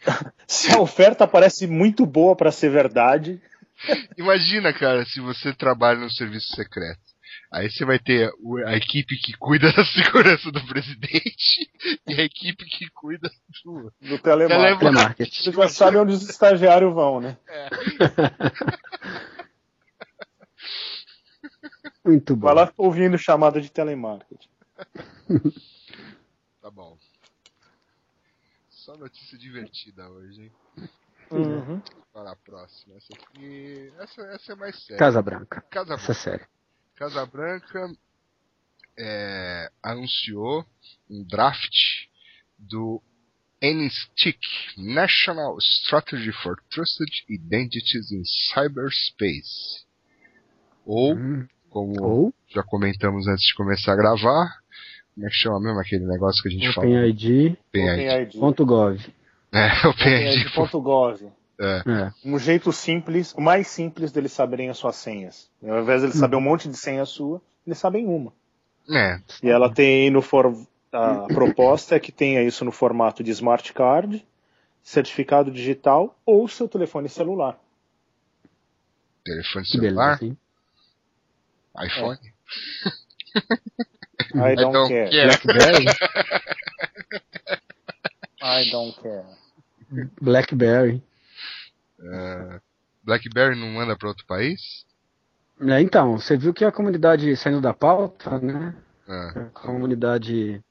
Se 0.46 0.72
a 0.72 0.80
oferta 0.80 1.26
parece 1.26 1.66
muito 1.66 2.06
boa 2.06 2.36
para 2.36 2.52
ser 2.52 2.70
verdade. 2.70 3.40
Imagina, 4.16 4.72
cara, 4.72 5.04
se 5.04 5.20
você 5.20 5.52
trabalha 5.52 5.98
no 5.98 6.10
serviço 6.10 6.54
secreto. 6.54 7.00
Aí 7.56 7.70
você 7.70 7.86
vai 7.86 7.98
ter 7.98 8.30
a 8.66 8.76
equipe 8.76 9.16
que 9.16 9.32
cuida 9.32 9.72
da 9.72 9.82
segurança 9.82 10.52
do 10.52 10.62
presidente 10.66 11.70
e 12.06 12.12
a 12.12 12.22
equipe 12.22 12.66
que 12.66 12.86
cuida 12.90 13.30
do, 13.64 13.90
do 13.98 14.18
telemarketing. 14.18 14.78
telemarketing. 14.78 15.42
Você 15.42 15.52
já 15.52 15.68
sabe 15.70 15.96
onde 15.96 16.12
os 16.12 16.28
estagiários 16.28 16.92
vão, 16.92 17.18
né? 17.18 17.38
É. 17.48 17.68
Muito 22.04 22.36
bom. 22.36 22.48
Vai 22.48 22.56
lá 22.56 22.70
ouvindo 22.76 23.16
chamada 23.16 23.58
de 23.58 23.72
telemarketing. 23.72 24.50
tá 26.60 26.70
bom. 26.70 26.98
Só 28.68 28.98
notícia 28.98 29.38
divertida 29.38 30.06
hoje, 30.10 30.42
hein? 30.42 30.52
Uhum. 31.30 31.80
Para 32.12 32.32
a 32.32 32.36
próxima. 32.36 32.96
Essa 32.98 33.14
aqui. 33.14 33.90
Essa, 33.98 34.20
essa 34.26 34.52
é 34.52 34.56
mais 34.56 34.78
séria. 34.84 34.98
Casa 34.98 35.22
Branca. 35.22 35.62
Casa 35.70 35.96
Branca. 35.96 36.02
Essa 36.02 36.12
é 36.12 36.14
séria. 36.14 36.55
Casa 36.96 37.26
Branca 37.26 37.92
é, 38.98 39.70
anunciou 39.82 40.64
um 41.10 41.22
draft 41.24 41.74
do 42.58 43.02
NSTIC 43.62 44.38
National 44.78 45.58
Strategy 45.58 46.32
for 46.42 46.56
Trusted 46.70 47.10
Identities 47.28 48.10
in 48.10 48.22
Cyberspace. 48.24 49.84
Ou, 50.86 51.14
hum. 51.14 51.46
como 51.68 52.02
Ou? 52.02 52.34
já 52.48 52.62
comentamos 52.62 53.28
antes 53.28 53.46
de 53.46 53.54
começar 53.54 53.92
a 53.92 53.96
gravar, 53.96 54.62
como 55.14 55.26
é 55.26 55.28
que 55.28 55.36
chama 55.36 55.60
mesmo 55.60 55.80
aquele 55.80 56.06
negócio 56.06 56.42
que 56.42 56.48
a 56.48 56.52
gente 56.52 56.72
fala? 56.72 56.86
OpenID. 56.86 57.58
OpenID.gov. 57.68 59.00
É, 59.52 59.68
OpenID.gov. 59.86 61.32
É. 61.58 61.82
é. 61.86 62.12
Um 62.24 62.38
jeito 62.38 62.72
simples, 62.72 63.32
o 63.34 63.40
mais 63.40 63.68
simples 63.68 64.12
deles 64.12 64.32
saberem 64.32 64.68
as 64.68 64.78
suas 64.78 64.96
senhas. 64.96 65.50
Ao 65.62 65.80
invés 65.80 66.00
de 66.00 66.08
eles 66.08 66.18
saberem 66.18 66.44
um 66.44 66.48
monte 66.48 66.68
de 66.68 66.76
senha 66.76 67.04
sua, 67.04 67.40
eles 67.66 67.78
sabem 67.78 68.06
uma. 68.06 68.32
É. 68.90 69.20
E 69.42 69.48
ela 69.48 69.72
tem 69.72 70.10
no 70.10 70.22
for... 70.22 70.54
a 70.92 71.26
proposta 71.26 71.96
é 71.96 72.00
que 72.00 72.12
tenha 72.12 72.42
isso 72.42 72.64
no 72.64 72.72
formato 72.72 73.24
de 73.24 73.30
smart 73.30 73.72
card, 73.72 74.24
certificado 74.82 75.50
digital 75.50 76.16
ou 76.24 76.46
seu 76.46 76.68
telefone 76.68 77.08
celular. 77.08 77.58
Telefone 79.24 79.66
celular? 79.66 80.18
Beleza, 80.18 80.36
iPhone? 81.84 82.18
É. 82.22 82.92
I, 84.34 84.54
don't 84.54 84.54
I 84.54 84.54
don't 84.54 84.88
care. 84.88 85.10
care. 85.10 85.26
Blackberry? 85.26 85.86
I 88.40 88.70
don't 88.70 89.02
care. 89.02 89.24
Blackberry. 90.20 91.02
Uh, 91.98 92.60
BlackBerry 93.02 93.58
não 93.58 93.68
manda 93.68 93.96
para 93.96 94.08
outro 94.08 94.26
país? 94.26 94.84
É, 95.60 95.80
então, 95.80 96.18
você 96.18 96.36
viu 96.36 96.52
que 96.52 96.64
a 96.64 96.72
comunidade 96.72 97.34
saindo 97.36 97.60
da 97.60 97.72
pauta, 97.72 98.38
né? 98.38 98.74
É. 99.08 99.40
A 99.40 99.44
comunidade 99.54 100.62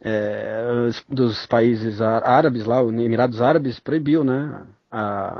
é, 0.00 0.90
dos 1.08 1.44
países 1.46 2.00
árabes 2.00 2.64
lá, 2.64 2.80
os 2.82 2.92
Emirados 2.92 3.40
Árabes, 3.40 3.80
proibiu, 3.80 4.22
né? 4.22 4.64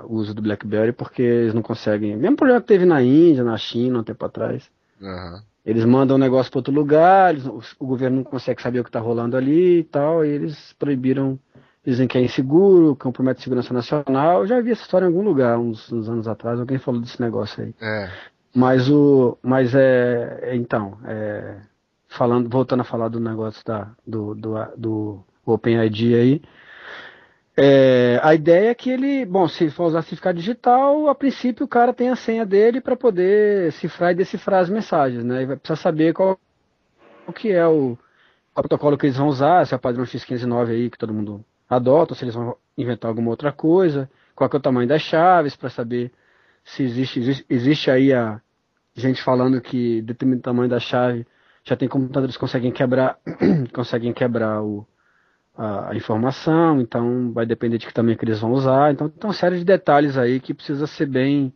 O 0.04 0.16
uso 0.16 0.34
do 0.34 0.42
BlackBerry 0.42 0.92
porque 0.92 1.22
eles 1.22 1.54
não 1.54 1.62
conseguem. 1.62 2.16
Mesmo 2.16 2.36
problema 2.36 2.60
que 2.60 2.66
teve 2.66 2.84
na 2.84 3.02
Índia, 3.02 3.44
na 3.44 3.56
China, 3.56 4.00
um 4.00 4.04
tempo 4.04 4.24
atrás. 4.24 4.68
Uhum. 5.00 5.40
Eles 5.64 5.84
mandam 5.84 6.16
o 6.16 6.18
um 6.18 6.20
negócio 6.20 6.50
para 6.50 6.58
outro 6.58 6.72
lugar, 6.72 7.34
eles, 7.34 7.46
o 7.78 7.86
governo 7.86 8.18
não 8.18 8.24
consegue 8.24 8.60
saber 8.60 8.80
o 8.80 8.84
que 8.84 8.88
está 8.88 9.00
rolando 9.00 9.36
ali 9.36 9.80
e 9.80 9.84
tal, 9.84 10.24
e 10.24 10.28
eles 10.28 10.74
proibiram 10.78 11.38
dizem 11.88 12.06
que 12.06 12.18
é 12.18 12.22
inseguro, 12.22 12.94
compromete 12.96 13.40
a 13.40 13.42
segurança 13.44 13.72
nacional. 13.72 14.42
Eu 14.42 14.46
já 14.46 14.60
vi 14.60 14.72
essa 14.72 14.82
história 14.82 15.06
em 15.06 15.08
algum 15.08 15.22
lugar, 15.22 15.58
uns, 15.58 15.90
uns 15.90 16.08
anos 16.08 16.28
atrás, 16.28 16.60
alguém 16.60 16.78
falou 16.78 17.00
desse 17.00 17.20
negócio 17.20 17.62
aí. 17.62 17.74
É. 17.80 18.10
Mas 18.54 18.90
o. 18.90 19.38
Mas 19.42 19.74
é. 19.74 20.38
é 20.42 20.56
então, 20.56 20.98
é, 21.06 21.56
falando, 22.08 22.48
voltando 22.48 22.80
a 22.80 22.84
falar 22.84 23.08
do 23.08 23.18
negócio 23.18 23.64
da, 23.64 23.90
do, 24.06 24.34
do, 24.34 24.54
do 24.76 25.24
OpenID 25.46 26.14
aí. 26.14 26.42
É, 27.60 28.20
a 28.22 28.34
ideia 28.34 28.70
é 28.70 28.74
que 28.74 28.88
ele, 28.88 29.24
bom, 29.24 29.48
se 29.48 29.68
for 29.70 29.86
usar 29.86 30.02
certificado 30.02 30.38
digital, 30.38 31.08
a 31.08 31.14
princípio 31.14 31.64
o 31.64 31.68
cara 31.68 31.92
tem 31.92 32.08
a 32.08 32.14
senha 32.14 32.46
dele 32.46 32.80
para 32.80 32.94
poder 32.94 33.72
cifrar 33.72 34.12
e 34.12 34.14
decifrar 34.14 34.60
as 34.60 34.70
mensagens, 34.70 35.24
né? 35.24 35.42
E 35.42 35.46
vai 35.46 35.56
precisar 35.56 35.82
saber 35.82 36.12
qual, 36.12 36.38
qual 37.24 37.34
que 37.34 37.50
é 37.50 37.66
o, 37.66 37.98
protocolo 38.54 38.96
que 38.96 39.06
eles 39.06 39.16
vão 39.16 39.26
usar, 39.26 39.66
se 39.66 39.74
é 39.74 39.76
o 39.76 39.80
padrão 39.80 40.04
X159 40.04 40.68
aí 40.68 40.90
que 40.90 40.98
todo 40.98 41.12
mundo 41.12 41.44
adotam, 41.68 42.16
se 42.16 42.24
eles 42.24 42.34
vão 42.34 42.56
inventar 42.76 43.08
alguma 43.08 43.30
outra 43.30 43.52
coisa, 43.52 44.10
qual 44.34 44.48
é 44.52 44.56
o 44.56 44.60
tamanho 44.60 44.88
das 44.88 45.02
chaves, 45.02 45.56
para 45.56 45.68
saber 45.68 46.12
se 46.64 46.82
existe, 46.82 47.18
existe, 47.18 47.46
existe 47.48 47.90
aí 47.90 48.12
a 48.12 48.40
gente 48.94 49.22
falando 49.22 49.60
que 49.60 50.02
determinado 50.02 50.42
tamanho 50.42 50.68
da 50.68 50.80
chave 50.80 51.26
já 51.64 51.76
tem 51.76 51.88
computadores 51.88 52.36
que 52.36 52.40
conseguem 52.40 52.72
quebrar, 52.72 53.18
conseguem 53.72 54.12
quebrar 54.12 54.62
o, 54.62 54.86
a, 55.56 55.90
a, 55.90 55.96
informação, 55.96 56.80
então 56.80 57.32
vai 57.32 57.44
depender 57.44 57.78
de 57.78 57.86
que 57.86 57.92
tamanho 57.92 58.16
que 58.16 58.24
eles 58.24 58.40
vão 58.40 58.52
usar. 58.52 58.92
Então 58.92 59.08
tem 59.08 59.28
uma 59.28 59.34
série 59.34 59.58
de 59.58 59.64
detalhes 59.64 60.16
aí 60.16 60.40
que 60.40 60.54
precisa 60.54 60.86
ser 60.86 61.06
bem 61.06 61.52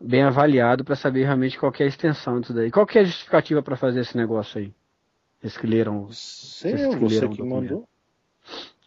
bem 0.00 0.24
avaliado 0.24 0.84
para 0.84 0.96
saber 0.96 1.24
realmente 1.24 1.56
qual 1.56 1.72
é 1.78 1.84
a 1.84 1.86
extensão 1.86 2.40
disso 2.40 2.52
daí. 2.52 2.70
Qual 2.70 2.84
que 2.84 2.98
é 2.98 3.02
a 3.02 3.04
justificativa 3.04 3.62
para 3.62 3.76
fazer 3.76 4.00
esse 4.00 4.16
negócio 4.16 4.60
aí? 4.60 4.74
Vocês 5.40 5.56
que 5.56 5.66
leram. 5.66 6.08
Sei, 6.10 6.76
você 6.96 7.28
que 7.28 7.42
mandou. 7.42 7.88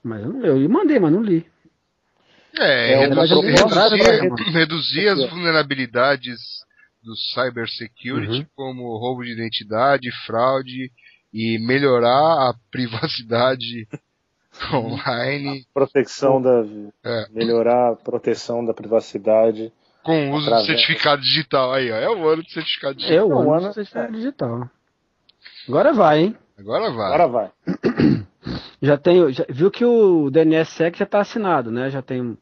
Mas 0.05 0.23
eu, 0.23 0.61
eu 0.61 0.69
mandei, 0.69 0.99
mas 0.99 1.11
não 1.11 1.23
li. 1.23 1.43
É, 2.59 2.93
é 2.93 3.07
reduzir, 3.07 3.41
reduzir, 3.41 4.51
reduzir 4.51 5.07
as 5.07 5.29
vulnerabilidades 5.31 6.39
do 7.03 7.15
cybersecurity, 7.33 8.41
uhum. 8.41 8.45
como 8.55 8.97
roubo 8.97 9.23
de 9.23 9.31
identidade, 9.31 10.11
fraude 10.27 10.91
e 11.33 11.57
melhorar 11.57 12.49
a 12.49 12.53
privacidade 12.69 13.87
online. 14.71 15.65
A 15.71 15.73
proteção 15.73 16.39
da. 16.39 16.63
É. 17.03 17.25
Melhorar 17.31 17.93
a 17.93 17.95
proteção 17.95 18.63
da 18.63 18.75
privacidade. 18.75 19.73
Com 20.03 20.29
o 20.29 20.35
uso 20.35 20.51
do 20.51 20.65
certificado 20.65 21.23
digital. 21.23 21.73
Aí, 21.73 21.91
ó. 21.91 21.95
É 21.95 22.09
o 22.09 22.27
ano 22.27 22.43
do 22.43 22.49
certificado 22.51 22.95
digital. 22.95 23.17
É 23.17 23.23
o 23.23 23.51
ano 23.51 23.67
do 23.69 23.73
certificado 23.73 24.13
digital. 24.13 24.69
Agora 25.67 25.91
vai, 25.91 26.19
hein? 26.19 26.37
Agora 26.57 26.91
vai. 26.91 27.13
Agora 27.13 27.27
vai. 27.27 27.51
Já 28.81 28.97
tem, 28.97 29.31
já, 29.33 29.45
viu 29.49 29.71
que 29.71 29.83
o 29.83 30.29
DNSSEC 30.29 30.97
já 30.97 31.05
está 31.05 31.19
assinado, 31.19 31.71
né? 31.71 31.89
Já 31.89 32.01
tem, 32.01 32.37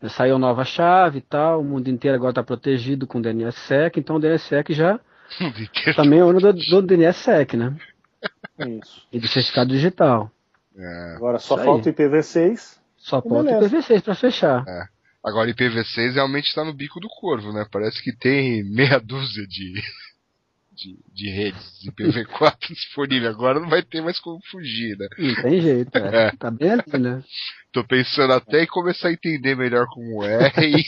já 0.00 0.08
saiu 0.08 0.38
nova 0.38 0.64
chave 0.64 1.18
e 1.18 1.22
tal, 1.22 1.60
o 1.60 1.64
mundo 1.64 1.88
inteiro 1.88 2.16
agora 2.16 2.30
está 2.30 2.42
protegido 2.42 3.06
com 3.06 3.18
o 3.18 3.22
DNSSEC, 3.22 3.98
então 3.98 4.16
o 4.16 4.20
DNSSEC 4.20 4.72
já 4.72 5.00
também 5.96 6.20
é 6.20 6.24
o 6.24 6.32
do, 6.32 6.52
do 6.52 6.82
DNSSEC, 6.82 7.56
né? 7.56 7.76
Isso. 8.58 9.06
E 9.12 9.18
do 9.18 9.28
certificado 9.28 9.70
digital. 9.70 10.30
É. 10.76 11.14
Agora 11.16 11.38
só 11.38 11.56
Isso 11.56 11.64
falta 11.64 11.90
o 11.90 11.92
IPv6. 11.92 12.78
Só 12.96 13.22
falta 13.22 13.58
o 13.58 13.68
IPv6 13.68 14.02
para 14.02 14.14
fechar. 14.14 14.64
É. 14.66 14.84
Agora 15.24 15.50
IPv6 15.50 16.14
realmente 16.14 16.46
está 16.46 16.64
no 16.64 16.72
bico 16.72 17.00
do 17.00 17.08
corvo, 17.08 17.52
né? 17.52 17.66
Parece 17.70 18.02
que 18.02 18.16
tem 18.16 18.62
meia 18.64 19.00
dúzia 19.00 19.46
de 19.46 19.82
de, 20.78 20.96
de 21.12 21.30
redes 21.30 21.84
IPv4 21.84 22.56
disponível. 22.70 23.28
Agora 23.28 23.60
não 23.60 23.68
vai 23.68 23.82
ter 23.82 24.00
mais 24.00 24.18
como 24.20 24.40
fugir, 24.50 24.96
né? 24.96 25.08
Não 25.18 25.34
tem 25.42 25.60
jeito, 25.60 25.98
é. 25.98 26.28
é. 26.28 26.30
Tá 26.32 26.50
bem 26.50 26.70
ali, 26.70 26.98
né? 26.98 27.22
Tô 27.72 27.84
pensando 27.84 28.32
até 28.32 28.62
em 28.62 28.66
começar 28.66 29.08
a 29.08 29.12
entender 29.12 29.54
melhor 29.54 29.86
como 29.88 30.24
é 30.24 30.50
e. 30.58 30.82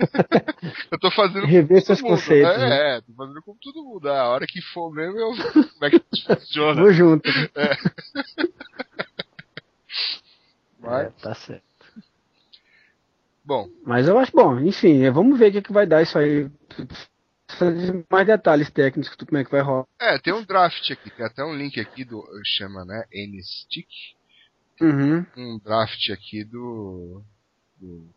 eu 0.90 0.98
tô 0.98 1.10
fazendo 1.10 1.46
Rever 1.46 1.82
seus 1.82 2.00
mundo, 2.00 2.12
conceitos. 2.12 2.56
Né? 2.56 2.68
Né? 2.68 2.96
É, 2.96 3.00
tô 3.00 3.12
fazendo 3.12 3.42
como 3.42 3.58
todo 3.60 3.84
mundo. 3.84 4.08
Ah, 4.08 4.20
a 4.20 4.28
hora 4.28 4.46
que 4.46 4.62
for 4.62 4.92
mesmo, 4.92 5.18
eu. 5.18 5.32
Como 5.74 5.84
é 5.84 5.90
que 5.90 6.00
funciona? 6.26 6.80
Vou 6.80 6.92
junto. 6.92 7.28
É. 7.28 7.76
Mas... 10.80 11.06
É, 11.06 11.10
tá 11.20 11.34
certo. 11.34 11.62
Bom. 13.44 13.68
Mas 13.84 14.08
eu 14.08 14.18
acho 14.18 14.32
bom, 14.32 14.58
enfim, 14.60 15.10
vamos 15.10 15.38
ver 15.38 15.50
o 15.50 15.52
que, 15.52 15.62
que 15.62 15.72
vai 15.72 15.86
dar 15.86 16.00
isso 16.00 16.18
aí 16.18 16.48
mais 18.10 18.26
detalhes 18.26 18.70
técnicos 18.70 19.16
do 19.16 19.26
como 19.26 19.38
é 19.38 19.44
que 19.44 19.50
vai 19.50 19.60
rolar. 19.60 19.86
É, 20.00 20.18
tem 20.18 20.32
um 20.32 20.44
draft 20.44 20.90
aqui, 20.90 21.10
tem 21.10 21.24
até 21.24 21.44
um 21.44 21.54
link 21.54 21.78
aqui 21.80 22.04
do. 22.04 22.22
chama, 22.44 22.84
né? 22.84 23.04
NSTIC. 23.12 23.88
Uhum. 24.80 25.26
Um 25.36 25.58
draft 25.58 26.10
aqui 26.10 26.44
do. 26.44 27.22
do 27.80 28.08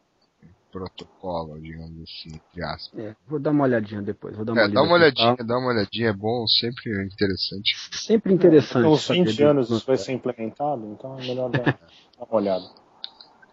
protocolo, 0.71 1.59
digamos 1.59 2.03
assim, 2.03 2.35
entre 2.35 2.63
aspas. 2.63 2.99
É, 2.99 3.15
vou 3.27 3.39
dar 3.39 3.51
uma 3.51 3.63
olhadinha 3.63 4.01
depois. 4.01 4.35
Vou 4.35 4.45
dar 4.45 4.53
uma 4.53 4.61
é, 4.61 4.67
dá 4.67 4.83
uma 4.83 4.93
olhadinha, 4.93 5.35
dá 5.37 5.57
uma 5.57 5.69
olhadinha, 5.69 6.09
é 6.09 6.13
bom, 6.13 6.45
sempre 6.47 6.91
interessante. 7.05 7.75
Sempre 7.91 8.33
interessante. 8.33 8.85
É, 8.85 8.87
uns 8.87 9.07
20 9.07 9.43
anos 9.43 9.69
isso 9.69 9.85
vai 9.85 9.97
ser 9.97 10.11
implementado, 10.11 10.85
então 10.91 11.17
é 11.17 11.21
melhor 11.25 11.49
dar 11.49 11.79
uma 12.19 12.35
olhada. 12.35 12.65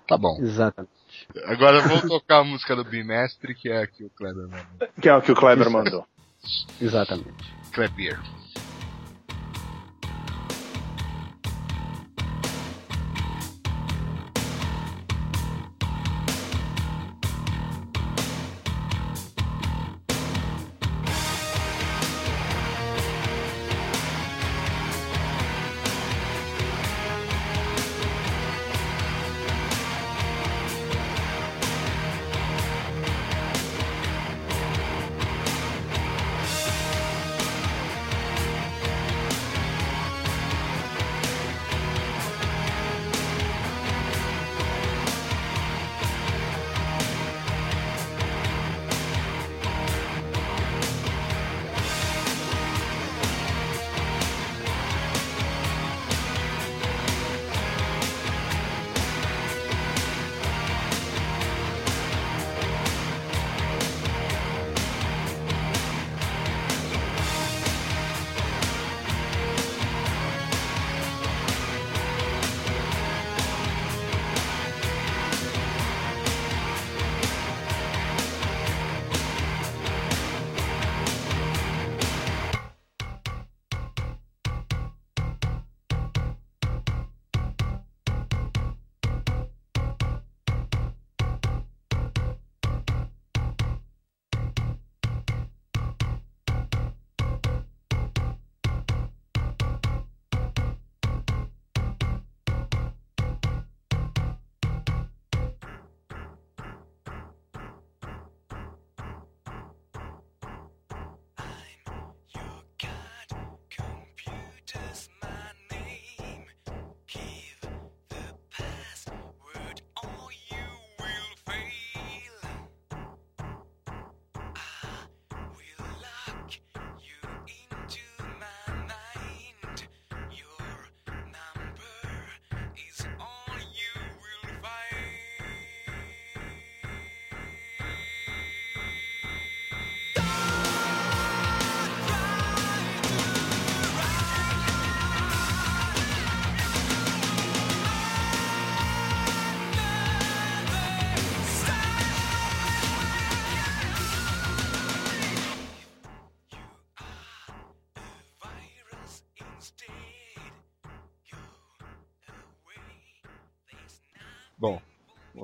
Tá 0.06 0.18
bom. 0.18 0.36
Exatamente. 0.40 0.92
Agora 1.46 1.80
vamos 1.80 2.02
tocar 2.02 2.40
a 2.40 2.44
música 2.44 2.76
do 2.76 2.84
Bimestre, 2.84 3.54
que 3.54 3.68
é 3.68 3.82
a 3.82 3.86
que 3.86 4.04
o 4.04 4.10
Kleber 4.10 4.48
mandou. 4.48 4.88
Que 5.00 5.08
é 5.08 5.16
o 5.16 5.22
que 5.22 5.32
o 5.32 5.34
Kleber 5.34 5.70
mandou. 5.70 6.06
Exatamente. 6.80 7.54
Kleber. 7.72 8.18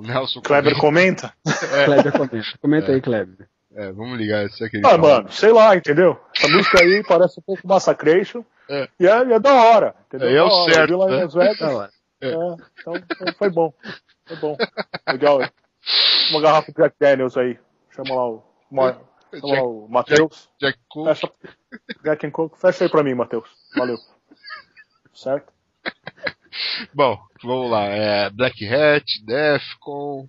O 0.00 0.06
Nelson. 0.06 0.40
Kleber 0.40 0.76
comenta? 0.78 1.32
É, 1.72 1.84
Kleber 1.84 2.12
comenta. 2.12 2.58
Comenta 2.60 2.92
aí, 2.92 3.00
Kleber. 3.00 3.48
é, 3.74 3.92
vamos 3.92 4.18
ligar 4.18 4.44
isso 4.46 4.64
aqui. 4.64 4.80
Ah, 4.84 4.96
mano, 4.98 5.30
sei 5.30 5.52
lá, 5.52 5.74
entendeu? 5.76 6.18
Essa 6.36 6.48
música 6.48 6.80
aí 6.82 7.02
parece 7.06 7.38
um 7.38 7.42
pouco 7.42 7.66
Massacration. 7.66 8.44
É. 8.68 8.88
E 9.00 9.06
é, 9.06 9.10
é 9.32 9.38
da 9.40 9.52
hora. 9.52 9.94
Entendeu? 10.06 10.28
É, 10.28 10.34
é 10.36 10.42
o 10.42 10.64
certo, 10.70 10.96
lá 10.96 11.06
né? 11.06 11.26
Vegas. 11.26 11.34
Hora. 11.60 11.90
É, 12.20 12.30
então 12.32 12.94
então 12.96 13.34
foi 13.38 13.50
bom. 13.50 13.72
Foi 14.26 14.36
bom. 14.36 14.56
Legal. 15.08 15.40
Uma 16.30 16.40
garrafa 16.42 16.70
de 16.70 16.80
Jack 16.80 16.94
Daniels 17.00 17.36
aí. 17.36 17.58
Chama 17.90 18.14
lá 18.14 18.28
o, 18.28 18.44
Ma- 18.70 18.96
chama 19.34 19.54
lá 19.54 19.62
o 19.62 19.88
Matheus. 19.88 20.48
Jack 20.60 20.78
Cook. 20.88 21.06
Fecha, 21.08 21.32
Jack 22.04 22.26
and 22.26 22.30
Coke. 22.30 22.58
Fecha 22.60 22.84
aí 22.84 22.90
pra 22.90 23.02
mim, 23.02 23.14
Matheus. 23.14 23.48
Valeu. 23.76 23.96
Certo? 25.14 25.52
Bom, 26.94 27.18
vamos 27.42 27.70
lá. 27.70 27.84
É 27.84 28.30
Black 28.30 28.66
Hat, 28.66 29.04
Defcon. 29.24 30.28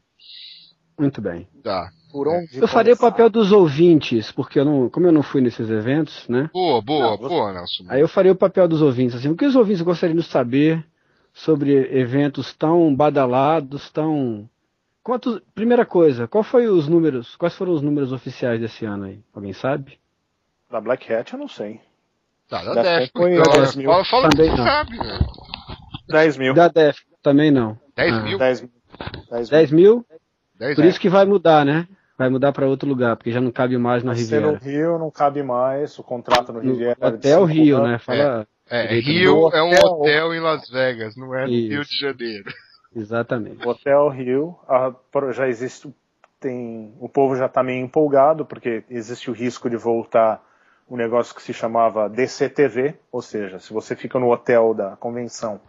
Muito 0.98 1.22
bem. 1.22 1.48
Tá. 1.64 1.90
Por 2.12 2.28
onde 2.28 2.58
Eu 2.60 2.68
faria 2.68 2.94
o 2.94 2.98
papel 2.98 3.30
dos 3.30 3.52
ouvintes, 3.52 4.32
porque 4.32 4.60
eu 4.60 4.66
não, 4.66 4.90
como 4.90 5.08
eu 5.08 5.12
não 5.12 5.24
fui 5.24 5.40
nesses 5.40 5.70
eventos, 5.70 6.28
né? 6.28 6.50
Boa, 6.54 6.82
boa, 6.82 7.12
Não, 7.12 7.18
boa, 7.18 7.54
Nelson. 7.54 7.86
Aí 7.88 8.02
eu 8.02 8.08
faria 8.08 8.34
o 8.34 8.36
papel 8.36 8.68
dos 8.68 8.82
ouvintes, 8.82 9.16
assim, 9.16 9.30
o 9.30 9.36
que 9.36 9.46
os 9.46 9.56
ouvintes 9.56 9.82
gostariam 9.82 10.18
de 10.18 10.24
saber 10.24 10.86
sobre 11.34 11.74
eventos 11.98 12.54
tão 12.54 12.94
badalados, 12.94 13.90
tão 13.92 14.50
quantos, 15.02 15.42
primeira 15.56 15.86
coisa, 15.86 16.28
qual 16.28 16.44
foi 16.44 16.68
os 16.68 16.88
números, 16.88 17.36
quais 17.38 17.56
foram 17.56 17.72
os 17.72 17.82
números 17.82 18.12
oficiais 18.12 18.60
desse 18.60 18.86
ano 18.86 19.06
aí? 19.06 19.20
Alguém 19.34 19.54
sabe? 19.54 19.98
Da 20.70 20.82
Black 20.82 21.12
Hat 21.12 21.32
eu 21.32 21.40
não 21.40 21.48
sei. 21.48 21.80
Tá, 22.50 22.64
da 22.64 22.82
Defcon 22.82 23.00
Defcon. 23.00 23.22
foi 23.22 23.36
então, 23.36 23.54
10 23.54 23.76
mil. 23.78 23.90
Fala, 23.90 24.06
fala 24.06 24.30
que 24.30 24.58
sabe, 24.58 24.98
velho. 24.98 25.41
10 26.12 26.38
mil. 26.38 26.54
Da 26.54 26.68
DEF 26.68 27.00
também 27.24 27.50
não. 27.52 27.78
10 27.96 28.14
Ah. 28.14 28.22
mil? 28.24 28.38
10 28.38 28.62
mil. 28.62 28.72
10 29.30 29.50
mil. 29.50 29.60
10 29.60 29.72
mil? 29.72 30.06
10 30.60 30.76
Por 30.76 30.86
isso 30.86 31.00
que 31.00 31.10
vai 31.10 31.26
mudar, 31.26 31.66
né? 31.66 31.88
Vai 32.18 32.30
mudar 32.30 32.52
para 32.52 32.68
outro 32.68 32.88
lugar, 32.88 33.16
porque 33.16 33.32
já 33.32 33.42
não 33.42 33.52
cabe 33.52 33.78
mais 33.80 34.04
na 34.04 34.14
Você 34.14 34.40
no 34.40 34.52
Riviera. 34.52 34.60
Rio 34.64 35.00
não 35.00 35.10
cabe 35.10 35.42
mais, 35.42 35.98
o 35.98 36.04
contrato 36.04 36.54
no 36.54 36.62
No 36.62 36.72
Riviera 36.72 36.96
é 37.02 37.08
Hotel 37.08 37.48
cinco 37.48 37.54
Rio, 37.54 37.78
anos. 37.78 37.90
né? 37.90 37.98
Fala 38.00 38.48
É, 38.70 38.84
direito 38.88 39.06
do- 39.06 39.12
Rio 39.12 39.50
é 39.54 39.64
um 39.64 39.74
hotel. 39.74 40.34
em 40.36 40.40
Las 40.40 40.70
Vegas, 40.70 41.16
não 41.16 41.34
é 41.34 41.48
no 41.48 41.52
Isso. 41.52 41.70
Rio 41.70 41.84
de 41.84 41.98
Janeiro. 42.00 42.54
Exatamente. 42.96 43.66
O 43.66 43.70
Hotel 43.70 44.10
Rio, 44.10 44.56
a- 44.68 44.94
já 45.32 45.48
existe, 45.48 45.90
tem, 46.40 46.94
o 47.00 47.08
povo 47.10 47.36
já 47.36 47.46
está 47.48 47.64
meio 47.64 47.84
empolgado, 47.84 48.46
porque 48.46 48.84
existe 48.90 49.30
o 49.30 49.34
risco 49.34 49.70
de 49.70 49.78
voltar 49.78 50.44
um 50.90 50.98
negócio 50.98 51.34
que 51.34 51.42
se 51.42 51.54
chamava 51.54 52.10
DCTV, 52.10 52.96
ou 53.12 53.22
seja, 53.22 53.60
se 53.60 53.72
você 53.74 53.96
fica 53.96 54.20
no 54.20 54.30
hotel 54.30 54.74
da 54.74 54.96
convenção, 54.98 55.60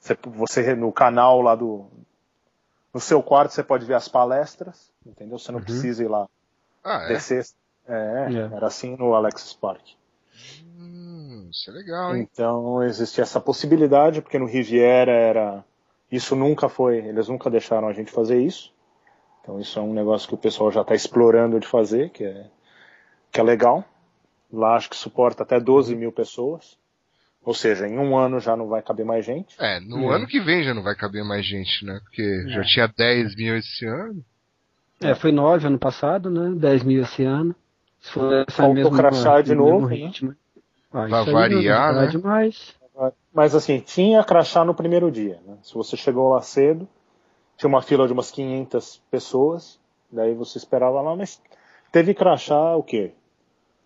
você, 0.00 0.16
você 0.24 0.74
no 0.74 0.90
canal 0.90 1.40
lá 1.42 1.54
do, 1.54 1.86
no 2.92 2.98
seu 3.00 3.22
quarto 3.22 3.52
você 3.52 3.62
pode 3.62 3.84
ver 3.84 3.94
as 3.94 4.08
palestras, 4.08 4.90
entendeu? 5.06 5.38
Você 5.38 5.52
não 5.52 5.58
Uhum. 5.58 5.64
precisa 5.64 6.02
ir 6.02 6.08
lá 6.08 6.26
Ah, 6.82 7.02
é? 7.04 7.08
descer. 7.08 7.46
É, 7.86 8.26
É. 8.32 8.56
era 8.56 8.66
assim 8.66 8.96
no 8.96 9.14
Alexis 9.14 9.52
Park. 9.52 9.82
Hum, 10.78 11.48
isso 11.50 11.70
é 11.70 11.74
legal, 11.74 12.16
hein? 12.16 12.28
Então 12.32 12.82
existe 12.82 13.20
essa 13.20 13.40
possibilidade, 13.40 14.22
porque 14.22 14.38
no 14.38 14.46
Riviera 14.46 15.12
era. 15.12 15.64
Isso 16.10 16.34
nunca 16.34 16.68
foi. 16.68 16.98
Eles 16.98 17.28
nunca 17.28 17.50
deixaram 17.50 17.86
a 17.88 17.92
gente 17.92 18.10
fazer 18.10 18.40
isso. 18.40 18.72
Então 19.42 19.60
isso 19.60 19.78
é 19.78 19.82
um 19.82 19.92
negócio 19.92 20.28
que 20.28 20.34
o 20.34 20.38
pessoal 20.38 20.70
já 20.72 20.80
está 20.82 20.94
explorando 20.94 21.60
de 21.60 21.66
fazer, 21.66 22.10
que 22.10 22.24
é, 22.24 22.46
que 23.30 23.40
é 23.40 23.42
legal. 23.42 23.84
Lá 24.52 24.74
acho 24.76 24.90
que 24.90 24.96
suporta 24.96 25.42
até 25.42 25.60
12 25.60 25.94
mil 25.94 26.10
pessoas. 26.12 26.76
Ou 27.44 27.54
seja, 27.54 27.86
em 27.88 27.98
um 27.98 28.16
ano 28.16 28.38
já 28.38 28.54
não 28.56 28.68
vai 28.68 28.82
caber 28.82 29.04
mais 29.06 29.24
gente. 29.24 29.56
É, 29.58 29.80
no 29.80 29.96
Hum. 29.96 30.10
ano 30.10 30.26
que 30.26 30.38
vem 30.40 30.62
já 30.62 30.74
não 30.74 30.82
vai 30.82 30.94
caber 30.94 31.24
mais 31.24 31.44
gente, 31.44 31.84
né? 31.84 31.98
Porque 32.04 32.44
já 32.48 32.62
tinha 32.64 32.86
10 32.86 33.34
mil 33.34 33.56
esse 33.56 33.86
ano. 33.86 34.22
É, 35.00 35.14
foi 35.14 35.32
9 35.32 35.66
ano 35.66 35.78
passado, 35.78 36.28
né? 36.30 36.54
10 36.56 36.82
mil 36.82 37.02
esse 37.02 37.24
ano. 37.24 37.54
Se 38.00 38.12
for 38.12 38.32
essa 38.46 38.56
Faltou 38.62 38.74
mesma, 38.74 38.96
crachá 38.96 39.40
de 39.40 39.54
novo, 39.54 39.86
né? 39.88 39.94
ritmo. 39.96 40.34
Ah, 40.92 41.06
Vai 41.06 41.20
isso 41.22 41.28
aí 41.30 41.34
variar, 41.34 41.94
é 41.94 42.00
né? 42.00 42.06
demais. 42.08 42.74
Mas 43.32 43.54
assim, 43.54 43.80
tinha 43.80 44.22
crachá 44.22 44.64
no 44.64 44.74
primeiro 44.74 45.10
dia. 45.10 45.38
né? 45.46 45.56
Se 45.62 45.72
você 45.74 45.96
chegou 45.96 46.28
lá 46.34 46.42
cedo, 46.42 46.86
tinha 47.56 47.68
uma 47.68 47.80
fila 47.80 48.06
de 48.06 48.12
umas 48.12 48.30
500 48.30 49.00
pessoas, 49.10 49.78
daí 50.12 50.34
você 50.34 50.58
esperava 50.58 51.00
lá, 51.00 51.16
mas 51.16 51.40
teve 51.90 52.12
crachá 52.12 52.76
o 52.76 52.82
quê? 52.82 53.12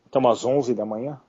Até 0.07 0.19
umas 0.19 0.45
11 0.45 0.75
da 0.75 0.85
manhã? 0.85 1.21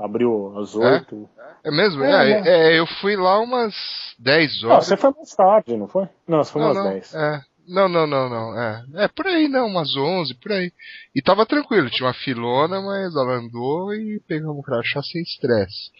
Abriu 0.00 0.58
às 0.58 0.74
8. 0.74 1.28
É 1.62 1.70
mesmo? 1.70 2.02
É, 2.02 2.30
É, 2.30 2.48
é, 2.48 2.78
eu 2.78 2.86
fui 2.86 3.16
lá 3.16 3.38
umas 3.38 3.74
10 4.18 4.62
Não, 4.62 4.70
horas. 4.70 4.86
você 4.86 4.96
foi 4.96 5.10
mais 5.14 5.34
tarde, 5.34 5.76
não 5.76 5.86
foi? 5.86 6.08
Não, 6.26 6.42
você 6.42 6.52
foi 6.52 6.62
não, 6.62 6.68
umas 6.68 6.76
não, 6.84 6.90
10. 6.90 7.14
é. 7.14 7.40
Não, 7.68 7.88
não, 7.88 8.04
não, 8.06 8.28
não. 8.28 8.58
É, 8.60 8.84
é 9.04 9.08
por 9.08 9.26
aí, 9.28 9.46
não, 9.46 9.66
umas 9.66 9.94
11, 9.94 10.34
por 10.34 10.50
aí. 10.50 10.72
E 11.14 11.22
tava 11.22 11.46
tranquilo, 11.46 11.88
tinha 11.90 12.06
uma 12.08 12.14
filona, 12.14 12.80
mas 12.80 13.14
ela 13.14 13.34
andou 13.34 13.94
e 13.94 14.20
pegamos 14.26 14.58
o 14.58 14.62
crachá 14.62 15.00
sem 15.02 15.22
estresse. 15.22 15.90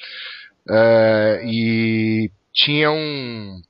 É, 0.68 1.42
e 1.44 2.30
tinha 2.52 2.90
um 2.90 3.60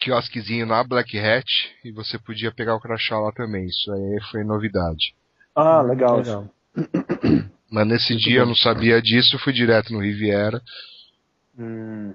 quiosquezinho 0.00 0.64
na 0.64 0.82
Black 0.84 1.18
Hat 1.18 1.46
e 1.84 1.92
você 1.92 2.18
podia 2.18 2.52
pegar 2.52 2.74
o 2.76 2.80
crachá 2.80 3.18
lá 3.18 3.32
também. 3.32 3.66
Isso 3.66 3.92
aí 3.92 4.18
foi 4.30 4.42
novidade. 4.44 5.14
Ah, 5.54 5.82
legal. 5.82 6.16
Legal. 6.18 6.44
Mas 7.70 7.86
nesse 7.86 8.16
dia 8.16 8.40
eu 8.40 8.46
não 8.46 8.54
sabia 8.54 9.00
disso, 9.02 9.38
fui 9.38 9.52
direto 9.52 9.92
no 9.92 10.00
Riviera 10.00 10.62
Hum, 11.58 12.14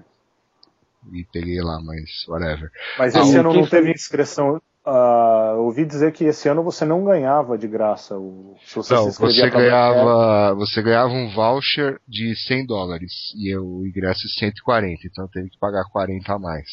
e 1.12 1.24
peguei 1.32 1.60
lá, 1.60 1.80
mas 1.80 2.26
whatever. 2.28 2.70
Mas 2.98 3.14
Ah, 3.16 3.20
esse 3.20 3.36
o 3.36 3.40
ano 3.40 3.52
não 3.54 3.62
foi- 3.66 3.70
teve 3.80 3.90
inscrição. 3.92 4.62
Ah, 4.84 5.54
ouvi 5.58 5.84
dizer 5.84 6.12
que 6.12 6.24
esse 6.24 6.48
ano 6.48 6.62
você 6.62 6.84
não 6.84 7.04
ganhava 7.04 7.56
de 7.56 7.68
graça 7.68 8.16
o 8.18 8.56
se 8.64 8.74
você 8.74 8.88
se 8.88 8.94
Não, 8.94 9.08
inscrevia 9.08 9.44
você 9.44 9.50
ganhava, 9.50 10.54
você 10.54 10.82
ganhava 10.82 11.12
um 11.12 11.28
voucher 11.30 12.00
de 12.08 12.34
100 12.34 12.66
dólares 12.66 13.12
e 13.36 13.56
o 13.56 13.86
ingresso 13.86 14.26
de 14.26 14.34
140, 14.34 15.06
então 15.06 15.24
eu 15.24 15.30
teve 15.30 15.50
que 15.50 15.58
pagar 15.58 15.84
40 15.90 16.34
a 16.34 16.38
mais. 16.38 16.68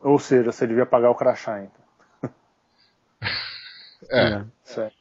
Ou 0.00 0.18
seja, 0.18 0.50
você 0.50 0.66
devia 0.66 0.84
pagar 0.86 1.10
o 1.10 1.14
crachá, 1.14 1.60
então. 1.62 1.82
É. 4.10 4.44
Certo. 4.64 4.96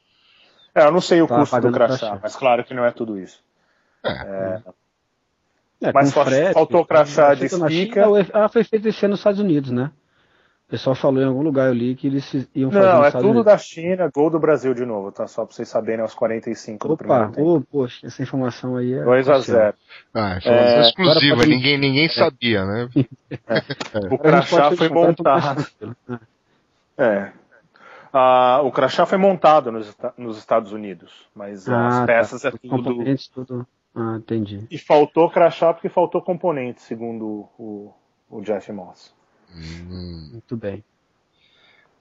É, 0.74 0.86
eu 0.86 0.92
não 0.92 1.02
sei 1.02 1.22
o 1.22 1.28
Tava 1.28 1.42
custo 1.42 1.60
do 1.62 1.72
crachá, 1.72 1.98
crachá. 1.98 2.20
mas 2.22 2.36
claro 2.36 2.64
que 2.64 2.74
não 2.74 2.86
é 2.86 2.92
tudo 2.92 3.20
isso. 3.20 3.44
É, 4.04 4.62
Mas 5.94 6.14
com 6.14 6.24
fa- 6.24 6.54
faltou 6.54 6.86
crachá 6.86 7.34
de. 7.34 7.50
China, 7.50 8.02
ela 8.34 8.50
foi 8.50 8.64
feita 8.64 8.88
esse 8.90 9.04
ano 9.06 9.12
nos 9.12 9.20
Estados 9.20 9.40
Unidos, 9.40 9.72
né? 9.72 9.92
O 10.68 10.72
pessoal 10.72 10.96
falou 10.96 11.22
em 11.22 11.26
algum 11.26 11.42
lugar 11.42 11.68
eu 11.68 11.74
li 11.74 11.96
que 11.96 12.08
eles 12.08 12.48
iam 12.56 12.72
fazer 12.72 12.86
Não, 12.88 12.94
nos 12.96 13.04
é 13.04 13.08
Estados 13.10 13.22
tudo 13.28 13.32
Unidos. 13.40 13.46
da 13.52 13.58
China, 13.58 14.10
gol 14.14 14.30
do 14.30 14.40
Brasil 14.40 14.74
de 14.74 14.86
novo, 14.86 15.12
tá? 15.12 15.28
Só 15.28 15.44
pra 15.46 15.54
vocês 15.54 15.68
saberem 15.68 16.00
aos 16.02 16.14
45 16.14 16.88
do 16.88 16.94
Opa, 16.94 17.04
primeiro 17.04 17.32
tempo. 17.34 17.58
ô, 17.58 17.62
poxa, 17.62 18.08
essa 18.08 18.24
informação 18.24 18.78
aí 18.78 18.94
é. 18.94 19.04
2 19.04 19.28
a 19.28 19.40
0 19.40 19.74
Ah, 20.14 20.38
informação 20.38 20.54
É, 20.54 20.82
exclusiva, 20.88 21.34
agora 21.34 21.36
pode- 21.40 21.50
ninguém, 21.50 21.78
ninguém 21.78 22.08
sabia, 22.08 22.64
né? 22.66 22.90
O 24.12 24.18
crachá 24.18 24.72
foi 24.72 24.88
montado. 24.88 25.66
É. 26.98 27.32
Ah, 28.14 28.60
o 28.64 28.72
crachá 28.72 29.06
foi 29.06 29.18
montado 29.18 29.72
nos, 29.72 29.96
nos 30.18 30.38
Estados 30.38 30.72
Unidos, 30.74 31.28
mas 31.34 31.68
as 31.70 31.94
Ah, 32.02 32.06
peças 32.06 32.42
tá. 32.42 32.50
é 32.50 32.52
tudo. 32.52 32.70
componentes, 32.70 33.28
tudo. 33.28 33.66
Ah, 33.96 34.16
entendi. 34.18 34.66
E 34.70 34.78
faltou 34.78 35.30
crachá 35.30 35.74
porque 35.74 35.90
faltou 35.90 36.22
componente, 36.22 36.82
segundo 36.82 37.50
o, 37.58 37.94
o 38.30 38.42
Jeff 38.42 38.72
Moss. 38.72 39.14
Hum. 39.54 40.30
Muito 40.34 40.56
bem. 40.58 40.84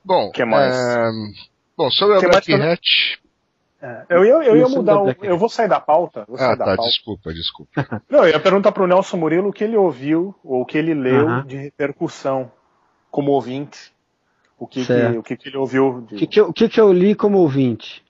Bom, 0.04 0.30
Que 0.30 0.44
mais? 0.44 0.74
é, 0.74 1.10
bom, 1.76 1.90
sobre 1.90 2.16
a 2.16 2.20
Black 2.20 2.50
mais 2.50 2.64
eu- 2.64 2.72
Hat. 2.72 3.20
Eu 4.10 4.24
ia, 4.24 4.32
eu 4.48 4.56
ia 4.56 4.68
mudar. 4.68 4.94
da 4.94 5.00
o- 5.02 5.16
eu 5.24 5.38
vou 5.38 5.48
sair 5.48 5.68
da 5.68 5.80
pauta. 5.80 6.24
Vou 6.28 6.36
sair 6.36 6.48
Ah, 6.52 6.54
da 6.54 6.64
tá, 6.64 6.76
pauta. 6.76 6.90
desculpa, 6.90 7.32
desculpa. 7.32 7.70
Não, 8.10 8.20
eu 8.24 8.28
ia 8.30 8.40
perguntar 8.40 8.72
pro 8.72 8.86
Nelson 8.86 9.16
Murilo 9.16 9.48
o 9.48 9.52
que 9.52 9.64
ele 9.64 9.76
ouviu 9.76 10.34
ou 10.44 10.62
o 10.62 10.66
que 10.66 10.76
ele 10.76 10.92
leu 10.94 11.26
Aham. 11.28 11.46
de 11.46 11.56
repercussão 11.56 12.50
como 13.10 13.30
ouvinte. 13.32 13.92
O 14.60 14.66
que, 14.66 14.84
que, 14.84 14.92
o 15.16 15.22
que, 15.22 15.36
que 15.38 15.48
ele 15.48 15.56
ouviu, 15.56 16.02
de- 16.02 16.14
O 16.14 16.18
que, 16.18 16.26
que 16.26 16.40
eu, 16.40 16.48
o 16.50 16.52
que, 16.52 16.68
que 16.68 16.78
eu 16.80 16.92
li 16.92 17.14
como 17.14 17.38
ouvinte? 17.38 18.04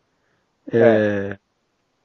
É, 0.71 1.39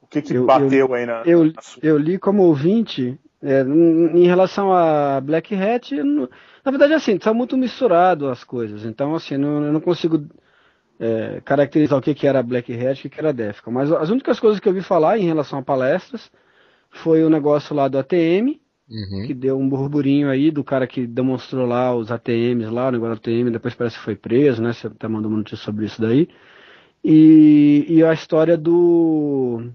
o 0.00 0.06
que, 0.06 0.22
que 0.22 0.34
eu- 0.34 0.46
bateu 0.46 0.94
aí 0.94 1.04
na, 1.04 1.22
eu, 1.26 1.52
na 1.52 1.60
sua. 1.60 1.80
eu 1.84 1.98
li 1.98 2.16
como 2.16 2.44
ouvinte, 2.44 3.18
é, 3.42 3.62
em 3.62 4.24
relação 4.26 4.72
a 4.72 5.20
Black 5.20 5.52
Hat, 5.52 5.92
eu 5.92 6.04
não- 6.04 6.28
na 6.64 6.70
verdade, 6.70 6.94
assim, 6.94 7.16
está 7.16 7.34
muito 7.34 7.56
misturado 7.56 8.28
as 8.28 8.44
coisas. 8.44 8.84
Então, 8.84 9.16
assim, 9.16 9.36
não, 9.36 9.64
eu 9.64 9.72
não 9.72 9.80
consigo 9.80 10.24
é, 10.98 11.40
caracterizar 11.44 11.98
o 11.98 12.02
que, 12.02 12.14
que 12.14 12.26
era 12.26 12.42
Black 12.42 12.72
Hat 12.72 12.98
e 12.98 13.00
o 13.00 13.02
que, 13.02 13.08
que 13.10 13.18
era 13.20 13.32
Defcon. 13.32 13.72
Mas 13.72 13.90
as 13.92 14.10
únicas 14.10 14.38
coisas 14.40 14.60
que 14.60 14.68
eu 14.68 14.72
vi 14.72 14.80
falar 14.80 15.18
em 15.18 15.26
relação 15.26 15.58
a 15.58 15.62
palestras 15.62 16.30
foi 16.88 17.22
o 17.24 17.28
negócio 17.28 17.74
lá 17.74 17.88
do 17.88 17.98
ATM, 17.98 18.60
Uhum. 18.88 19.26
que 19.26 19.34
deu 19.34 19.58
um 19.58 19.68
burburinho 19.68 20.30
aí 20.30 20.50
do 20.50 20.62
cara 20.62 20.86
que 20.86 21.06
demonstrou 21.08 21.66
lá 21.66 21.92
os 21.94 22.12
ATMs 22.12 22.66
lá, 22.70 22.86
o 22.88 22.92
negócio 22.92 23.16
do 23.16 23.18
ATM, 23.18 23.50
depois 23.50 23.74
parece 23.74 23.98
que 23.98 24.04
foi 24.04 24.14
preso, 24.14 24.62
né? 24.62 24.72
Você 24.72 24.86
até 24.86 25.08
mandou 25.08 25.28
uma 25.30 25.38
notícia 25.38 25.56
sobre 25.64 25.86
isso 25.86 26.00
daí. 26.00 26.28
E, 27.04 27.84
e 27.88 28.04
a 28.04 28.12
história 28.12 28.56
do. 28.56 29.70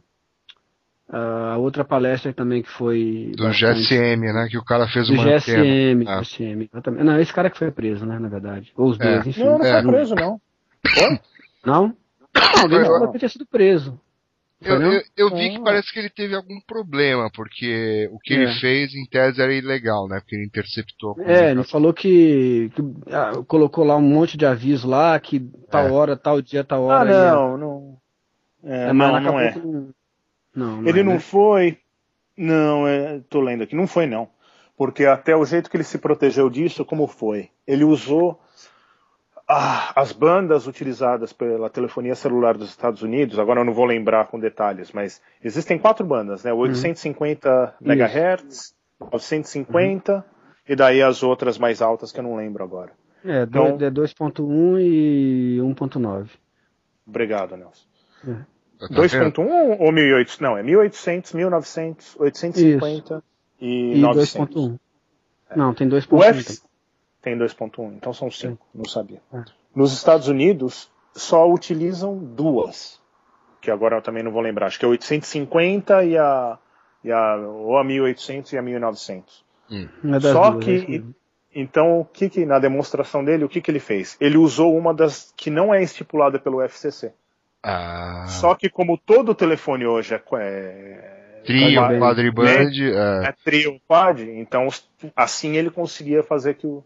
A 1.13 1.57
outra 1.57 1.83
palestra 1.83 2.31
também 2.33 2.61
que 2.61 2.69
foi. 2.69 3.33
Do 3.35 3.43
bastante- 3.43 3.81
GSM, 3.81 4.21
né? 4.33 4.47
Que 4.49 4.57
o 4.57 4.63
cara 4.63 4.87
fez 4.87 5.07
Do 5.07 5.13
uma. 5.13 5.23
GSM, 5.23 6.05
Ah. 6.07 6.21
GSM, 6.21 6.69
exatamente. 6.71 7.03
Não, 7.03 7.19
esse 7.19 7.33
cara 7.33 7.49
que 7.49 7.57
foi 7.57 7.69
preso, 7.69 8.05
né? 8.05 8.17
Na 8.17 8.29
verdade. 8.29 8.71
Ou 8.77 8.89
os 8.91 8.99
É. 8.99 9.03
dois, 9.15 9.27
enfim. 9.27 9.43
Não, 9.43 9.57
não 9.59 9.65
É. 9.65 9.81
foi 9.83 9.91
preso, 9.91 10.15
não. 10.15 10.41
Não? 11.65 11.81
Não, 12.33 12.61
alguém 12.63 12.77
Foi- 12.79 12.85
falou 12.85 13.11
que 13.11 13.19
tinha 13.19 13.27
sido 13.29 13.45
preso. 13.45 13.99
Eu, 14.63 14.79
eu, 14.81 15.01
eu 15.17 15.35
vi 15.35 15.49
que 15.49 15.57
Ah. 15.57 15.61
parece 15.63 15.91
que 15.91 15.97
ele 15.99 16.09
teve 16.09 16.35
algum 16.35 16.59
problema, 16.61 17.31
porque 17.33 18.07
o 18.11 18.19
que 18.19 18.33
É. 18.33 18.37
ele 18.37 18.53
fez 18.59 18.93
em 18.93 19.05
tese 19.05 19.41
era 19.41 19.53
ilegal, 19.53 20.07
né? 20.07 20.19
Porque 20.19 20.35
ele 20.35 20.45
interceptou 20.45 21.15
a 21.19 21.23
É, 21.31 21.51
ele 21.51 21.63
falou 21.63 21.91
que, 21.93 22.71
que, 22.75 22.81
ah, 23.11 23.43
colocou 23.47 23.83
lá 23.83 23.95
um 23.97 24.01
monte 24.01 24.37
de 24.37 24.45
aviso 24.45 24.87
lá, 24.87 25.19
que 25.19 25.39
tal 25.69 25.87
É. 25.87 25.91
hora, 25.91 26.15
tal 26.15 26.41
dia, 26.41 26.63
tal 26.63 26.89
Ah, 26.91 26.99
hora. 26.99 27.09
ia- 27.11 27.31
não, 27.31 27.57
não. 27.57 27.97
É, 28.63 28.89
É, 28.89 28.93
mas 28.93 29.11
não, 29.13 29.19
não 29.31 29.39
é. 29.39 29.51
que 29.53 29.59
não- 29.59 29.89
Não, 30.53 30.81
não 30.81 30.89
Ele 30.89 30.99
é, 30.99 31.03
não 31.03 31.13
né? 31.13 31.19
foi. 31.19 31.77
Não, 32.37 32.87
é, 32.87 33.19
tô 33.29 33.41
lendo 33.41 33.63
aqui. 33.63 33.75
Não 33.75 33.87
foi, 33.87 34.05
não. 34.05 34.29
Porque 34.77 35.05
até 35.05 35.35
o 35.35 35.45
jeito 35.45 35.69
que 35.69 35.77
ele 35.77 35.83
se 35.83 35.97
protegeu 35.97 36.49
disso, 36.49 36.83
como 36.85 37.07
foi? 37.07 37.49
Ele 37.65 37.83
usou 37.83 38.39
ah, 39.53 39.91
as 39.95 40.11
bandas 40.11 40.65
utilizadas 40.67 41.33
pela 41.33 41.69
telefonia 41.69 42.15
celular 42.15 42.57
dos 42.57 42.69
Estados 42.69 43.01
Unidos. 43.01 43.37
Agora 43.37 43.59
eu 43.61 43.65
não 43.65 43.73
vou 43.73 43.85
lembrar 43.85 44.27
com 44.27 44.39
detalhes, 44.39 44.91
mas 44.91 45.21
existem 45.43 45.77
quatro 45.77 46.05
bandas, 46.05 46.43
né? 46.43 46.53
850 46.53 47.75
MHz, 47.81 48.73
950 48.99 50.25
e 50.67 50.75
daí 50.75 51.01
as 51.01 51.21
outras 51.23 51.57
mais 51.57 51.81
altas 51.81 52.11
que 52.11 52.19
eu 52.19 52.23
não 52.23 52.35
lembro 52.35 52.63
agora. 52.63 52.91
É, 53.25 53.43
Então- 53.43 53.77
é 53.79 53.89
2.1 53.91 54.79
e 54.79 55.59
1.9. 55.61 56.29
Obrigado, 57.05 57.55
Nelson. 57.57 57.85
Tá 58.23 58.87
vendo? 58.87 58.95
2.1 58.95 59.77
ou 59.79 59.91
1800? 59.91 60.39
Não, 60.39 60.57
é 60.57 60.63
1800, 60.63 61.33
1900, 61.33 62.15
850 62.19 63.23
e, 63.59 63.95
E 63.97 63.99
900. 64.01 64.55
2.1. 64.55 64.79
Não, 65.55 65.73
tem 65.73 65.87
O 65.87 65.91
2.1. 65.91 66.23
F 66.23 66.61
tem 67.21 67.37
2.1, 67.37 67.93
então 67.95 68.13
são 68.13 68.29
5, 68.31 68.57
não 68.73 68.85
sabia. 68.85 69.21
É. 69.33 69.43
Nos 69.75 69.93
Estados 69.93 70.27
Unidos, 70.27 70.89
só 71.13 71.49
utilizam 71.49 72.17
duas, 72.17 72.99
que 73.61 73.69
agora 73.71 73.97
eu 73.97 74.01
também 74.01 74.23
não 74.23 74.31
vou 74.31 74.41
lembrar, 74.41 74.67
acho 74.67 74.79
que 74.79 74.85
é 74.85 74.87
a 74.87 74.91
850 74.91 76.03
e 76.05 76.17
a, 76.17 76.57
e 77.03 77.11
a 77.11 77.35
ou 77.35 77.77
a 77.77 77.83
1800 77.83 78.51
e 78.53 78.57
a 78.57 78.61
1900. 78.61 79.45
Não 80.03 80.15
é 80.17 80.19
Só 80.19 80.51
duas, 80.51 80.63
que- 80.65 80.95
é. 81.07 81.21
Então, 81.53 81.99
o 81.99 82.05
que, 82.05 82.29
que 82.29 82.45
na 82.45 82.59
demonstração 82.59 83.25
dele, 83.25 83.43
o 83.43 83.49
que, 83.49 83.59
que 83.59 83.69
ele 83.69 83.79
fez? 83.79 84.15
Ele 84.21 84.37
usou 84.37 84.73
uma 84.77 84.93
das 84.93 85.33
que 85.35 85.49
não 85.49 85.73
é 85.73 85.83
estipulada 85.83 86.39
pelo 86.39 86.61
FCC. 86.61 87.11
Ah, 87.61 88.25
Só 88.29 88.55
que 88.55 88.69
como 88.69 88.97
todo 88.97 89.35
telefone 89.35 89.85
hoje 89.85 90.13
é, 90.15 90.21
é 90.37 91.41
trio, 91.43 91.81
Quadriband. 91.81 91.99
quadriband, 91.99 92.71
é, 92.81 93.27
é 93.27 93.35
trio 93.43 93.81
quad, 93.85 94.21
então 94.21 94.69
assim 95.15 95.57
ele 95.57 95.69
conseguia 95.69 96.23
fazer 96.23 96.55
que 96.55 96.65
o, 96.65 96.81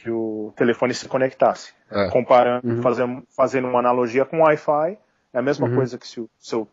que 0.00 0.10
o 0.10 0.52
telefone 0.56 0.94
se 0.94 1.08
conectasse. 1.08 1.72
É. 1.90 2.08
Comparando, 2.10 2.66
Uhum. 2.68 2.82
fazendo, 2.82 3.22
fazendo 3.36 3.66
uma 3.68 3.80
analogia 3.80 4.24
com 4.24 4.40
Wi-Fi, 4.42 4.96
é 5.32 5.38
a 5.38 5.42
mesma 5.42 5.66
Uhum. 5.66 5.74
coisa 5.74 5.98
que 5.98 6.06
se 6.06 6.20
o 6.20 6.30
seu 6.38 6.68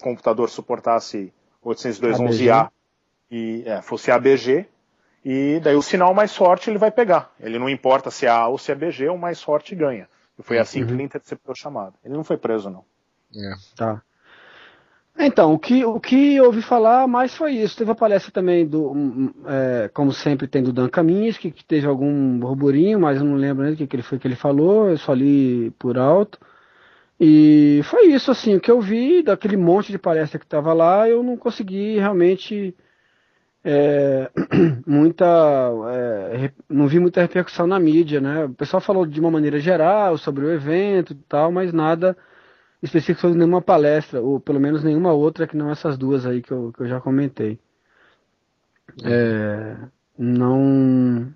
computador 0.00 0.48
suportasse 0.48 1.32
802.11a 1.62 2.70
e 3.30 3.62
é, 3.66 3.82
fosse 3.82 4.10
ABG, 4.10 4.66
e 5.24 5.60
daí 5.62 5.76
o 5.76 5.82
sinal 5.82 6.12
mais 6.14 6.34
forte 6.34 6.70
ele 6.70 6.78
vai 6.78 6.90
pegar. 6.90 7.30
Ele 7.38 7.58
não 7.58 7.68
importa 7.68 8.10
se 8.10 8.26
é 8.26 8.30
A 8.30 8.46
ou 8.48 8.56
se 8.58 8.72
é 8.72 8.74
BG, 8.74 9.08
o 9.08 9.18
mais 9.18 9.42
forte 9.42 9.74
ganha. 9.74 10.08
E 10.38 10.42
foi 10.42 10.58
assim 10.58 10.80
que 10.84 10.88
Uhum. 10.90 10.94
ele 10.96 11.02
interceptou 11.04 11.52
a 11.52 11.54
chamada. 11.54 11.92
Ele 12.04 12.14
não 12.14 12.24
foi 12.24 12.36
preso, 12.38 12.70
não. 12.70 12.84
é. 13.36 13.52
Tá. 13.76 14.02
Então, 15.18 15.52
o 15.52 15.58
que, 15.58 15.84
o 15.84 16.00
que 16.00 16.36
eu 16.36 16.46
ouvi 16.46 16.62
falar 16.62 17.06
mais 17.06 17.34
foi 17.36 17.52
isso. 17.52 17.76
Teve 17.76 17.90
a 17.90 17.94
palestra 17.94 18.32
também 18.32 18.66
do, 18.66 18.92
é, 19.46 19.88
como 19.92 20.12
sempre, 20.12 20.46
tem 20.46 20.62
do 20.62 20.72
Dan 20.72 20.88
Kaminsky, 20.88 21.50
que 21.50 21.64
teve 21.64 21.86
algum 21.86 22.38
burburinho, 22.38 22.98
mas 22.98 23.18
eu 23.18 23.24
não 23.24 23.36
lembro 23.36 23.64
nem 23.64 23.74
o 23.74 23.76
que, 23.76 23.86
que 23.86 23.96
ele 23.96 24.02
foi 24.02 24.18
que 24.18 24.26
ele 24.26 24.34
falou, 24.36 24.88
eu 24.88 24.98
só 24.98 25.12
li 25.12 25.70
por 25.78 25.98
alto. 25.98 26.38
E 27.20 27.80
foi 27.84 28.06
isso, 28.08 28.30
assim, 28.30 28.56
o 28.56 28.60
que 28.60 28.70
eu 28.70 28.80
vi 28.80 29.22
daquele 29.22 29.56
monte 29.56 29.92
de 29.92 29.98
palestra 29.98 30.38
que 30.38 30.46
estava 30.46 30.72
lá, 30.72 31.08
eu 31.08 31.22
não 31.22 31.36
consegui 31.36 31.98
realmente 31.98 32.74
é, 33.64 34.30
muita. 34.86 35.24
É, 35.90 36.50
não 36.68 36.88
vi 36.88 36.98
muita 36.98 37.20
repercussão 37.20 37.66
na 37.66 37.78
mídia, 37.78 38.20
né? 38.20 38.46
O 38.46 38.54
pessoal 38.54 38.80
falou 38.80 39.06
de 39.06 39.20
uma 39.20 39.30
maneira 39.30 39.60
geral 39.60 40.18
sobre 40.18 40.44
o 40.44 40.52
evento 40.52 41.12
e 41.12 41.16
tal, 41.28 41.52
mas 41.52 41.72
nada 41.72 42.16
específico 42.82 43.20
sobre 43.20 43.38
nenhuma 43.38 43.62
palestra, 43.62 44.20
ou 44.20 44.40
pelo 44.40 44.58
menos 44.60 44.82
nenhuma 44.82 45.12
outra 45.12 45.46
que 45.46 45.56
não 45.56 45.70
essas 45.70 45.96
duas 45.96 46.26
aí 46.26 46.42
que 46.42 46.50
eu, 46.50 46.72
que 46.72 46.82
eu 46.82 46.88
já 46.88 47.00
comentei. 47.00 47.58
É, 49.04 49.76
não. 50.18 51.32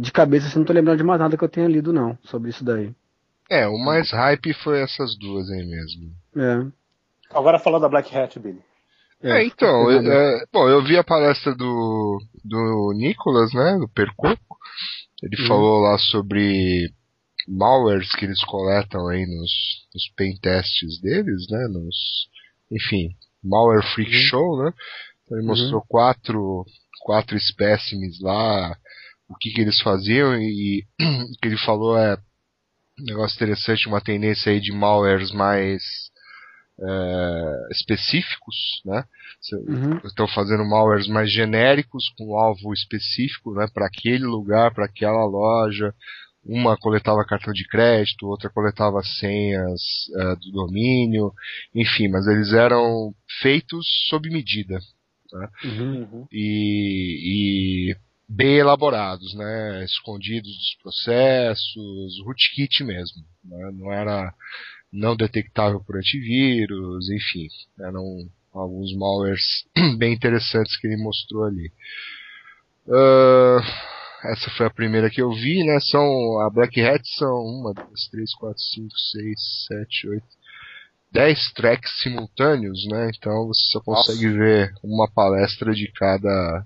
De 0.00 0.12
cabeça, 0.12 0.46
assim, 0.46 0.58
não 0.58 0.66
tô 0.66 0.72
lembrando 0.72 0.98
de 0.98 1.04
mais 1.04 1.18
nada 1.18 1.36
que 1.36 1.42
eu 1.42 1.48
tenha 1.48 1.66
lido, 1.66 1.92
não, 1.92 2.16
sobre 2.24 2.50
isso 2.50 2.64
daí. 2.64 2.92
É, 3.48 3.66
o 3.66 3.76
mais 3.78 4.10
hype 4.12 4.52
foi 4.54 4.80
essas 4.80 5.16
duas 5.18 5.50
aí 5.50 5.66
mesmo. 5.66 6.12
É. 6.36 6.66
Agora 7.36 7.58
falando 7.58 7.82
da 7.82 7.88
Black 7.88 8.16
Hat, 8.16 8.38
Billy. 8.38 8.60
É, 9.22 9.44
então, 9.44 9.90
eu, 9.90 10.00
é, 10.10 10.44
bom, 10.52 10.68
eu 10.68 10.82
vi 10.82 10.96
a 10.96 11.04
palestra 11.04 11.54
do, 11.54 12.18
do 12.44 12.92
Nicolas, 12.96 13.52
né, 13.52 13.76
do 13.78 13.88
Percoco. 13.88 14.56
Ele 15.22 15.42
Uhum. 15.42 15.48
falou 15.48 15.80
lá 15.80 15.98
sobre 15.98 16.90
malwares 17.50 18.14
que 18.14 18.24
eles 18.24 18.42
coletam 18.44 19.08
aí 19.08 19.26
nos, 19.26 19.50
nos 19.94 20.08
pen 20.16 20.36
tests 20.40 21.00
deles, 21.00 21.48
né, 21.50 21.68
nos, 21.68 22.28
enfim, 22.70 23.16
Malware 23.42 23.82
Freak 23.94 24.14
Uhum. 24.14 24.22
Show, 24.22 24.64
né. 24.64 24.72
Então 25.24 25.38
ele 25.38 25.46
mostrou 25.46 25.82
quatro, 25.88 26.64
quatro 27.02 27.36
espécimes 27.36 28.20
lá, 28.20 28.76
o 29.28 29.34
que 29.36 29.50
que 29.50 29.60
eles 29.60 29.80
faziam 29.80 30.36
e 30.36 30.84
o 31.00 31.40
que 31.40 31.48
ele 31.48 31.58
falou 31.58 31.96
é 31.98 32.16
um 32.98 33.04
negócio 33.04 33.36
interessante, 33.36 33.88
uma 33.88 34.00
tendência 34.00 34.52
aí 34.52 34.60
de 34.60 34.72
malwares 34.72 35.32
mais 35.32 35.82
eh, 36.82 37.68
específicos, 37.70 38.82
né? 38.84 39.04
Uhum. 39.52 39.98
Estão 40.04 40.26
fazendo 40.28 40.64
malwares 40.64 41.06
mais 41.08 41.32
genéricos 41.32 42.12
com 42.16 42.38
alvo 42.38 42.72
específico, 42.74 43.54
né? 43.54 43.66
Para 43.72 43.86
aquele 43.86 44.24
lugar, 44.24 44.74
para 44.74 44.84
aquela 44.84 45.24
loja. 45.24 45.94
Uma 46.44 46.76
coletava 46.76 47.24
cartão 47.24 47.52
de 47.52 47.66
crédito, 47.68 48.26
outra 48.26 48.48
coletava 48.48 49.02
senhas 49.02 49.80
eh, 50.16 50.36
do 50.36 50.52
domínio, 50.52 51.32
enfim, 51.74 52.08
mas 52.08 52.26
eles 52.26 52.52
eram 52.52 53.14
feitos 53.40 53.86
sob 54.08 54.28
medida 54.30 54.78
Uhum. 55.64 56.02
Uhum. 56.02 56.26
e, 56.32 57.90
e 57.92 57.96
bem 58.28 58.56
elaborados, 58.56 59.34
né? 59.34 59.84
Escondidos 59.84 60.50
dos 60.50 60.76
processos, 60.82 62.20
rootkit 62.24 62.82
mesmo. 62.84 63.22
né? 63.44 63.70
Não 63.74 63.92
era 63.92 64.34
não 64.92 65.14
detectável 65.14 65.80
por 65.80 65.96
antivírus, 65.96 67.08
enfim, 67.10 67.46
eram 67.78 68.28
alguns 68.52 68.92
malwares 68.96 69.64
bem 69.98 70.12
interessantes 70.12 70.76
que 70.76 70.86
ele 70.86 70.96
mostrou 70.96 71.44
ali. 71.44 71.72
Ah, 72.88 73.60
essa 74.24 74.50
foi 74.50 74.66
a 74.66 74.70
primeira 74.70 75.10
que 75.10 75.20
eu 75.20 75.32
vi, 75.32 75.64
né? 75.64 75.78
São 75.80 76.40
a 76.40 76.50
Black 76.50 76.80
Hat 76.80 77.02
são 77.16 77.34
uma, 77.42 77.72
duas, 77.72 78.08
três, 78.10 78.34
quatro, 78.34 78.60
cinco, 78.60 78.96
seis, 79.12 79.66
sete, 79.66 80.08
oito, 80.08 80.26
dez 81.12 81.52
tracks 81.52 81.90
simultâneos, 82.02 82.86
né? 82.88 83.10
Então 83.16 83.46
você 83.46 83.66
só 83.72 83.80
consegue 83.80 84.28
ver 84.28 84.72
uma 84.82 85.10
palestra 85.10 85.72
de 85.72 85.90
cada 85.92 86.64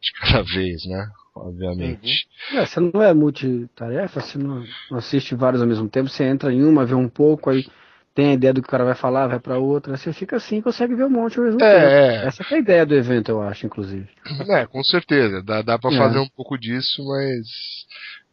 de 0.00 0.12
cada 0.20 0.42
vez, 0.54 0.84
né? 0.86 1.08
Obviamente. 1.34 2.26
É, 2.52 2.66
você 2.66 2.78
não 2.78 3.02
é 3.02 3.14
multitarefa, 3.14 4.20
você 4.20 4.36
não, 4.36 4.64
não 4.90 4.98
assiste 4.98 5.34
vários 5.34 5.62
ao 5.62 5.68
mesmo 5.68 5.88
tempo, 5.88 6.10
você 6.10 6.24
entra 6.24 6.52
em 6.52 6.62
uma, 6.62 6.84
vê 6.84 6.94
um 6.94 7.08
pouco, 7.08 7.48
aí 7.48 7.66
tem 8.14 8.30
a 8.30 8.32
ideia 8.34 8.52
do 8.52 8.60
que 8.62 8.68
o 8.68 8.70
cara 8.70 8.84
vai 8.84 8.94
falar, 8.94 9.26
vai 9.26 9.40
pra 9.40 9.58
outra, 9.58 9.96
você 9.96 10.12
fica 10.12 10.36
assim 10.36 10.58
e 10.58 10.62
consegue 10.62 10.94
ver 10.94 11.04
um 11.04 11.10
monte 11.10 11.38
ao 11.38 11.44
mesmo 11.44 11.58
tempo. 11.58 11.70
É, 11.70 12.16
é, 12.24 12.26
Essa 12.26 12.42
é 12.50 12.54
a 12.54 12.58
ideia 12.58 12.84
do 12.86 12.94
evento, 12.94 13.30
eu 13.30 13.42
acho, 13.42 13.66
inclusive. 13.66 14.08
é, 14.50 14.66
com 14.66 14.82
certeza. 14.84 15.42
Dá, 15.42 15.62
dá 15.62 15.78
pra 15.78 15.92
É. 15.92 15.96
fazer 15.96 16.18
um 16.18 16.28
pouco 16.28 16.58
disso, 16.58 17.02
mas 17.06 17.46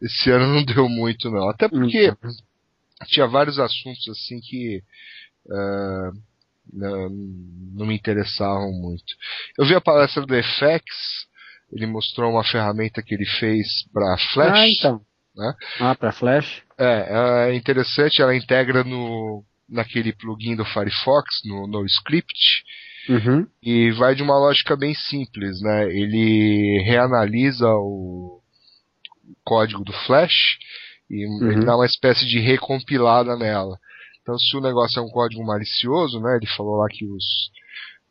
esse 0.02 0.30
ano 0.30 0.46
não 0.54 0.64
deu 0.64 0.88
muito, 0.88 1.30
não. 1.30 1.48
Até 1.48 1.68
porque 1.68 2.12
tinha 3.06 3.26
vários 3.26 3.58
assuntos 3.58 4.06
assim 4.08 4.40
que 4.40 4.82
ah, 5.50 6.10
não, 6.72 7.08
não 7.74 7.86
me 7.86 7.94
interessavam 7.96 8.70
muito. 8.72 9.04
Eu 9.58 9.64
vi 9.64 9.74
a 9.74 9.80
palestra 9.80 10.24
do 10.26 10.34
FX, 10.34 10.84
ele 11.72 11.86
mostrou 11.86 12.30
uma 12.32 12.44
ferramenta 12.44 13.02
que 13.02 13.14
ele 13.14 13.26
fez 13.26 13.66
para 13.92 14.18
Flash. 14.32 14.58
Ah, 14.58 14.68
então. 14.68 15.00
né? 15.34 15.54
Ah, 15.80 15.94
pra 15.94 16.12
Flash? 16.12 16.62
É, 16.78 17.48
é 17.50 17.54
interessante, 17.54 18.20
ela 18.20 18.34
integra 18.36 18.84
no 18.84 19.42
naquele 19.70 20.12
plugin 20.12 20.56
do 20.56 20.64
Firefox, 20.64 21.26
no, 21.44 21.66
no 21.66 21.84
script, 21.86 22.64
Uhum. 23.08 23.46
e 23.62 23.90
vai 23.92 24.14
de 24.14 24.22
uma 24.22 24.38
lógica 24.38 24.76
bem 24.76 24.94
simples, 24.94 25.60
né? 25.62 25.84
Ele 25.86 26.82
reanalisa 26.84 27.66
o 27.68 28.40
código 29.42 29.82
do 29.82 29.92
Flash 30.06 30.58
e 31.10 31.24
ele 31.42 31.64
dá 31.64 31.76
uma 31.76 31.86
espécie 31.86 32.26
de 32.26 32.38
recompilada 32.38 33.36
nela. 33.36 33.78
Então, 34.22 34.38
se 34.38 34.54
o 34.56 34.60
negócio 34.60 35.00
é 35.00 35.02
um 35.02 35.08
código 35.08 35.42
malicioso, 35.44 36.20
né? 36.20 36.36
Ele 36.36 36.46
falou 36.54 36.76
lá 36.76 36.86
que 36.90 37.04
os 37.06 37.24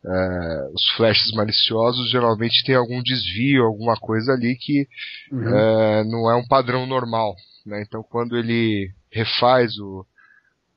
eh, 0.04 0.70
os 0.74 0.86
flashes 0.96 1.30
maliciosos 1.32 2.10
geralmente 2.10 2.64
tem 2.64 2.74
algum 2.74 3.02
desvio, 3.02 3.64
alguma 3.64 3.96
coisa 3.96 4.32
ali 4.32 4.56
que 4.56 4.86
Uhum. 5.30 5.56
é, 5.56 6.04
não 6.04 6.30
é 6.30 6.34
um 6.36 6.46
padrão 6.46 6.84
normal. 6.86 7.34
Né? 7.64 7.82
Então, 7.86 8.02
quando 8.02 8.36
ele 8.36 8.90
refaz 9.12 9.78
o, 9.78 10.04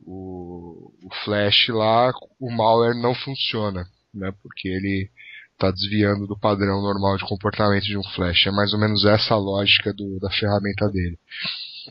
o, 0.05 0.91
o 1.03 1.13
flash 1.23 1.69
lá, 1.69 2.11
o 2.39 2.51
malware 2.51 2.95
não 2.95 3.13
funciona, 3.15 3.85
né? 4.13 4.33
porque 4.41 4.67
ele 4.67 5.09
está 5.53 5.71
desviando 5.71 6.27
do 6.27 6.37
padrão 6.37 6.81
normal 6.81 7.17
de 7.17 7.27
comportamento 7.27 7.83
de 7.83 7.97
um 7.97 8.03
flash. 8.03 8.47
É 8.47 8.51
mais 8.51 8.73
ou 8.73 8.79
menos 8.79 9.05
essa 9.05 9.33
a 9.33 9.37
lógica 9.37 9.93
do, 9.93 10.19
da 10.19 10.29
ferramenta 10.31 10.89
dele. 10.89 11.17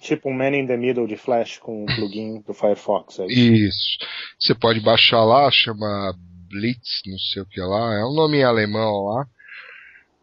Tipo 0.01 0.31
um 0.31 0.35
man 0.35 0.57
in 0.57 0.67
the 0.67 0.77
middle 0.77 1.07
de 1.07 1.17
Flash 1.17 1.59
com 1.59 1.83
um 1.83 1.87
plugin 1.87 2.41
do 2.47 2.55
Firefox. 2.55 3.19
É 3.19 3.27
isso? 3.27 3.39
Isso. 3.39 3.99
Você 4.41 4.55
pode 4.55 4.81
baixar 4.81 5.23
lá, 5.23 5.51
chama 5.51 6.15
Blitz, 6.49 7.03
não 7.07 7.19
sei 7.19 7.43
o 7.43 7.47
que 7.47 7.61
lá, 7.61 7.95
é 7.95 8.05
um 8.05 8.15
nome 8.15 8.39
em 8.39 8.45
alemão 8.45 9.05
lá, 9.05 9.27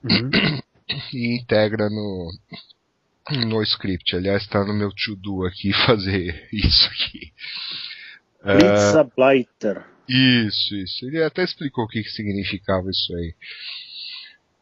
Uhum. 0.04 0.30
e 1.14 1.38
integra 1.38 1.90
no, 1.90 2.32
no 3.48 3.62
script. 3.64 4.16
Aliás, 4.16 4.44
está 4.44 4.64
no 4.64 4.74
meu 4.74 4.92
to-do 4.92 5.46
aqui 5.46 5.72
fazer 5.86 6.48
isso 6.52 6.88
aqui. 6.88 7.32
É, 8.44 8.58
Blitzableiter. 8.58 9.86
isso, 10.08 10.76
isso. 10.76 11.06
Ele 11.06 11.24
até 11.24 11.44
explicou 11.44 11.86
o 11.86 11.88
que, 11.88 12.02
que 12.04 12.10
significava 12.10 12.90
isso 12.90 13.16
aí. 13.16 13.36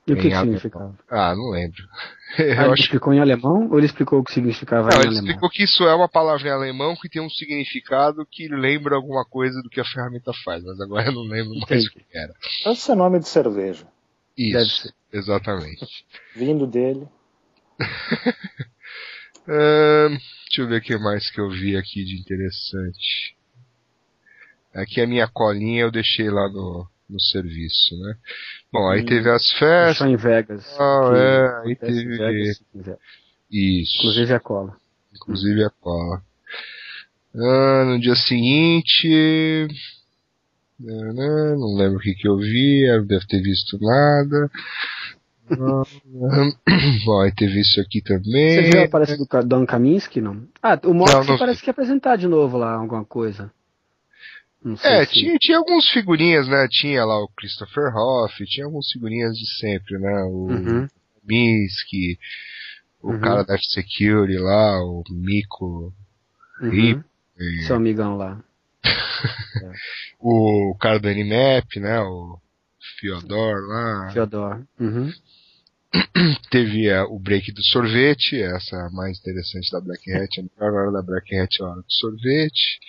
E 0.08 0.14
o 0.14 0.16
que, 0.16 0.30
que 0.30 0.36
significava? 0.38 0.98
Ah, 1.10 1.36
não 1.36 1.50
lembro. 1.52 1.78
Ah, 2.38 2.42
Eu 2.42 2.52
ele 2.52 2.74
acho 2.74 2.82
explicou 2.84 3.14
em 3.14 3.22
alemão 3.22 3.70
ou 3.72 3.78
ele 3.78 3.86
explicou 3.86 4.20
o 4.20 4.24
que 4.24 4.34
significava 4.34 4.90
Não, 4.90 4.98
em 4.98 5.00
ele 5.00 5.08
alemão? 5.08 5.24
explicou 5.28 5.50
que 5.50 5.64
isso 5.64 5.84
é 5.86 5.96
uma 5.96 6.10
palavra 6.10 6.46
em 6.46 6.52
alemão 6.52 6.94
que 6.94 7.08
tem 7.08 7.22
um 7.22 7.30
significado 7.30 8.28
que 8.30 8.50
lembra 8.50 8.96
alguma 8.98 9.24
coisa 9.24 9.62
do 9.64 9.70
que 9.70 9.80
a 9.80 9.86
ferramenta 9.86 10.34
faz, 10.44 10.62
mas 10.62 10.78
agora 10.82 11.06
eu 11.08 11.14
não 11.14 11.22
lembro 11.24 11.54
mais 11.56 11.86
Entendi. 11.86 11.88
o 11.88 11.92
que 11.94 12.06
era. 12.18 12.34
Deve 12.66 12.76
ser 12.82 12.96
nome 12.96 13.20
de 13.20 13.30
cerveja. 13.30 13.88
Deve 14.38 14.62
Isso, 14.66 14.82
ser. 14.84 14.94
exatamente. 15.14 15.86
Vindo 16.36 16.68
dele. 16.68 17.08
Deixa 19.48 20.62
eu 20.62 20.68
ver 20.68 20.78
o 20.80 20.82
que 20.82 20.98
mais 20.98 21.30
que 21.32 21.40
eu 21.40 21.50
vi 21.50 21.76
aqui 21.78 22.04
de 22.04 22.20
interessante. 22.20 23.36
Aqui 24.74 25.02
a 25.02 25.08
minha 25.08 25.28
colinha 25.28 25.82
eu 25.84 25.92
deixei 25.92 26.30
lá 26.30 26.50
no, 26.50 26.88
no 27.10 27.20
serviço, 27.20 27.98
né? 28.00 28.16
Bom, 28.72 28.90
aí 28.90 29.02
Hum. 29.02 29.06
teve 29.06 29.30
as 29.30 29.48
Só 29.48 29.58
festas. 29.60 30.08
em 30.08 30.16
Vegas. 30.16 30.66
Ah, 30.80 31.12
é, 31.16 31.68
aí 31.68 31.76
teve. 31.76 32.18
Vegas. 32.18 32.62
Isso. 33.50 33.98
Inclusive 34.00 34.34
a 34.34 34.40
cola. 34.40 34.78
Inclusive 35.16 35.64
a 35.64 35.70
cola. 35.70 36.22
Ah, 37.36 37.86
no 37.86 38.00
dia 38.00 38.16
seguinte. 38.16 39.08
né, 40.80 41.14
né, 41.14 41.56
Não 41.56 41.76
lembro 41.78 41.98
o 41.98 42.02
que, 42.02 42.14
que 42.14 42.28
eu 42.28 42.38
vi, 42.38 42.88
eu 42.88 43.06
devo 43.06 43.26
ter 43.28 43.42
visto 43.42 43.78
nada. 43.80 44.52
Aí 47.24 47.32
teve 47.36 47.60
isso 47.62 47.80
aqui 47.82 48.02
também. 48.02 48.56
Você 48.56 48.62
viu 48.72 48.84
a 48.84 48.90
palestra 48.90 49.18
do 49.18 49.48
Dan 49.48 49.66
Kaminsky, 49.66 50.22
não? 50.22 50.48
Ah, 50.62 50.80
o 50.84 50.94
Mox 50.94 51.12
Não, 51.28 51.38
parece 51.38 51.62
que 51.62 51.70
ia 51.70 51.72
apresentar 51.72 52.18
de 52.18 52.28
novo 52.28 52.58
lá 52.58 52.74
alguma 52.74 53.06
coisa. 53.06 53.52
É, 54.84 55.06
se... 55.06 55.14
tinha, 55.14 55.38
tinha 55.40 55.58
alguns 55.58 55.88
figurinhas, 55.90 56.48
né? 56.48 56.68
Tinha 56.70 57.06
lá 57.06 57.18
o 57.24 57.30
Christopher 57.30 57.96
Hoff, 57.96 58.44
tinha 58.46 58.66
alguns 58.66 58.92
figurinhas 58.92 59.34
de 59.38 59.46
sempre, 59.60 59.98
né? 59.98 60.24
O 60.24 60.48
Uhum. 60.50 60.88
Minsky, 61.26 62.18
o 63.02 63.12
Uhum. 63.12 63.20
cara 63.22 63.44
da 63.44 63.54
F-Security 63.56 64.38
lá, 64.40 64.84
o 64.84 65.04
Miko, 65.10 65.94
Uhum. 66.62 67.04
e 67.40 67.62
Seu 67.66 67.76
amigão 67.78 68.18
lá. 68.18 68.42
o 70.20 70.76
cara 70.80 71.00
do 71.00 71.08
Animap, 71.08 71.76
né? 71.78 72.00
O 72.02 72.38
Fyodor 73.00 73.68
lá. 73.68 74.12
Fyodor. 74.12 74.64
Uhum. 74.80 75.12
Teve 76.52 76.88
é, 76.88 77.02
o 77.04 77.20
break 77.20 77.52
do 77.54 77.64
sorvete, 77.64 78.42
essa 78.42 78.76
é 78.76 78.82
a 78.82 78.90
mais 78.90 79.20
interessante 79.20 79.72
da 79.72 79.82
Black 79.82 80.12
Hat. 80.12 80.40
A 80.40 80.44
melhor 80.44 80.82
hora 80.82 80.92
da 80.92 81.02
Black 81.02 81.38
Hat 81.38 81.56
é 81.60 81.64
a 81.64 81.68
hora 81.68 81.82
do 81.82 81.92
sorvete. 81.92 82.80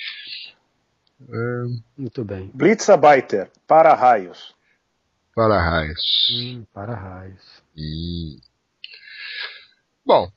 Muito 1.96 2.24
bem. 2.24 2.50
Blitzarbeiter. 2.54 3.50
Para 3.66 3.94
raios. 3.94 4.54
para 5.34 5.60
raios. 5.60 6.00
Hum, 6.32 6.66
para 6.72 6.94
raios. 6.94 7.62
Hum. 7.76 8.40
Bom. 10.04 10.32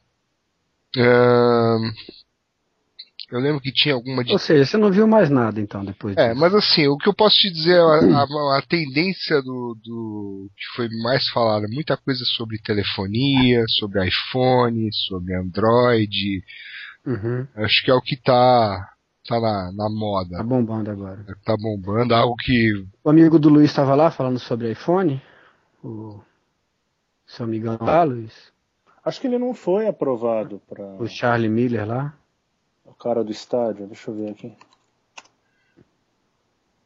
Eu 3.31 3.39
lembro 3.39 3.61
que 3.61 3.71
tinha 3.71 3.95
alguma 3.95 4.23
de 4.23 4.31
Ou 4.33 4.37
seja, 4.39 4.65
você 4.65 4.77
não 4.77 4.91
viu 4.91 5.07
mais 5.07 5.29
nada 5.29 5.59
então 5.59 5.83
depois 5.85 6.15
É, 6.17 6.29
disso. 6.29 6.39
mas 6.39 6.53
assim, 6.53 6.87
o 6.87 6.97
que 6.97 7.07
eu 7.09 7.13
posso 7.13 7.37
te 7.37 7.51
dizer, 7.51 7.79
a, 7.79 8.21
a- 8.23 8.57
a 8.57 8.61
tendência 8.67 9.41
do, 9.41 9.77
do 9.83 10.49
que 10.55 10.65
foi 10.75 10.89
mais 11.01 11.27
falada, 11.29 11.67
muita 11.69 11.95
coisa 11.97 12.23
sobre 12.25 12.57
telefonia, 12.61 13.63
sobre 13.67 14.05
iPhone, 14.07 14.89
sobre 15.07 15.35
Android, 15.35 16.43
Uhum. 17.05 17.47
acho 17.55 17.83
que 17.83 17.89
é 17.89 17.93
o 17.95 18.01
que 18.01 18.15
tá, 18.15 18.89
tá 19.27 19.39
na, 19.39 19.71
na 19.71 19.85
Tá 19.85 19.89
moda, 19.89 20.43
bombando 20.43 20.91
agora. 20.91 21.25
tá 21.43 21.55
bombando, 21.57 22.13
algo 22.13 22.35
que, 22.35 22.85
O 23.03 23.09
amigo 23.09 23.39
do 23.39 23.49
Luiz 23.49 23.69
estava 23.71 23.95
lá 23.95 24.11
falando 24.11 24.37
sobre 24.39 24.71
iPhone. 24.71 25.19
O 25.83 26.21
seu 27.25 27.45
amigão 27.45 27.77
lá, 27.81 28.03
Luiz. 28.03 28.51
Acho 29.03 29.19
que 29.19 29.25
ele 29.27 29.39
não 29.39 29.53
foi 29.55 29.87
aprovado 29.87 30.61
para 30.69 30.83
O 31.01 31.07
Charlie 31.07 31.49
Miller 31.49 31.87
lá. 31.87 32.13
Cara 33.01 33.23
do 33.23 33.31
estádio. 33.31 33.87
Deixa 33.87 34.11
eu 34.11 34.15
ver 34.15 34.31
aqui. 34.31 34.53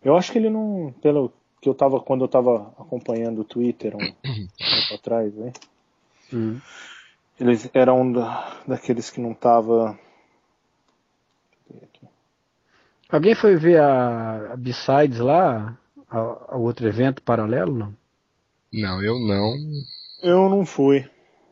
Eu 0.04 0.16
acho 0.16 0.32
que 0.32 0.38
ele 0.38 0.50
não, 0.50 0.94
pelo 1.02 1.32
que 1.62 1.68
eu 1.68 1.74
tava 1.74 2.00
quando 2.00 2.24
eu 2.24 2.28
tava 2.28 2.74
acompanhando 2.78 3.42
o 3.42 3.46
Twitter 3.46 3.96
um 3.96 4.00
tempo 4.00 4.94
atrás, 4.94 5.34
né? 5.34 5.52
Hum. 6.34 6.60
Eles 7.40 7.70
eram 7.74 8.02
um 8.02 8.12
da, 8.14 8.62
daqueles 8.68 9.10
que 9.10 9.20
não 9.20 9.34
tava. 9.34 9.98
Alguém 13.10 13.36
foi 13.36 13.56
ver 13.56 13.80
a, 13.80 14.54
a 14.54 14.56
B-Sides 14.58 15.20
lá? 15.20 15.78
A, 16.10 16.18
a 16.54 16.58
outro 16.58 16.88
evento 16.88 17.22
paralelo, 17.22 17.74
não? 17.74 17.96
não, 18.72 19.02
eu 19.04 19.20
não, 19.20 19.54
Eu 20.22 20.50
não 20.50 20.66
fui. 20.66 21.10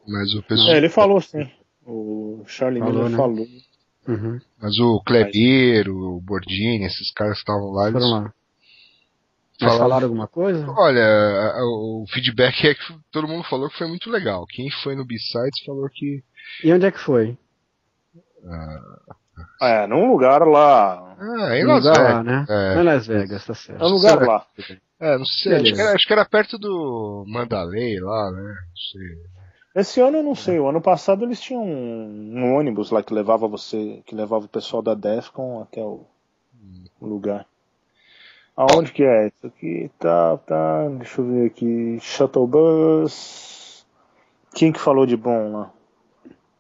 mas 0.08 0.34
o 0.36 0.44
pessoal, 0.44 0.72
É, 0.72 0.78
ele 0.78 0.90
falou 0.90 1.20
sim. 1.22 1.50
O 1.86 2.44
Charlie 2.46 2.80
Falou, 2.80 2.96
Miller 2.96 3.12
né? 3.12 3.18
falou. 3.18 3.48
Uhum. 4.08 4.40
mas 4.62 4.78
o 4.80 5.02
Kleber, 5.06 5.90
o 5.90 6.20
Bordini, 6.22 6.86
esses 6.86 7.12
caras 7.12 7.36
que 7.36 7.40
estavam 7.40 7.72
lá, 7.72 7.88
eles 7.90 8.02
lá. 8.04 8.34
Mas 9.62 9.70
Falaram- 9.72 9.78
falaram 9.80 10.04
alguma 10.08 10.28
coisa? 10.28 10.66
Olha, 10.72 11.54
o 11.64 12.06
feedback 12.10 12.68
é 12.68 12.74
que 12.76 12.82
todo 13.12 13.28
mundo 13.28 13.44
falou 13.46 13.70
que 13.70 13.78
foi 13.78 13.88
muito 13.88 14.10
legal. 14.10 14.46
Quem 14.48 14.70
foi 14.84 14.96
no 14.96 15.06
B-Sides 15.06 15.64
falou 15.66 15.88
que. 15.90 16.22
E 16.64 16.74
onde 16.74 16.86
é 16.88 16.92
que 16.92 17.00
foi? 17.00 17.38
É, 19.62 19.88
num 19.88 20.12
lugar 20.12 20.46
lá. 20.46 21.16
Ah, 21.18 21.58
em 21.58 21.64
Las 21.66 21.84
Vegas. 21.86 21.98
lá, 21.98 22.24
né? 22.24 22.46
É. 22.50 22.74
Não 22.76 22.82
é 22.82 22.84
Las 22.84 23.08
Vegas, 23.08 23.46
tá 23.46 23.54
É 23.54 23.56
certo. 23.56 23.84
um 23.86 23.90
lugar 23.90 24.18
Será? 24.20 24.26
lá. 24.26 24.48
É, 25.00 25.18
não 25.18 25.26
sei. 25.26 25.54
Acho 25.56 25.64
que, 25.74 25.82
era, 25.82 25.94
acho 25.96 26.08
que 26.08 26.14
era 26.14 26.26
perto 26.26 26.58
do 26.58 27.24
Mandalay 27.28 28.00
lá, 28.00 28.32
né? 28.32 28.42
Não 28.42 28.76
sei. 28.92 29.43
Esse 29.76 30.00
ano 30.00 30.18
eu 30.18 30.24
não 30.24 30.36
sei. 30.36 30.60
O 30.60 30.68
ano 30.68 30.82
passado 30.82 31.26
eles 31.26 31.42
tinham 31.42 31.64
um, 31.64 32.34
um 32.36 32.56
ônibus 32.56 32.92
lá 32.92 33.02
que 33.02 33.14
levava 33.14 33.48
você, 33.48 34.02
que 34.06 34.16
levava 34.16 34.46
o 34.46 34.50
pessoal 34.50 34.84
da 34.84 34.94
Defcon 34.94 35.62
até 35.62 35.82
o, 35.82 36.02
o 37.02 37.06
lugar. 37.08 37.48
Aonde 38.56 38.92
que 38.92 39.04
é? 39.04 39.28
Isso 39.28 39.48
aqui 39.48 39.90
tá, 39.98 40.38
tá. 40.38 40.88
Deixa 40.90 41.22
eu 41.22 41.26
ver 41.26 41.48
aqui. 41.48 41.98
Shuttle 42.00 42.46
Bus. 42.46 43.86
Quem 44.54 44.72
que 44.72 44.80
falou 44.80 45.08
de 45.08 45.18
bom 45.18 45.52
lá? 45.52 45.72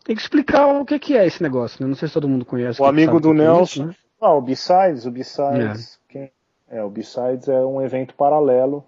Tem 0.03 0.16
que 0.16 0.22
explicar 0.22 0.68
o 0.68 0.84
que, 0.84 0.97
que 0.97 1.16
é 1.16 1.26
esse 1.26 1.41
negócio, 1.41 1.82
né? 1.82 1.88
Não 1.88 1.95
sei 1.95 2.07
se 2.07 2.14
todo 2.16 2.28
mundo 2.28 2.45
conhece. 2.45 2.82
O 2.82 2.86
amigo 2.86 3.20
do 3.20 3.32
é 3.32 3.36
Nelson. 3.36 3.64
isso, 3.64 3.86
né? 3.86 3.95
Ah, 4.20 4.34
o 4.34 4.41
B-Sides, 4.41 5.05
o 5.05 5.11
B-Sides. 5.11 5.99
Quem... 6.09 6.32
É, 6.68 6.84
o 6.84 6.89
B-Sides 6.89 7.47
é 7.47 7.64
um 7.64 7.82
evento 7.82 8.16
paralelo. 8.16 8.84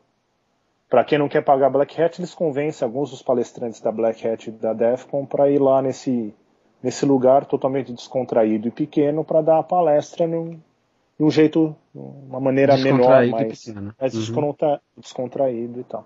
Para 0.90 1.04
quem 1.04 1.18
não 1.18 1.28
quer 1.28 1.42
pagar 1.44 1.70
Black 1.70 2.00
Hat, 2.02 2.20
eles 2.20 2.34
convencem 2.34 2.86
alguns 2.86 3.10
dos 3.12 3.22
palestrantes 3.22 3.82
da 3.82 3.92
Black 3.92 4.26
Hat 4.28 4.48
e 4.48 4.52
da 4.52 4.72
Defcon 4.74 5.26
para 5.26 5.50
ir 5.50 5.60
lá 5.60 5.82
nesse, 5.82 6.34
nesse 6.82 7.06
lugar 7.06 7.46
totalmente 7.46 7.92
descontraído 7.92 8.68
e 8.68 8.72
pequeno 8.72 9.24
para 9.24 9.42
dar 9.42 9.58
a 9.60 9.64
palestra 9.64 10.28
num, 10.28 10.60
num 11.18 11.30
jeito, 11.32 11.76
uma 11.94 12.40
maneira 12.40 12.78
menor, 12.78 13.28
mais, 13.28 13.32
mais 13.32 14.14
Uhum. 14.14 14.20
descontra- 14.20 14.82
descontraído 14.96 15.80
e 15.80 15.84
tal. 15.84 16.06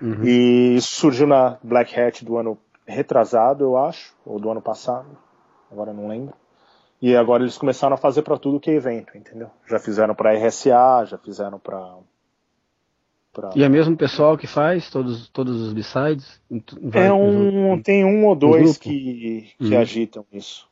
Uhum. 0.00 0.22
E 0.24 0.76
isso 0.76 0.94
surgiu 0.96 1.26
na 1.26 1.58
Black 1.62 1.98
Hat 1.98 2.24
do 2.24 2.36
ano 2.36 2.56
retrasado, 2.86 3.64
eu 3.64 3.76
acho, 3.76 4.14
ou 4.24 4.38
do 4.38 4.48
ano 4.50 4.62
passado, 4.62 5.08
agora 5.70 5.92
não 5.92 6.06
lembro. 6.06 6.34
E 7.02 7.14
agora 7.16 7.42
eles 7.42 7.58
começaram 7.58 7.94
a 7.94 7.98
fazer 7.98 8.22
para 8.22 8.38
tudo 8.38 8.60
que 8.60 8.70
é 8.70 8.74
evento, 8.74 9.16
entendeu? 9.18 9.50
Já 9.66 9.78
fizeram 9.78 10.14
para 10.14 10.32
RSA, 10.32 11.04
já 11.06 11.18
fizeram 11.18 11.58
para 11.58 11.94
pra... 13.36 13.50
E 13.54 13.62
é 13.62 13.68
mesmo 13.68 13.94
o 13.94 13.98
pessoal 13.98 14.36
que 14.38 14.46
faz 14.46 14.90
todos, 14.90 15.28
todos 15.28 15.60
os 15.60 15.72
B-sides? 15.74 16.40
É 16.94 17.12
um, 17.12 17.80
tem 17.82 18.04
um 18.04 18.26
ou 18.26 18.34
dois 18.34 18.78
que, 18.78 19.52
que 19.58 19.74
Uhum. 19.74 19.78
agitam 19.78 20.24
isso. 20.32 20.66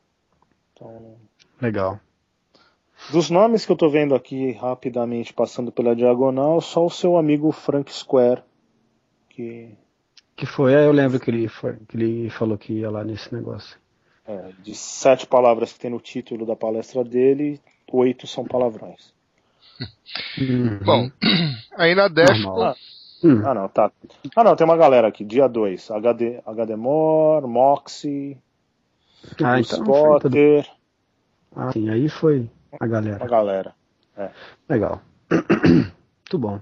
Então, 0.73 1.15
Legal. 1.61 1.99
dos 3.11 3.29
nomes 3.29 3.65
que 3.65 3.71
eu 3.71 3.75
tô 3.77 3.87
vendo 3.89 4.15
aqui 4.15 4.51
rapidamente 4.53 5.31
passando 5.33 5.71
pela 5.71 5.95
diagonal, 5.95 6.59
só 6.59 6.85
o 6.85 6.89
seu 6.89 7.15
amigo 7.17 7.51
Frank 7.51 7.93
Square, 7.93 8.41
que 9.29 9.69
Que 10.35 10.45
foi? 10.45 10.73
É, 10.73 10.85
eu 10.85 10.91
lembro 10.91 11.19
que 11.19 11.29
ele, 11.29 11.47
foi, 11.47 11.77
que 11.87 11.95
ele 11.95 12.29
falou 12.29 12.57
que 12.57 12.73
ia 12.73 12.89
lá 12.89 13.03
nesse 13.03 13.33
negócio. 13.33 13.77
é, 14.27 14.51
de 14.63 14.73
sete 14.75 15.25
palavras 15.27 15.71
que 15.71 15.79
tem 15.79 15.91
no 15.91 15.99
título 15.99 16.45
da 16.45 16.55
palestra 16.55 17.03
dele, 17.03 17.61
oito 17.91 18.25
são 18.27 18.43
palavrões. 18.43 19.13
Uhum. 20.37 20.79
Bom, 20.83 21.11
aí 21.77 21.93
na 21.95 22.07
Defcon. 22.07 22.43
Normal. 22.43 22.77
Hum. 23.23 23.41
Ah, 23.45 23.53
não, 23.53 23.67
tá. 23.69 23.91
Ah, 24.35 24.43
não, 24.43 24.55
tem 24.55 24.65
uma 24.65 24.77
galera 24.77 25.07
aqui. 25.07 25.23
Dia 25.25 25.47
2. 25.47 25.89
HD, 25.91 26.41
HDMore, 26.45 27.47
Moxie, 27.47 28.37
Ah, 29.43 29.59
então. 29.59 29.79
Spotter, 29.81 30.69
Ah, 31.55 31.71
sim, 31.71 31.89
aí 31.89 32.07
foi 32.09 32.49
a 32.79 32.85
galera. 32.85 33.25
galera. 33.25 33.75
Legal. 34.69 35.01
Muito 35.31 36.37
bom. 36.37 36.61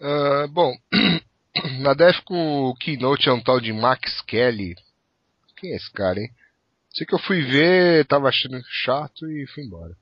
ah, 0.00 0.46
bom, 0.50 0.72
na 1.80 1.94
Defcon 1.94 2.68
o 2.70 2.74
keynote 2.74 3.28
é 3.28 3.32
um 3.32 3.42
tal 3.42 3.60
de 3.60 3.72
Max 3.72 4.20
Kelly. 4.22 4.74
Quem 5.56 5.72
é 5.72 5.76
esse 5.76 5.90
cara, 5.92 6.18
hein? 6.20 6.30
Sei 6.90 7.06
que 7.06 7.14
eu 7.14 7.18
fui 7.18 7.42
ver, 7.42 8.04
tava 8.06 8.28
achando 8.28 8.60
chato 8.68 9.30
e 9.30 9.46
fui 9.46 9.62
embora. 9.64 9.96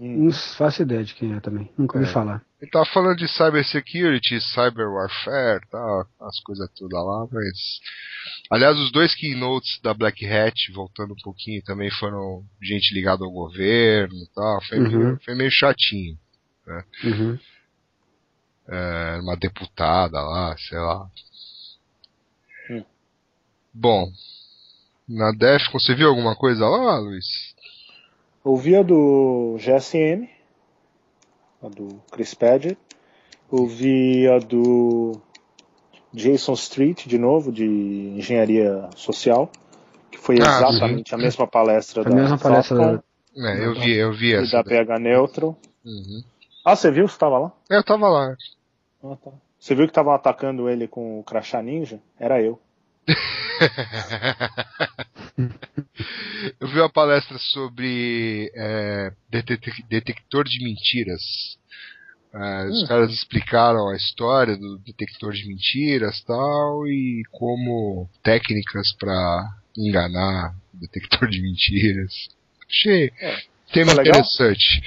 Hum. 0.00 0.24
Não 0.24 0.32
faço 0.56 0.80
ideia 0.82 1.04
de 1.04 1.12
quem 1.14 1.34
é 1.34 1.40
também. 1.40 1.70
Nunca 1.76 1.98
ouvi 1.98 2.08
É. 2.08 2.12
falar. 2.12 2.42
Ele 2.60 2.70
tava 2.70 2.86
falando 2.86 3.18
de 3.18 3.28
cybersecurity, 3.28 4.40
cyber 4.40 4.88
warfare, 4.90 5.60
tal, 5.70 6.06
as 6.20 6.40
coisas 6.40 6.68
todas 6.74 6.98
lá, 7.04 7.26
mas. 7.30 7.80
Aliás, 8.50 8.76
os 8.78 8.90
dois 8.92 9.14
keynotes 9.14 9.78
da 9.82 9.92
Black 9.94 10.24
Hat, 10.26 10.72
voltando 10.72 11.12
um 11.12 11.22
pouquinho, 11.22 11.62
também 11.62 11.90
foram 11.90 12.42
gente 12.62 12.94
ligada 12.94 13.24
ao 13.24 13.30
governo 13.30 14.14
e 14.14 14.26
tal. 14.34 14.62
Foi, 14.64 14.78
Uhum. 14.78 14.88
meio, 14.98 15.20
foi 15.22 15.34
meio 15.34 15.50
chatinho. 15.50 16.18
Uhum. 17.04 17.38
É, 18.68 19.18
uma 19.22 19.36
deputada 19.36 20.20
lá, 20.22 20.56
sei 20.58 20.78
lá. 20.78 21.10
Hum. 22.70 22.84
Bom, 23.74 24.10
na 25.08 25.32
Defcon, 25.32 25.78
você 25.78 25.94
viu 25.94 26.08
alguma 26.08 26.36
coisa 26.36 26.66
lá, 26.68 26.98
Luiz? 26.98 27.26
Ouvi 28.42 28.74
a 28.74 28.82
do 28.82 29.56
GSM, 29.58 30.28
a 31.62 31.68
do 31.68 32.00
Chris 32.10 32.34
Padgett. 32.34 32.78
Ouvi 33.50 34.28
a 34.28 34.38
do 34.38 35.20
Jason 36.12 36.52
Street, 36.54 37.06
de 37.06 37.18
novo, 37.18 37.52
de 37.52 37.64
Engenharia 37.64 38.88
Social, 38.96 39.50
que 40.10 40.18
foi 40.18 40.36
Ah, 40.36 40.58
exatamente 40.58 41.14
a 41.14 41.18
mesma 41.18 41.46
palestra 41.46 42.02
A 42.02 42.04
da 42.04 42.14
mesma 42.14 42.38
palestra 42.38 42.76
Falcon 42.76 43.02
É, 43.36 43.64
eu 43.64 43.74
vi, 43.74 43.96
eu 43.96 44.12
vi 44.12 44.30
e 44.30 44.34
essa. 44.34 44.56
da. 44.56 44.64
PH 44.64 44.98
Neutral. 44.98 45.56
Uhum. 45.84 46.22
Ah, 46.64 46.76
você 46.76 46.90
viu? 46.90 47.06
Você 47.08 47.14
estava 47.14 47.38
lá? 47.38 47.52
Eu 47.68 47.84
tava 47.84 48.08
lá. 48.08 48.36
Ah, 49.02 49.16
tá. 49.22 49.30
Você 49.58 49.74
viu 49.74 49.84
que 49.86 49.90
estavam 49.90 50.12
atacando 50.14 50.68
ele 50.68 50.88
com 50.88 51.20
o 51.20 51.24
crachá 51.24 51.60
ninja? 51.62 52.00
Era 52.18 52.40
eu. 52.40 52.58
Eu 56.60 56.68
vi 56.68 56.80
uma 56.80 56.90
palestra 56.90 57.38
sobre 57.38 58.50
é, 58.54 59.12
detec- 59.30 59.84
detector 59.88 60.44
de 60.44 60.62
mentiras. 60.64 61.20
É, 62.32 62.66
os 62.68 62.82
Hum. 62.82 62.86
caras 62.86 63.12
explicaram 63.12 63.88
a 63.88 63.96
história 63.96 64.56
do 64.56 64.78
detector 64.78 65.32
de 65.32 65.48
mentiras 65.48 66.22
tal 66.24 66.86
e 66.86 67.22
como 67.32 68.08
técnicas 68.22 68.92
para 68.98 69.48
enganar 69.76 70.54
o 70.74 70.78
detector 70.78 71.28
de 71.28 71.42
mentiras. 71.42 72.12
Achei 72.68 73.10
É. 73.20 73.36
tema 73.72 73.94
Foi 73.94 74.04
legal? 74.04 74.20
interessante. 74.20 74.80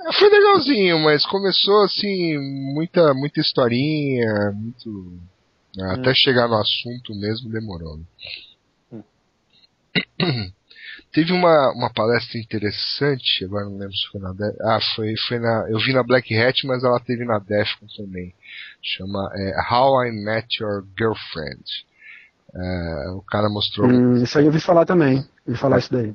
É, 0.00 0.12
Foi 0.14 0.28
legalzinho, 0.28 0.98
mas 0.98 1.24
começou 1.26 1.84
assim 1.84 2.36
muita 2.74 3.14
muita 3.14 3.40
historinha, 3.40 4.50
muito 4.52 5.20
até 5.80 6.14
chegar 6.14 6.48
no 6.48 6.56
assunto 6.56 7.14
mesmo 7.14 7.50
demorou. 7.50 7.98
né? 8.90 9.02
teve 11.12 11.32
uma, 11.32 11.72
uma 11.72 11.92
palestra 11.92 12.38
interessante, 12.38 13.44
agora 13.44 13.66
não 13.66 13.76
lembro 13.76 13.94
se 13.94 14.08
foi 14.10 14.20
na 14.20 14.32
Def, 14.32 14.56
ah, 14.62 14.78
foi, 14.96 15.14
foi 15.28 15.38
na, 15.38 15.66
eu 15.68 15.78
vi 15.78 15.92
na 15.92 16.02
Black 16.02 16.34
Hat, 16.34 16.66
mas 16.66 16.82
ela 16.82 16.98
teve 17.00 17.24
na 17.24 17.38
Defcon 17.38 17.86
também. 17.96 18.34
Chama 18.82 19.30
é, 19.34 19.72
How 19.72 20.06
I 20.06 20.12
Met 20.12 20.62
Your 20.62 20.84
Girlfriend. 20.98 21.62
É, 22.54 23.10
o 23.10 23.22
cara 23.22 23.48
mostrou. 23.48 23.88
Hum, 23.88 24.22
isso 24.22 24.38
aí 24.38 24.44
eu 24.44 24.48
ouvi 24.48 24.60
falar 24.60 24.84
também. 24.84 25.24
Ouvi 25.46 25.58
falar 25.58 25.76
é. 25.76 25.78
isso 25.78 25.92
daí. 25.92 26.14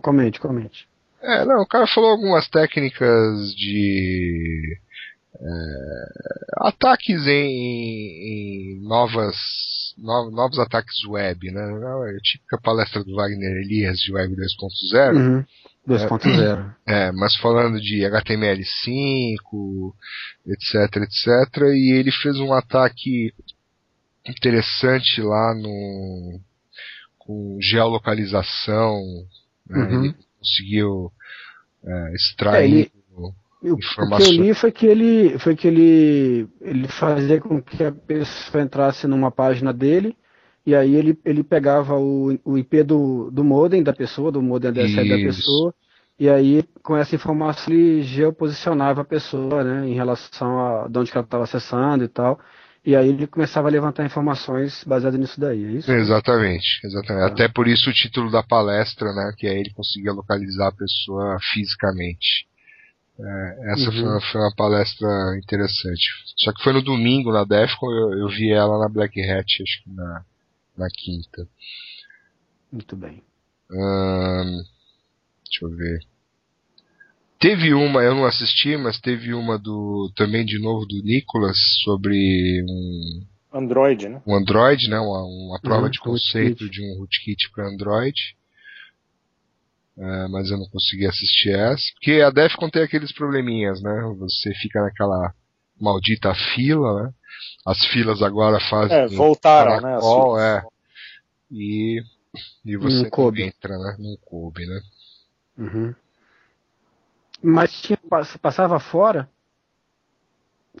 Comente, 0.00 0.40
comente. 0.40 0.88
É, 1.22 1.44
não, 1.44 1.62
o 1.62 1.66
cara 1.66 1.86
falou 1.86 2.10
algumas 2.10 2.48
técnicas 2.48 3.54
de 3.54 4.78
é, 5.34 6.66
ataques 6.68 7.26
em, 7.26 8.76
em 8.76 8.80
novas 8.82 9.36
no, 9.96 10.30
novos 10.30 10.58
ataques 10.58 11.04
web, 11.06 11.50
né? 11.50 11.62
É 11.62 12.16
a 12.16 12.20
típica 12.20 12.58
palestra 12.60 13.02
do 13.04 13.14
Wagner 13.14 13.56
Elias 13.58 13.98
de 13.98 14.12
Web 14.12 14.34
2.0. 14.34 15.16
Uhum. 15.16 15.44
2.0. 15.86 16.74
É, 16.86 17.08
é, 17.08 17.12
mas 17.12 17.34
falando 17.36 17.80
de 17.80 18.02
HTML5, 18.02 19.92
etc, 20.46 20.96
etc, 20.96 21.62
e 21.74 21.92
ele 21.98 22.12
fez 22.12 22.38
um 22.38 22.52
ataque 22.52 23.32
interessante 24.26 25.20
lá 25.20 25.54
no 25.54 26.40
com 27.18 27.58
geolocalização, 27.60 29.00
né? 29.68 29.78
Uhum. 29.78 30.04
ele 30.04 30.14
conseguiu 30.38 31.12
é, 31.84 32.14
extrair 32.14 32.62
é, 32.62 32.80
ele, 32.80 32.92
o, 33.70 33.76
que 33.76 34.22
eu 34.22 34.32
li 34.32 34.54
foi 34.54 34.72
que 34.72 34.86
ele 34.86 35.38
foi 35.38 35.54
que 35.54 35.68
ele 35.68 36.48
ele 36.60 36.88
fazia 36.88 37.40
com 37.40 37.62
que 37.62 37.84
a 37.84 37.92
pessoa 37.92 38.62
entrasse 38.62 39.06
numa 39.06 39.30
página 39.30 39.72
dele 39.72 40.16
e 40.64 40.74
aí 40.74 40.94
ele, 40.94 41.18
ele 41.24 41.42
pegava 41.42 41.96
o, 41.98 42.38
o 42.44 42.56
IP 42.56 42.84
do, 42.84 43.30
do 43.30 43.42
modem 43.42 43.82
da 43.82 43.92
pessoa, 43.92 44.30
do 44.30 44.40
modem 44.40 44.72
DSL 44.72 45.08
da 45.08 45.16
pessoa, 45.16 45.74
e 46.18 46.28
aí 46.28 46.62
com 46.82 46.96
essa 46.96 47.16
informação 47.16 47.72
ele 47.72 48.02
geoposicionava 48.02 49.00
a 49.00 49.04
pessoa, 49.04 49.64
né, 49.64 49.88
em 49.88 49.94
relação 49.94 50.60
a 50.60 50.88
de 50.88 50.98
onde 50.98 51.10
ela 51.12 51.24
estava 51.24 51.44
acessando 51.44 52.04
e 52.04 52.08
tal. 52.08 52.38
E 52.84 52.96
aí 52.96 53.08
ele 53.08 53.28
começava 53.28 53.68
a 53.68 53.70
levantar 53.70 54.04
informações 54.04 54.82
baseadas 54.84 55.18
nisso 55.18 55.40
daí, 55.40 55.64
é 55.64 55.70
isso? 55.70 55.92
Exatamente, 55.92 56.80
exatamente. 56.84 57.22
Ah. 57.22 57.26
Até 57.26 57.48
por 57.48 57.68
isso 57.68 57.90
o 57.90 57.92
título 57.92 58.30
da 58.30 58.42
palestra, 58.42 59.12
né, 59.12 59.32
que 59.36 59.46
aí 59.46 59.58
ele 59.58 59.72
conseguia 59.72 60.12
localizar 60.12 60.68
a 60.68 60.72
pessoa 60.72 61.38
fisicamente. 61.52 62.46
É, 63.24 63.72
essa 63.72 63.86
uhum. 63.86 63.92
foi, 63.92 64.02
uma, 64.02 64.20
foi, 64.20 64.40
uma, 64.40 64.54
palestra 64.56 65.08
interessante. 65.38 66.02
Só 66.38 66.52
que 66.52 66.62
foi 66.62 66.72
no 66.72 66.82
domingo 66.82 67.32
na 67.32 67.44
Defcon, 67.44 67.90
eu, 67.90 68.18
eu 68.18 68.28
vi 68.28 68.50
ela 68.50 68.78
na 68.80 68.88
Black 68.88 69.20
Hat, 69.20 69.62
acho 69.62 69.84
que 69.84 69.90
na, 69.90 70.24
na 70.76 70.88
quinta. 70.88 71.46
Muito 72.72 72.96
bem. 72.96 73.22
Hum, 73.70 74.62
deixa 75.44 75.64
eu 75.64 75.70
ver. 75.70 76.00
Teve 77.38 77.74
uma, 77.74 78.02
eu 78.02 78.14
não 78.14 78.24
assisti, 78.24 78.76
mas 78.76 79.00
teve 79.00 79.34
uma 79.34 79.58
do 79.58 80.10
também 80.16 80.44
de 80.44 80.58
novo 80.58 80.86
do 80.86 81.02
Nicolas 81.02 81.56
sobre 81.84 82.64
um 82.68 83.26
Android, 83.52 84.08
né? 84.08 84.22
Um 84.26 84.34
Android, 84.34 84.88
né? 84.88 84.98
Uma, 84.98 85.22
uma 85.24 85.60
prova 85.60 85.84
uhum, 85.84 85.90
de 85.90 86.00
conceito 86.00 86.68
de 86.68 86.82
um 86.82 86.98
rootkit 86.98 87.50
para 87.52 87.68
Android. 87.68 88.16
É, 89.98 90.28
mas 90.28 90.50
eu 90.50 90.58
não 90.58 90.68
consegui 90.68 91.06
assistir 91.06 91.50
essa. 91.50 91.84
Porque 91.94 92.20
a 92.22 92.30
Defcon 92.30 92.70
tem 92.70 92.82
aqueles 92.82 93.12
probleminhas, 93.12 93.82
né? 93.82 94.14
Você 94.18 94.52
fica 94.54 94.80
naquela 94.80 95.34
maldita 95.78 96.34
fila, 96.54 97.02
né? 97.02 97.12
As 97.66 97.84
filas 97.86 98.22
agora 98.22 98.58
fazem. 98.70 98.96
É, 98.96 99.06
voltaram, 99.08 99.80
né? 99.80 99.98
Call, 100.00 100.38
é. 100.38 100.62
E, 101.50 102.02
e 102.64 102.76
você 102.76 103.08
não 103.10 103.36
entra, 103.36 103.78
né? 103.78 103.96
Não 103.98 104.16
coube, 104.22 104.66
né? 104.66 104.80
Uhum. 105.58 105.94
Mas 107.42 107.72
tinha, 107.82 107.98
passava 108.40 108.78
fora? 108.78 109.28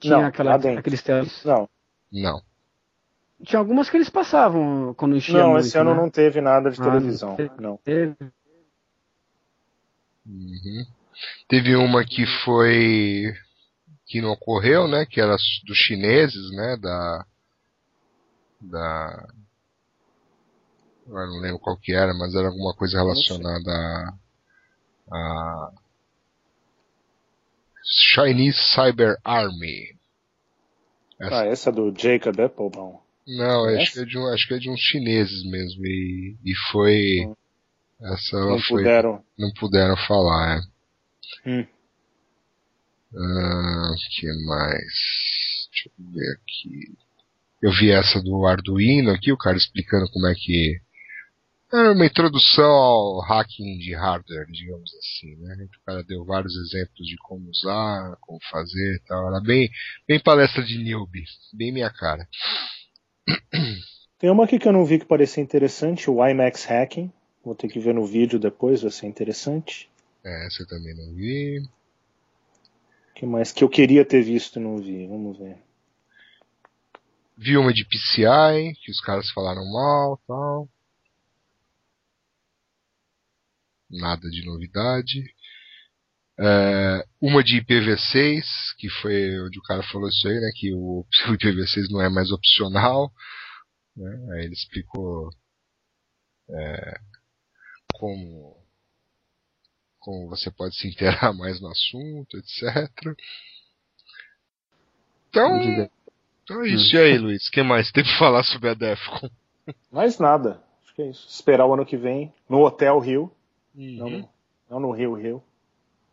Tinha 0.00 0.18
não, 0.18 0.26
aquela, 0.26 0.54
aqueles 0.54 1.02
testes? 1.02 1.44
Não. 1.44 1.68
Não. 2.10 2.40
Tinha 3.44 3.58
algumas 3.58 3.90
que 3.90 3.96
eles 3.96 4.08
passavam 4.08 4.94
quando 4.94 5.16
enchia 5.16 5.38
Não, 5.38 5.50
muito, 5.52 5.66
esse 5.66 5.76
ano 5.76 5.90
né? 5.90 6.00
não 6.00 6.08
teve 6.08 6.40
nada 6.40 6.70
de 6.70 6.80
ah, 6.80 6.84
televisão. 6.84 7.36
Não. 7.58 7.76
Teve. 7.78 8.14
Uhum. 10.26 10.86
Teve 11.48 11.76
uma 11.76 12.04
que 12.04 12.24
foi 12.44 13.34
que 14.06 14.20
não 14.20 14.32
ocorreu, 14.32 14.86
né? 14.88 15.06
Que 15.06 15.20
era 15.20 15.36
dos 15.66 15.78
chineses, 15.78 16.50
né? 16.52 16.76
Da 16.76 17.26
da 18.60 19.28
não 21.06 21.40
lembro 21.40 21.58
qual 21.58 21.76
que 21.76 21.92
era, 21.92 22.14
mas 22.14 22.34
era 22.34 22.48
alguma 22.48 22.74
coisa 22.74 22.98
relacionada 22.98 23.70
a, 23.70 25.16
a 25.16 25.72
Chinese 27.84 28.58
Cyber 28.74 29.16
Army. 29.24 29.96
Essa... 31.20 31.40
Ah, 31.40 31.44
essa 31.44 31.72
do 31.72 31.92
Jacob 31.96 32.38
Applebaum. 32.40 33.00
Não, 33.26 33.64
acho 33.76 33.92
que, 33.92 34.00
é 34.00 34.04
de 34.04 34.18
um, 34.18 34.26
acho 34.26 34.48
que 34.48 34.54
é 34.54 34.58
de 34.58 34.70
uns 34.70 34.80
chineses 34.80 35.44
mesmo. 35.44 35.86
E, 35.86 36.36
e 36.44 36.54
foi. 36.70 37.26
Hum. 37.26 37.36
Essa 38.02 38.36
não 38.36 38.58
foi, 38.58 38.82
puderam. 38.82 39.24
Não 39.38 39.52
puderam 39.52 39.96
falar, 39.96 40.58
é. 40.58 40.60
Hum. 41.48 41.66
Ah, 43.14 43.94
que 44.18 44.26
mais? 44.46 44.92
Deixa 45.70 45.90
eu 45.98 46.12
ver 46.12 46.32
aqui. 46.32 46.96
Eu 47.62 47.70
vi 47.70 47.90
essa 47.90 48.20
do 48.20 48.44
Arduino 48.44 49.12
aqui, 49.12 49.30
o 49.30 49.38
cara 49.38 49.56
explicando 49.56 50.10
como 50.10 50.26
é 50.26 50.34
que. 50.34 50.80
Era 51.72 51.88
é 51.88 51.92
uma 51.92 52.04
introdução 52.04 52.70
ao 52.70 53.20
hacking 53.20 53.78
de 53.78 53.94
hardware, 53.94 54.46
digamos 54.50 54.90
assim, 54.94 55.36
né? 55.36 55.54
O 55.64 55.84
cara 55.86 56.02
deu 56.02 56.24
vários 56.24 56.54
exemplos 56.54 57.06
de 57.06 57.16
como 57.16 57.48
usar, 57.48 58.16
como 58.20 58.38
fazer 58.50 58.96
e 58.96 59.00
tal. 59.06 59.28
Era 59.28 59.40
bem, 59.40 59.70
bem 60.06 60.20
palestra 60.20 60.62
de 60.62 60.76
newbie, 60.76 61.24
bem 61.54 61.72
minha 61.72 61.90
cara. 61.90 62.28
Tem 64.18 64.28
uma 64.28 64.44
aqui 64.44 64.58
que 64.58 64.68
eu 64.68 64.72
não 64.72 64.84
vi 64.84 64.98
que 64.98 65.06
parecia 65.06 65.42
interessante, 65.42 66.10
o 66.10 66.26
IMAX 66.26 66.66
Hacking. 66.66 67.10
Vou 67.44 67.54
ter 67.54 67.68
que 67.68 67.80
ver 67.80 67.94
no 67.94 68.06
vídeo 68.06 68.38
depois, 68.38 68.82
vai 68.82 68.90
ser 68.90 69.06
interessante. 69.06 69.90
É, 70.24 70.46
essa 70.46 70.62
eu 70.62 70.66
também 70.66 70.94
não 70.94 71.12
vi. 71.14 71.58
O 73.10 73.14
que 73.14 73.26
mais 73.26 73.52
que 73.52 73.64
eu 73.64 73.68
queria 73.68 74.04
ter 74.04 74.22
visto 74.22 74.58
e 74.58 74.62
não 74.62 74.78
vi? 74.78 75.06
Vamos 75.06 75.38
ver. 75.38 75.58
Vi 77.36 77.56
uma 77.56 77.72
de 77.72 77.84
PCI, 77.84 78.74
que 78.80 78.90
os 78.90 79.00
caras 79.00 79.28
falaram 79.30 79.64
mal 79.72 80.20
tal. 80.26 80.68
Nada 83.90 84.30
de 84.30 84.46
novidade. 84.46 85.24
É, 86.38 87.04
uma 87.20 87.42
de 87.42 87.60
IPv6, 87.60 88.44
que 88.78 88.88
foi 88.88 89.40
onde 89.40 89.58
o 89.58 89.62
cara 89.62 89.82
falou 89.82 90.08
isso 90.08 90.26
aí, 90.28 90.40
né? 90.40 90.50
Que 90.54 90.72
o, 90.72 91.04
o 91.28 91.32
IPv6 91.32 91.90
não 91.90 92.00
é 92.00 92.08
mais 92.08 92.30
opcional. 92.30 93.12
Né, 93.96 94.34
aí 94.34 94.44
ele 94.44 94.54
explicou 94.54 95.28
é, 96.48 97.00
como, 98.02 98.56
como 100.00 100.28
você 100.28 100.50
pode 100.50 100.74
se 100.74 100.88
inteirar 100.88 101.32
mais 101.38 101.60
no 101.60 101.68
assunto, 101.68 102.36
etc. 102.36 102.90
Então, 105.28 105.88
então 106.42 106.64
é 106.64 106.68
isso. 106.68 106.96
E 106.96 106.98
aí, 106.98 107.16
Luiz, 107.16 107.46
o 107.46 107.52
que 107.52 107.62
mais 107.62 107.92
tem 107.92 108.02
pra 108.02 108.18
falar 108.18 108.42
sobre 108.42 108.70
a 108.70 108.74
Defcon? 108.74 109.30
Mais 109.92 110.18
nada. 110.18 110.60
Acho 110.82 110.94
que 110.96 111.02
é 111.02 111.10
isso. 111.10 111.28
Esperar 111.28 111.64
o 111.64 111.74
ano 111.74 111.86
que 111.86 111.96
vem 111.96 112.34
no 112.48 112.64
Hotel 112.64 112.98
Rio. 112.98 113.30
Uhum. 113.72 113.96
Não, 113.96 114.28
não 114.68 114.80
no 114.80 114.90
Rio 114.90 115.14
Rio. 115.14 115.42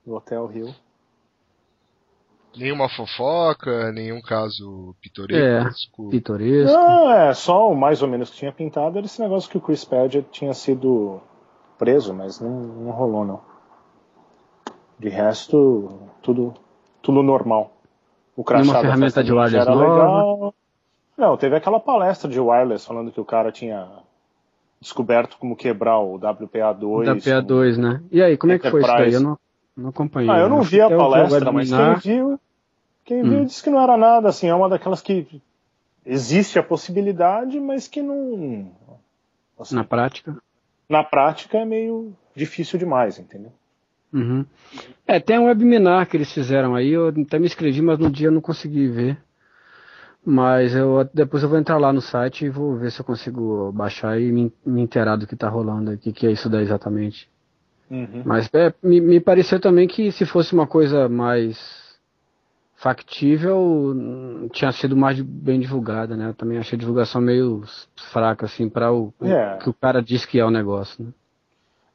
No 0.05 0.15
Hotel 0.15 0.45
Rio. 0.45 0.75
Nenhuma 2.55 2.87
fofoca, 2.87 3.91
nenhum 3.91 4.21
caso 4.21 4.95
pitoresco. 5.01 6.07
É, 6.07 6.11
pitoresco. 6.11 6.71
Não, 6.71 7.11
é, 7.11 7.33
só 7.33 7.71
o 7.71 7.75
mais 7.75 8.03
ou 8.03 8.07
menos 8.07 8.29
que 8.29 8.37
tinha 8.37 8.51
pintado 8.51 8.99
era 8.99 9.07
esse 9.07 9.19
negócio 9.19 9.49
que 9.49 9.57
o 9.57 9.61
Chris 9.61 9.83
Padgett 9.83 10.29
tinha 10.31 10.53
sido 10.53 11.21
preso, 11.79 12.13
mas 12.13 12.39
não, 12.39 12.49
não 12.49 12.91
rolou 12.91 13.25
não. 13.25 13.41
De 14.99 15.07
resto, 15.07 15.89
tudo, 16.21 16.53
tudo 17.01 17.23
normal. 17.23 17.71
O 18.35 18.43
crachá 18.43 18.71
uma 18.71 18.81
ferramenta 18.81 19.23
de 19.23 19.31
wireless 19.31 19.55
era 19.55 19.73
nova. 19.73 19.81
legal. 19.81 20.53
Não, 21.17 21.37
teve 21.37 21.55
aquela 21.55 21.79
palestra 21.79 22.29
de 22.29 22.39
wireless 22.39 22.85
falando 22.85 23.11
que 23.11 23.19
o 23.19 23.25
cara 23.25 23.51
tinha 23.51 23.87
descoberto 24.79 25.37
como 25.37 25.55
quebrar 25.55 25.99
o 25.99 26.19
WPA2. 26.19 27.05
WPA2, 27.05 27.77
né? 27.77 28.01
E 28.11 28.21
aí, 28.21 28.37
como 28.37 28.53
Enterprise. 28.53 28.57
é 28.57 28.59
que 28.59 28.71
foi 28.71 28.81
isso 28.81 29.03
daí? 29.03 29.13
Eu 29.13 29.21
não, 29.21 29.39
não 29.75 29.89
acompanhei. 29.89 30.29
Ah, 30.29 30.39
eu 30.39 30.49
não 30.49 30.61
vi 30.61 30.81
a 30.81 30.89
palestra, 30.89 31.51
mas 31.51 31.69
quem 31.69 31.95
viu, 31.95 32.39
quem 33.05 33.23
viu 33.23 33.39
hum. 33.39 33.45
disse 33.45 33.63
que 33.63 33.69
não 33.69 33.81
era 33.81 33.97
nada, 33.97 34.29
assim, 34.29 34.47
é 34.47 34.55
uma 34.55 34.69
daquelas 34.69 35.01
que 35.01 35.41
existe 36.05 36.59
a 36.59 36.63
possibilidade, 36.63 37.59
mas 37.59 37.87
que 37.87 38.01
não. 38.01 38.71
Assim, 39.59 39.75
Na 39.75 39.83
prática? 39.83 40.37
Na 40.89 41.03
prática 41.03 41.59
é 41.59 41.65
meio 41.65 42.13
difícil 42.35 42.79
demais, 42.79 43.19
entendeu? 43.19 43.51
Uhum. 44.11 44.43
É, 45.05 45.19
tem 45.19 45.37
um 45.37 45.45
webinar 45.45 46.07
que 46.07 46.17
eles 46.17 46.33
fizeram 46.33 46.73
aí, 46.73 46.89
eu 46.89 47.09
até 47.09 47.37
me 47.37 47.45
inscrevi, 47.45 47.81
mas 47.81 47.99
no 47.99 48.09
dia 48.09 48.27
eu 48.27 48.31
não 48.31 48.41
consegui 48.41 48.87
ver. 48.87 49.17
Mas 50.25 50.75
eu 50.75 51.07
depois 51.13 51.43
eu 51.43 51.49
vou 51.49 51.57
entrar 51.57 51.77
lá 51.77 51.93
no 51.93 52.01
site 52.01 52.45
e 52.45 52.49
vou 52.49 52.75
ver 52.75 52.91
se 52.91 52.99
eu 52.99 53.05
consigo 53.05 53.71
baixar 53.71 54.19
e 54.19 54.31
me, 54.31 54.51
me 54.65 54.81
inteirar 54.81 55.15
do 55.15 55.25
que 55.25 55.35
tá 55.35 55.47
rolando, 55.47 55.91
o 55.91 55.97
que, 55.97 56.11
que 56.11 56.27
é 56.27 56.31
isso 56.31 56.49
daí 56.49 56.63
exatamente. 56.63 57.29
Uhum. 57.89 58.23
Mas 58.25 58.49
é, 58.53 58.73
me, 58.83 58.99
me 58.99 59.19
pareceu 59.19 59.59
também 59.59 59.87
que 59.87 60.11
se 60.11 60.25
fosse 60.25 60.53
uma 60.53 60.67
coisa 60.67 61.07
mais 61.07 61.57
factível, 62.79 63.93
tinha 64.53 64.71
sido 64.71 64.95
mais 64.95 65.19
bem 65.19 65.59
divulgada, 65.59 66.15
né? 66.15 66.29
Eu 66.29 66.33
também 66.33 66.57
achei 66.57 66.77
a 66.77 66.79
divulgação 66.79 67.19
meio 67.19 67.61
fraca, 68.11 68.45
assim, 68.45 68.69
para 68.69 68.91
o, 68.91 69.13
É. 69.21 69.55
o 69.55 69.57
que 69.59 69.69
o 69.69 69.73
cara 69.73 70.01
diz 70.01 70.25
que 70.25 70.39
é 70.39 70.45
o 70.45 70.49
negócio, 70.49 71.03
né? 71.03 71.11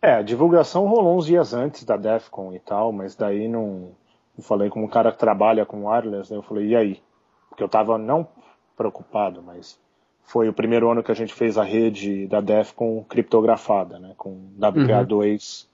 É, 0.03 0.17
a 0.17 0.23
divulgação 0.23 0.87
rolou 0.87 1.17
uns 1.17 1.25
dias 1.25 1.55
antes 1.55 1.85
da 1.85 1.97
DEFCON 1.97 2.53
e 2.53 2.59
tal, 2.59 2.93
mas 2.93 3.17
daí 3.17 3.49
não. 3.49 3.93
Eu 4.37 4.45
falei 4.45 4.69
com 4.69 4.85
um 4.85 4.89
cara 4.89 5.11
que 5.11 5.19
trabalha 5.19 5.65
com 5.65 5.87
wireless, 5.87 6.29
daí 6.29 6.39
eu 6.39 6.43
falei, 6.43 6.67
e 6.69 6.77
aí? 6.77 7.03
Porque 7.49 7.63
eu 7.63 7.69
tava 7.69 7.97
não 7.97 8.29
preocupado, 8.77 9.43
mas 9.43 9.81
foi 10.25 10.51
o 10.51 10.53
primeiro 10.53 10.91
ano 10.91 11.03
que 11.03 11.11
a 11.11 11.15
gente 11.15 11.33
fez 11.33 11.57
a 11.57 11.65
rede 11.65 12.27
da 12.27 12.43
DEFCON 12.43 13.03
criptografada, 13.09 13.99
né? 13.99 14.13
Com 14.19 14.51
WPA2 14.61 15.67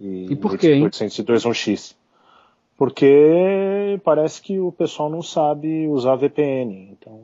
e, 0.00 0.32
E 0.32 0.36
por 0.36 0.56
quê, 0.56 0.72
hein? 0.72 0.86
802.1x. 0.88 1.94
Porque 2.76 4.00
parece 4.04 4.42
que 4.42 4.58
o 4.58 4.72
pessoal 4.72 5.08
não 5.08 5.22
sabe 5.22 5.86
usar 5.86 6.16
VPN, 6.16 6.90
então 6.92 7.22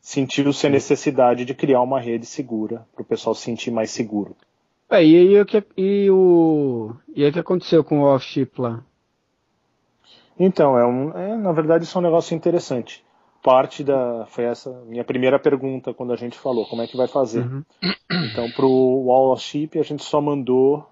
sentiu-se 0.00 0.66
a 0.66 0.70
necessidade 0.70 1.44
de 1.44 1.54
criar 1.54 1.80
uma 1.80 2.00
rede 2.00 2.26
segura 2.26 2.86
para 2.94 3.02
o 3.02 3.04
pessoal 3.04 3.34
se 3.34 3.42
sentir 3.42 3.70
mais 3.70 3.90
seguro. 3.90 4.36
É, 4.88 5.04
e 5.04 5.16
aí 5.16 5.40
o 5.40 5.46
que 5.46 5.64
e 5.76 6.10
o 6.10 6.94
e 7.14 7.24
aí 7.24 7.30
o 7.30 7.32
que 7.32 7.38
aconteceu 7.38 7.82
com 7.82 8.00
o 8.00 8.04
off-chip 8.04 8.60
lá? 8.60 8.84
Então, 10.38 10.78
é 10.78 10.86
um, 10.86 11.10
é, 11.16 11.36
na 11.36 11.52
verdade, 11.52 11.84
isso 11.84 11.96
é 11.96 12.00
um 12.00 12.04
negócio 12.04 12.34
interessante. 12.34 13.04
Parte 13.42 13.84
da. 13.84 14.26
Foi 14.26 14.44
essa 14.44 14.70
minha 14.86 15.04
primeira 15.04 15.38
pergunta 15.38 15.92
quando 15.92 16.12
a 16.12 16.16
gente 16.16 16.38
falou, 16.38 16.66
como 16.66 16.82
é 16.82 16.86
que 16.86 16.96
vai 16.96 17.06
fazer? 17.06 17.44
Uhum. 17.44 17.64
Então, 18.32 18.50
para 18.50 18.66
o 18.66 19.06
Wall 19.06 19.32
of 19.32 19.42
Chip, 19.42 19.78
a 19.78 19.82
gente 19.82 20.02
só 20.02 20.20
mandou 20.20 20.86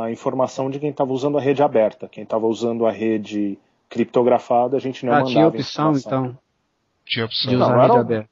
a 0.00 0.10
informação 0.10 0.70
de 0.70 0.78
quem 0.78 0.90
estava 0.90 1.12
usando 1.12 1.38
a 1.38 1.40
rede 1.40 1.62
aberta. 1.62 2.08
Quem 2.08 2.24
estava 2.24 2.46
usando 2.46 2.86
a 2.86 2.90
rede 2.92 3.58
criptografada, 3.88 4.76
a 4.76 4.80
gente 4.80 5.04
não 5.04 5.12
ah, 5.12 5.16
mandava. 5.16 5.30
tinha 5.32 5.46
opção 5.48 5.90
informação. 5.92 6.24
então 6.26 6.38
Tinha 7.06 7.24
opção. 7.26 7.50
de 7.50 7.56
usar 7.56 7.68
Não, 7.68 7.78
a 7.78 7.82
rede 7.82 7.96
um- 7.96 8.00
aberta. 8.00 8.30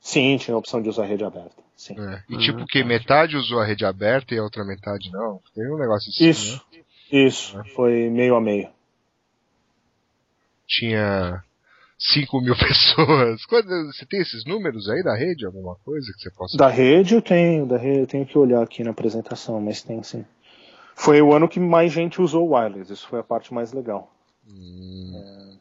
Sim, 0.00 0.36
tinha 0.36 0.54
a 0.54 0.58
opção 0.58 0.82
de 0.82 0.88
usar 0.88 1.02
a 1.04 1.06
rede 1.06 1.24
aberta. 1.24 1.62
Sim. 1.76 1.94
É. 1.98 2.22
E 2.28 2.36
Ah, 2.36 2.38
tipo 2.38 2.64
que 2.66 2.84
metade 2.84 3.36
usou 3.36 3.58
a 3.60 3.64
rede 3.64 3.84
aberta 3.84 4.34
e 4.34 4.38
a 4.38 4.42
outra 4.42 4.64
metade 4.64 5.10
não. 5.10 5.40
Tem 5.54 5.66
um 5.72 5.78
negócio 5.78 6.10
assim, 6.10 6.28
Isso, 6.28 6.62
né? 6.72 6.80
isso. 7.10 7.62
Foi 7.74 8.08
meio 8.10 8.36
a 8.36 8.40
meio. 8.40 8.68
Tinha 10.68 11.42
5 11.98 12.40
mil 12.40 12.54
pessoas. 12.58 13.44
Quando, 13.46 13.68
você 13.92 14.06
tem 14.06 14.20
esses 14.20 14.44
números 14.44 14.88
aí 14.88 15.02
da 15.02 15.16
rede? 15.16 15.44
Alguma 15.46 15.74
coisa 15.84 16.12
que 16.12 16.22
você 16.22 16.30
possa... 16.30 16.56
Da 16.56 16.68
rede 16.68 17.14
eu 17.14 17.22
tenho, 17.22 17.66
da 17.66 17.76
rede 17.76 18.00
eu 18.00 18.06
tenho 18.06 18.26
que 18.26 18.36
olhar 18.38 18.62
aqui 18.62 18.82
na 18.84 18.90
apresentação, 18.90 19.60
mas 19.60 19.82
tem 19.82 20.02
sim. 20.02 20.24
Foi 20.94 21.20
o 21.20 21.32
ano 21.34 21.48
que 21.48 21.58
mais 21.60 21.92
gente 21.92 22.20
usou 22.20 22.48
o 22.48 22.54
wireless, 22.54 22.92
isso 22.92 23.08
foi 23.08 23.20
a 23.20 23.24
parte 23.24 23.52
mais 23.52 23.72
legal. 23.72 24.12
Hum. 24.48 25.58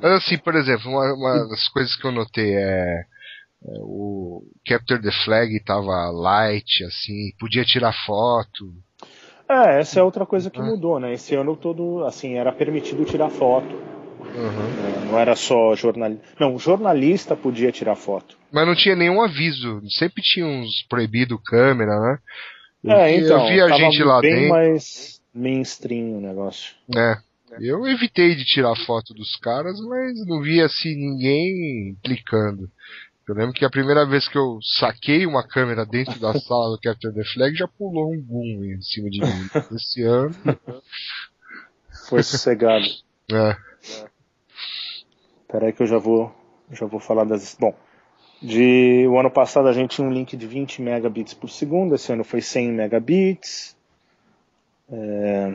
Mas 0.00 0.12
assim, 0.12 0.38
por 0.38 0.54
exemplo, 0.54 0.90
uma, 0.90 1.12
uma 1.14 1.48
das 1.48 1.68
coisas 1.68 1.96
que 1.96 2.06
eu 2.06 2.12
notei 2.12 2.54
é, 2.54 3.04
é 3.64 3.78
o 3.80 4.44
Capture 4.66 5.02
the 5.02 5.10
Flag 5.24 5.58
tava 5.64 6.10
light, 6.10 6.84
assim, 6.84 7.32
podia 7.38 7.64
tirar 7.64 7.92
foto. 8.06 8.72
É, 9.48 9.80
essa 9.80 9.98
é 9.98 10.02
outra 10.02 10.24
coisa 10.24 10.48
que 10.48 10.60
Ah. 10.60 10.64
mudou, 10.64 11.00
né? 11.00 11.12
Esse 11.12 11.34
ano 11.34 11.56
todo, 11.56 12.04
assim, 12.04 12.34
era 12.34 12.52
permitido 12.52 13.04
tirar 13.04 13.30
foto. 13.30 13.74
Uhum. 14.20 14.36
né? 14.36 15.06
Não 15.10 15.18
era 15.18 15.34
só 15.34 15.74
jornalista. 15.74 16.24
Não, 16.38 16.56
jornalista 16.56 17.34
podia 17.34 17.72
tirar 17.72 17.96
foto. 17.96 18.36
Mas 18.52 18.64
não 18.66 18.76
tinha 18.76 18.94
nenhum 18.94 19.20
aviso. 19.20 19.80
Sempre 19.88 20.22
tinha 20.22 20.46
uns 20.46 20.84
proibido 20.88 21.36
câmera, 21.38 21.98
né? 21.98 22.18
Eu 22.82 22.92
é, 22.92 23.16
então. 23.16 23.42
eu 23.42 23.48
vi 23.48 23.60
a 23.60 23.68
tava 23.68 23.78
gente 23.78 24.02
lá 24.02 24.20
bem 24.20 24.34
dentro. 24.34 24.48
mais 24.50 25.20
mainstream 25.34 26.18
o 26.18 26.20
negócio. 26.20 26.74
É. 26.96 27.16
Eu 27.58 27.86
evitei 27.86 28.34
de 28.34 28.44
tirar 28.44 28.76
foto 28.86 29.12
dos 29.12 29.36
caras, 29.36 29.80
mas 29.80 30.24
não 30.26 30.40
vi 30.40 30.60
assim 30.60 30.94
ninguém 30.94 31.96
clicando. 32.02 32.70
Eu 33.28 33.34
lembro 33.34 33.52
que 33.52 33.64
a 33.64 33.70
primeira 33.70 34.06
vez 34.06 34.26
que 34.26 34.38
eu 34.38 34.58
saquei 34.78 35.26
uma 35.26 35.46
câmera 35.46 35.84
dentro 35.84 36.18
da 36.18 36.32
sala 36.40 36.70
do 36.70 36.80
Capture 36.80 37.14
the 37.14 37.24
Flag 37.24 37.54
já 37.56 37.68
pulou 37.68 38.12
um 38.12 38.20
boom 38.20 38.64
em 38.64 38.80
cima 38.80 39.10
de 39.10 39.20
mim. 39.20 39.48
Esse 39.76 40.02
ano. 40.02 40.34
Foi 42.08 42.22
sossegado. 42.22 42.86
É. 43.32 43.56
Peraí 45.48 45.72
que 45.72 45.82
eu 45.82 45.86
já 45.86 45.98
vou, 45.98 46.34
já 46.70 46.86
vou 46.86 47.00
falar 47.00 47.24
das. 47.24 47.56
Bom, 47.58 47.74
de 48.42 49.06
o 49.08 49.18
ano 49.18 49.30
passado 49.30 49.68
a 49.68 49.72
gente 49.72 49.96
tinha 49.96 50.06
um 50.06 50.12
link 50.12 50.36
de 50.36 50.46
20 50.46 50.80
megabits 50.82 51.34
por 51.34 51.50
segundo, 51.50 51.94
esse 51.94 52.12
ano 52.12 52.24
foi 52.24 52.40
100 52.40 52.72
megabits. 52.72 53.76
É, 54.92 55.54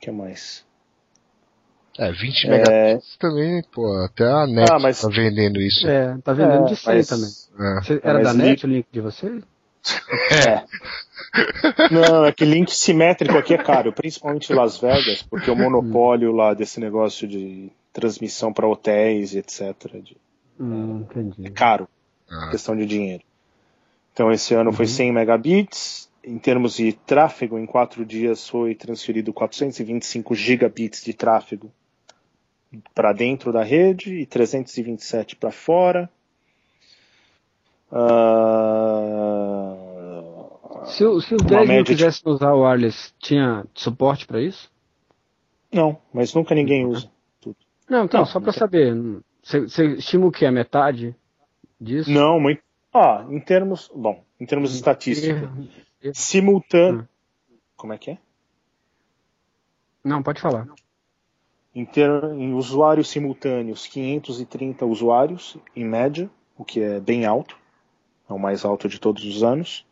que 0.00 0.10
mais? 0.10 0.66
É, 1.98 2.12
20 2.12 2.46
É. 2.46 2.50
megabits 2.50 3.16
também, 3.18 3.62
pô, 3.72 3.86
até 4.04 4.24
a 4.24 4.46
net 4.46 4.70
Ah, 4.72 4.78
mas- 4.78 5.00
tá 5.00 5.08
vendendo 5.08 5.60
isso. 5.60 5.86
É, 5.88 6.16
tá 6.22 6.32
vendendo 6.32 6.66
É, 6.66 6.68
de 6.68 6.76
100 6.76 6.94
mas- 6.96 7.08
também. 7.08 7.30
É. 7.76 7.80
Você- 7.82 8.00
era 8.02 8.14
mas 8.14 8.22
da 8.24 8.32
li- 8.32 8.38
net 8.50 8.66
o 8.66 8.68
link 8.68 8.86
de 8.92 9.00
vocês? 9.00 9.42
É. 10.46 10.64
Não, 11.92 12.24
é 12.24 12.32
que 12.32 12.44
link 12.44 12.70
simétrico 12.74 13.36
aqui 13.38 13.54
é 13.54 13.58
caro, 13.58 13.92
principalmente 13.92 14.52
em 14.52 14.56
Las 14.56 14.78
Vegas, 14.78 15.22
porque 15.22 15.50
o 15.50 15.56
monopólio 15.56 16.32
lá 16.32 16.52
desse 16.54 16.78
negócio 16.80 17.26
de 17.26 17.70
transmissão 17.92 18.52
para 18.52 18.66
hotéis 18.68 19.34
e 19.34 19.38
etc. 19.38 19.74
de- 20.02 20.16
Hum, 20.60 21.04
entendi. 21.08 21.46
é 21.46 21.50
caro, 21.50 21.88
Ah. 22.30 22.48
questão 22.50 22.76
de 22.76 22.84
dinheiro. 22.86 23.22
Então 24.12 24.30
esse 24.32 24.54
ano 24.54 24.72
foi 24.72 24.86
100 24.86 25.12
megabits. 25.12 26.08
Em 26.24 26.38
termos 26.38 26.74
de 26.76 26.92
tráfego, 26.92 27.58
em 27.58 27.64
quatro 27.64 28.04
dias 28.04 28.46
foi 28.48 28.74
transferido 28.74 29.32
425 29.32 30.34
gigabits 30.34 31.02
de 31.02 31.14
tráfego 31.14 31.72
para 32.94 33.12
dentro 33.14 33.50
da 33.52 33.62
rede 33.62 34.12
e 34.14 34.26
327 34.26 35.36
para 35.36 35.50
fora. 35.50 36.10
Ah, 37.90 39.74
Se, 40.86 41.04
o- 41.04 41.20
se 41.20 41.34
os 41.34 41.40
Uma 41.42 41.48
10 41.48 41.60
mil 41.60 41.68
média 41.68 41.84
de- 41.84 41.94
quisessem 42.04 42.32
usar 42.32 42.52
o 42.52 42.62
wireless, 42.62 43.12
tinha 43.18 43.64
suporte 43.74 44.26
pra 44.26 44.40
isso? 44.40 44.70
Não, 45.72 45.98
mas 46.12 46.32
nunca 46.34 46.54
ninguém 46.54 46.86
usa. 46.86 47.10
Não, 47.88 48.04
então, 48.04 48.20
Não, 48.20 48.26
só 48.26 48.40
tem. 48.40 48.52
saber. 48.52 48.94
Você 49.42 49.60
você 49.60 49.86
estima 49.96 50.26
o 50.26 50.32
que? 50.32 50.44
A 50.44 50.52
metade 50.52 51.14
disso? 51.80 52.10
Não, 52.10 52.38
muito. 52.40 52.62
Ah, 52.92 53.26
em 53.28 53.40
termos. 53.40 53.90
Bom, 53.94 54.24
em 54.40 54.46
termos 54.46 54.74
estatísticos. 54.74 55.48
Simultâneo. 56.12 57.02
Hum. 57.02 57.06
Como 57.76 57.92
é 57.92 57.98
que 57.98 58.12
é? 58.12 58.18
Não, 60.02 60.22
pode 60.22 60.40
falar. 60.40 60.66
Em, 61.74 61.84
ter, 61.84 62.10
em 62.34 62.54
usuários 62.54 63.08
simultâneos, 63.08 63.86
530 63.86 64.84
usuários, 64.86 65.56
em 65.76 65.84
média, 65.84 66.30
o 66.56 66.64
que 66.64 66.80
é 66.80 66.98
bem 66.98 67.24
alto. 67.24 67.56
É 68.28 68.32
o 68.32 68.38
mais 68.38 68.64
alto 68.64 68.88
de 68.88 68.98
todos 68.98 69.24
os 69.24 69.42
anos. 69.42 69.86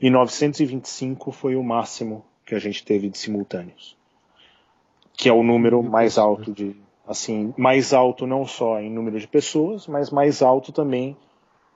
E 0.00 0.08
925 0.08 1.30
foi 1.30 1.56
o 1.56 1.62
máximo 1.62 2.24
que 2.46 2.54
a 2.54 2.58
gente 2.58 2.84
teve 2.84 3.08
de 3.08 3.18
simultâneos. 3.18 3.96
Que 5.12 5.28
é 5.28 5.32
o 5.32 5.42
número 5.42 5.82
mais 5.82 6.16
alto 6.16 6.52
de. 6.52 6.74
Assim, 7.10 7.52
mais 7.56 7.92
alto 7.92 8.24
não 8.24 8.46
só 8.46 8.78
em 8.78 8.88
número 8.88 9.18
de 9.18 9.26
pessoas, 9.26 9.88
mas 9.88 10.10
mais 10.10 10.42
alto 10.42 10.70
também 10.70 11.16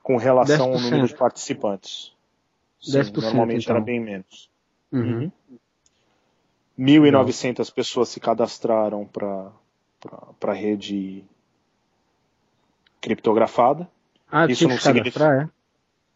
com 0.01 0.17
relação 0.17 0.67
ao 0.67 0.79
10%. 0.79 0.83
número 0.83 1.09
de 1.09 1.17
participantes. 1.17 2.13
Sim, 2.81 3.01
10%, 3.01 3.21
normalmente 3.21 3.65
então. 3.65 3.75
era 3.75 3.85
bem 3.85 3.99
menos. 3.99 4.49
Uhum. 4.93 5.33
1.900 6.79 7.75
pessoas 7.75 8.11
se 8.11 8.21
cadastraram 8.21 9.05
para 9.07 9.51
a 10.41 10.53
rede 10.53 11.25
criptografada. 13.01 13.91
Ah, 14.31 14.47
Isso 14.47 14.69
não 14.69 14.79
cadastrar, 14.79 15.43
é? 15.43 15.51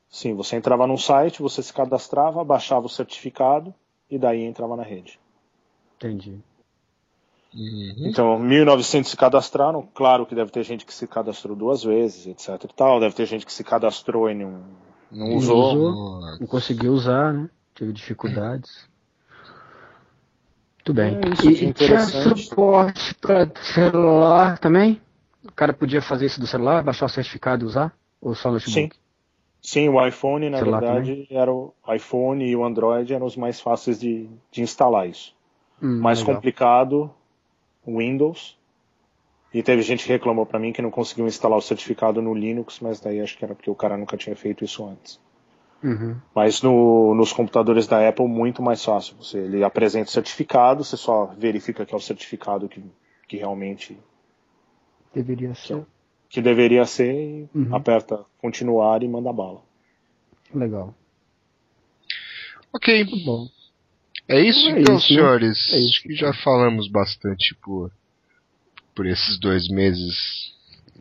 Sim, 0.08 0.34
você 0.34 0.54
entrava 0.54 0.86
num 0.86 0.96
site, 0.96 1.42
você 1.42 1.60
se 1.60 1.72
cadastrava, 1.72 2.44
baixava 2.44 2.86
o 2.86 2.88
certificado 2.88 3.74
e 4.08 4.16
daí 4.16 4.44
entrava 4.44 4.76
na 4.76 4.84
rede. 4.84 5.18
Entendi. 5.96 6.40
Uhum. 7.54 7.94
Então, 8.06 8.38
1.900 8.38 9.04
se 9.04 9.16
cadastraram. 9.16 9.88
Claro 9.94 10.26
que 10.26 10.34
deve 10.34 10.50
ter 10.50 10.62
gente 10.62 10.84
que 10.84 10.92
se 10.92 11.06
cadastrou 11.06 11.56
duas 11.56 11.82
vezes, 11.82 12.26
etc 12.26 12.64
e 12.64 12.74
tal. 12.74 13.00
Deve 13.00 13.14
ter 13.14 13.26
gente 13.26 13.46
que 13.46 13.52
se 13.52 13.64
cadastrou 13.64 14.30
e 14.30 14.34
não, 14.34 14.62
não 15.10 15.28
Não 15.28 15.36
usou. 15.36 15.64
usou. 15.64 16.20
Não 16.40 16.46
conseguiu 16.46 16.92
usar, 16.92 17.32
né? 17.32 17.48
Teve 17.74 17.92
dificuldades. 17.92 18.88
Muito 20.76 20.94
bem. 20.94 21.16
É, 21.16 21.48
isso 21.48 21.64
e, 21.64 21.72
tinha 21.72 22.00
suporte 22.00 23.14
para 23.14 23.50
celular 23.74 24.58
também? 24.58 25.00
O 25.44 25.52
cara 25.52 25.72
podia 25.72 26.02
fazer 26.02 26.26
isso 26.26 26.40
do 26.40 26.46
celular, 26.46 26.82
baixar 26.82 27.06
o 27.06 27.08
certificado 27.08 27.64
e 27.64 27.66
usar? 27.66 27.94
Ou 28.20 28.34
só 28.34 28.50
notebook? 28.50 28.96
Sim, 29.60 29.88
o 29.88 30.06
iPhone, 30.06 30.48
na 30.48 30.58
Celular 30.58 30.80
verdade, 30.80 31.26
era 31.30 31.52
o 31.52 31.74
iPhone 31.94 32.44
e 32.44 32.54
o 32.54 32.64
Android 32.64 33.12
eram 33.12 33.26
os 33.26 33.36
mais 33.36 33.60
fáceis 33.60 33.98
de, 33.98 34.28
de 34.50 34.62
instalar 34.62 35.08
isso. 35.08 35.34
Hum, 35.82 36.00
Mais 36.00 36.20
legal. 36.20 36.36
complicado, 36.36 37.10
Windows. 37.96 38.56
E 39.52 39.62
teve 39.62 39.80
gente 39.82 40.04
que 40.04 40.12
reclamou 40.12 40.44
para 40.44 40.58
mim 40.58 40.72
que 40.72 40.82
não 40.82 40.90
conseguiu 40.90 41.26
instalar 41.26 41.58
o 41.58 41.62
certificado 41.62 42.20
no 42.20 42.34
Linux, 42.34 42.80
mas 42.80 43.00
daí 43.00 43.20
acho 43.20 43.36
que 43.38 43.44
era 43.44 43.54
porque 43.54 43.70
o 43.70 43.74
cara 43.74 43.96
nunca 43.96 44.16
tinha 44.16 44.36
feito 44.36 44.62
isso 44.64 44.86
antes. 44.86 45.18
Uhum. 45.82 46.16
Mas 46.34 46.60
no, 46.60 47.14
nos 47.14 47.32
computadores 47.32 47.86
da 47.86 48.06
Apple, 48.06 48.26
muito 48.28 48.60
mais 48.62 48.84
fácil. 48.84 49.16
Você, 49.16 49.38
ele 49.38 49.64
apresenta 49.64 50.08
o 50.08 50.12
certificado, 50.12 50.84
você 50.84 50.96
só 50.96 51.26
verifica 51.38 51.86
que 51.86 51.94
é 51.94 51.96
o 51.96 52.00
certificado 52.00 52.68
que, 52.68 52.82
que 53.26 53.36
realmente 53.36 53.98
Deveria 55.14 55.54
ser. 55.54 55.86
que 56.28 56.42
deveria 56.42 56.84
ser 56.84 57.14
e 57.14 57.48
Uhum. 57.54 57.74
aperta 57.74 58.24
continuar 58.42 59.02
e 59.02 59.08
manda 59.08 59.32
bala. 59.32 59.62
Legal. 60.54 60.94
Ok, 62.72 63.04
Muito 63.04 63.24
bom. 63.24 63.48
É 64.28 64.40
isso 64.40 64.68
É 64.68 64.80
então, 64.80 64.96
isso, 64.96 65.12
né? 65.12 65.20
senhores. 65.20 65.72
É 65.72 65.78
isso, 65.78 65.88
Acho 65.90 66.02
que 66.02 66.14
já 66.14 66.32
falamos 66.34 66.88
bastante 66.90 67.54
por, 67.62 67.90
por 68.94 69.06
esses 69.06 69.38
dois 69.38 69.68
meses 69.68 70.14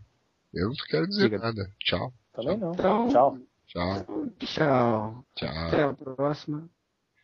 Eu 0.54 0.68
não 0.68 0.74
quero 0.88 1.06
dizer 1.06 1.28
Diga. 1.28 1.38
nada. 1.38 1.70
Tchau. 1.80 2.12
Também 2.32 2.56
não. 2.56 2.72
Então- 2.72 3.08
Tchau. 3.08 3.38
Tchau. 3.66 4.04
Tchau. 4.38 5.24
Tchau. 5.34 5.66
Até 5.66 5.82
a 5.82 5.92
próxima. 5.92 6.68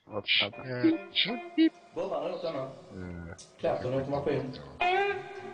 É, 0.07 1.09
tchau. 1.13 1.37
Båtarna 1.95 2.29
luktar 2.29 2.53
nu. 2.53 3.35
Clapton 3.59 3.95
information. 3.95 4.53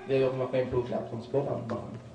Vi 0.08 0.22
har 0.22 0.32
information 0.32 0.70
på 0.70 0.82
Claptons 0.82 1.30
båtar. 1.32 1.62
Jag 1.68 2.09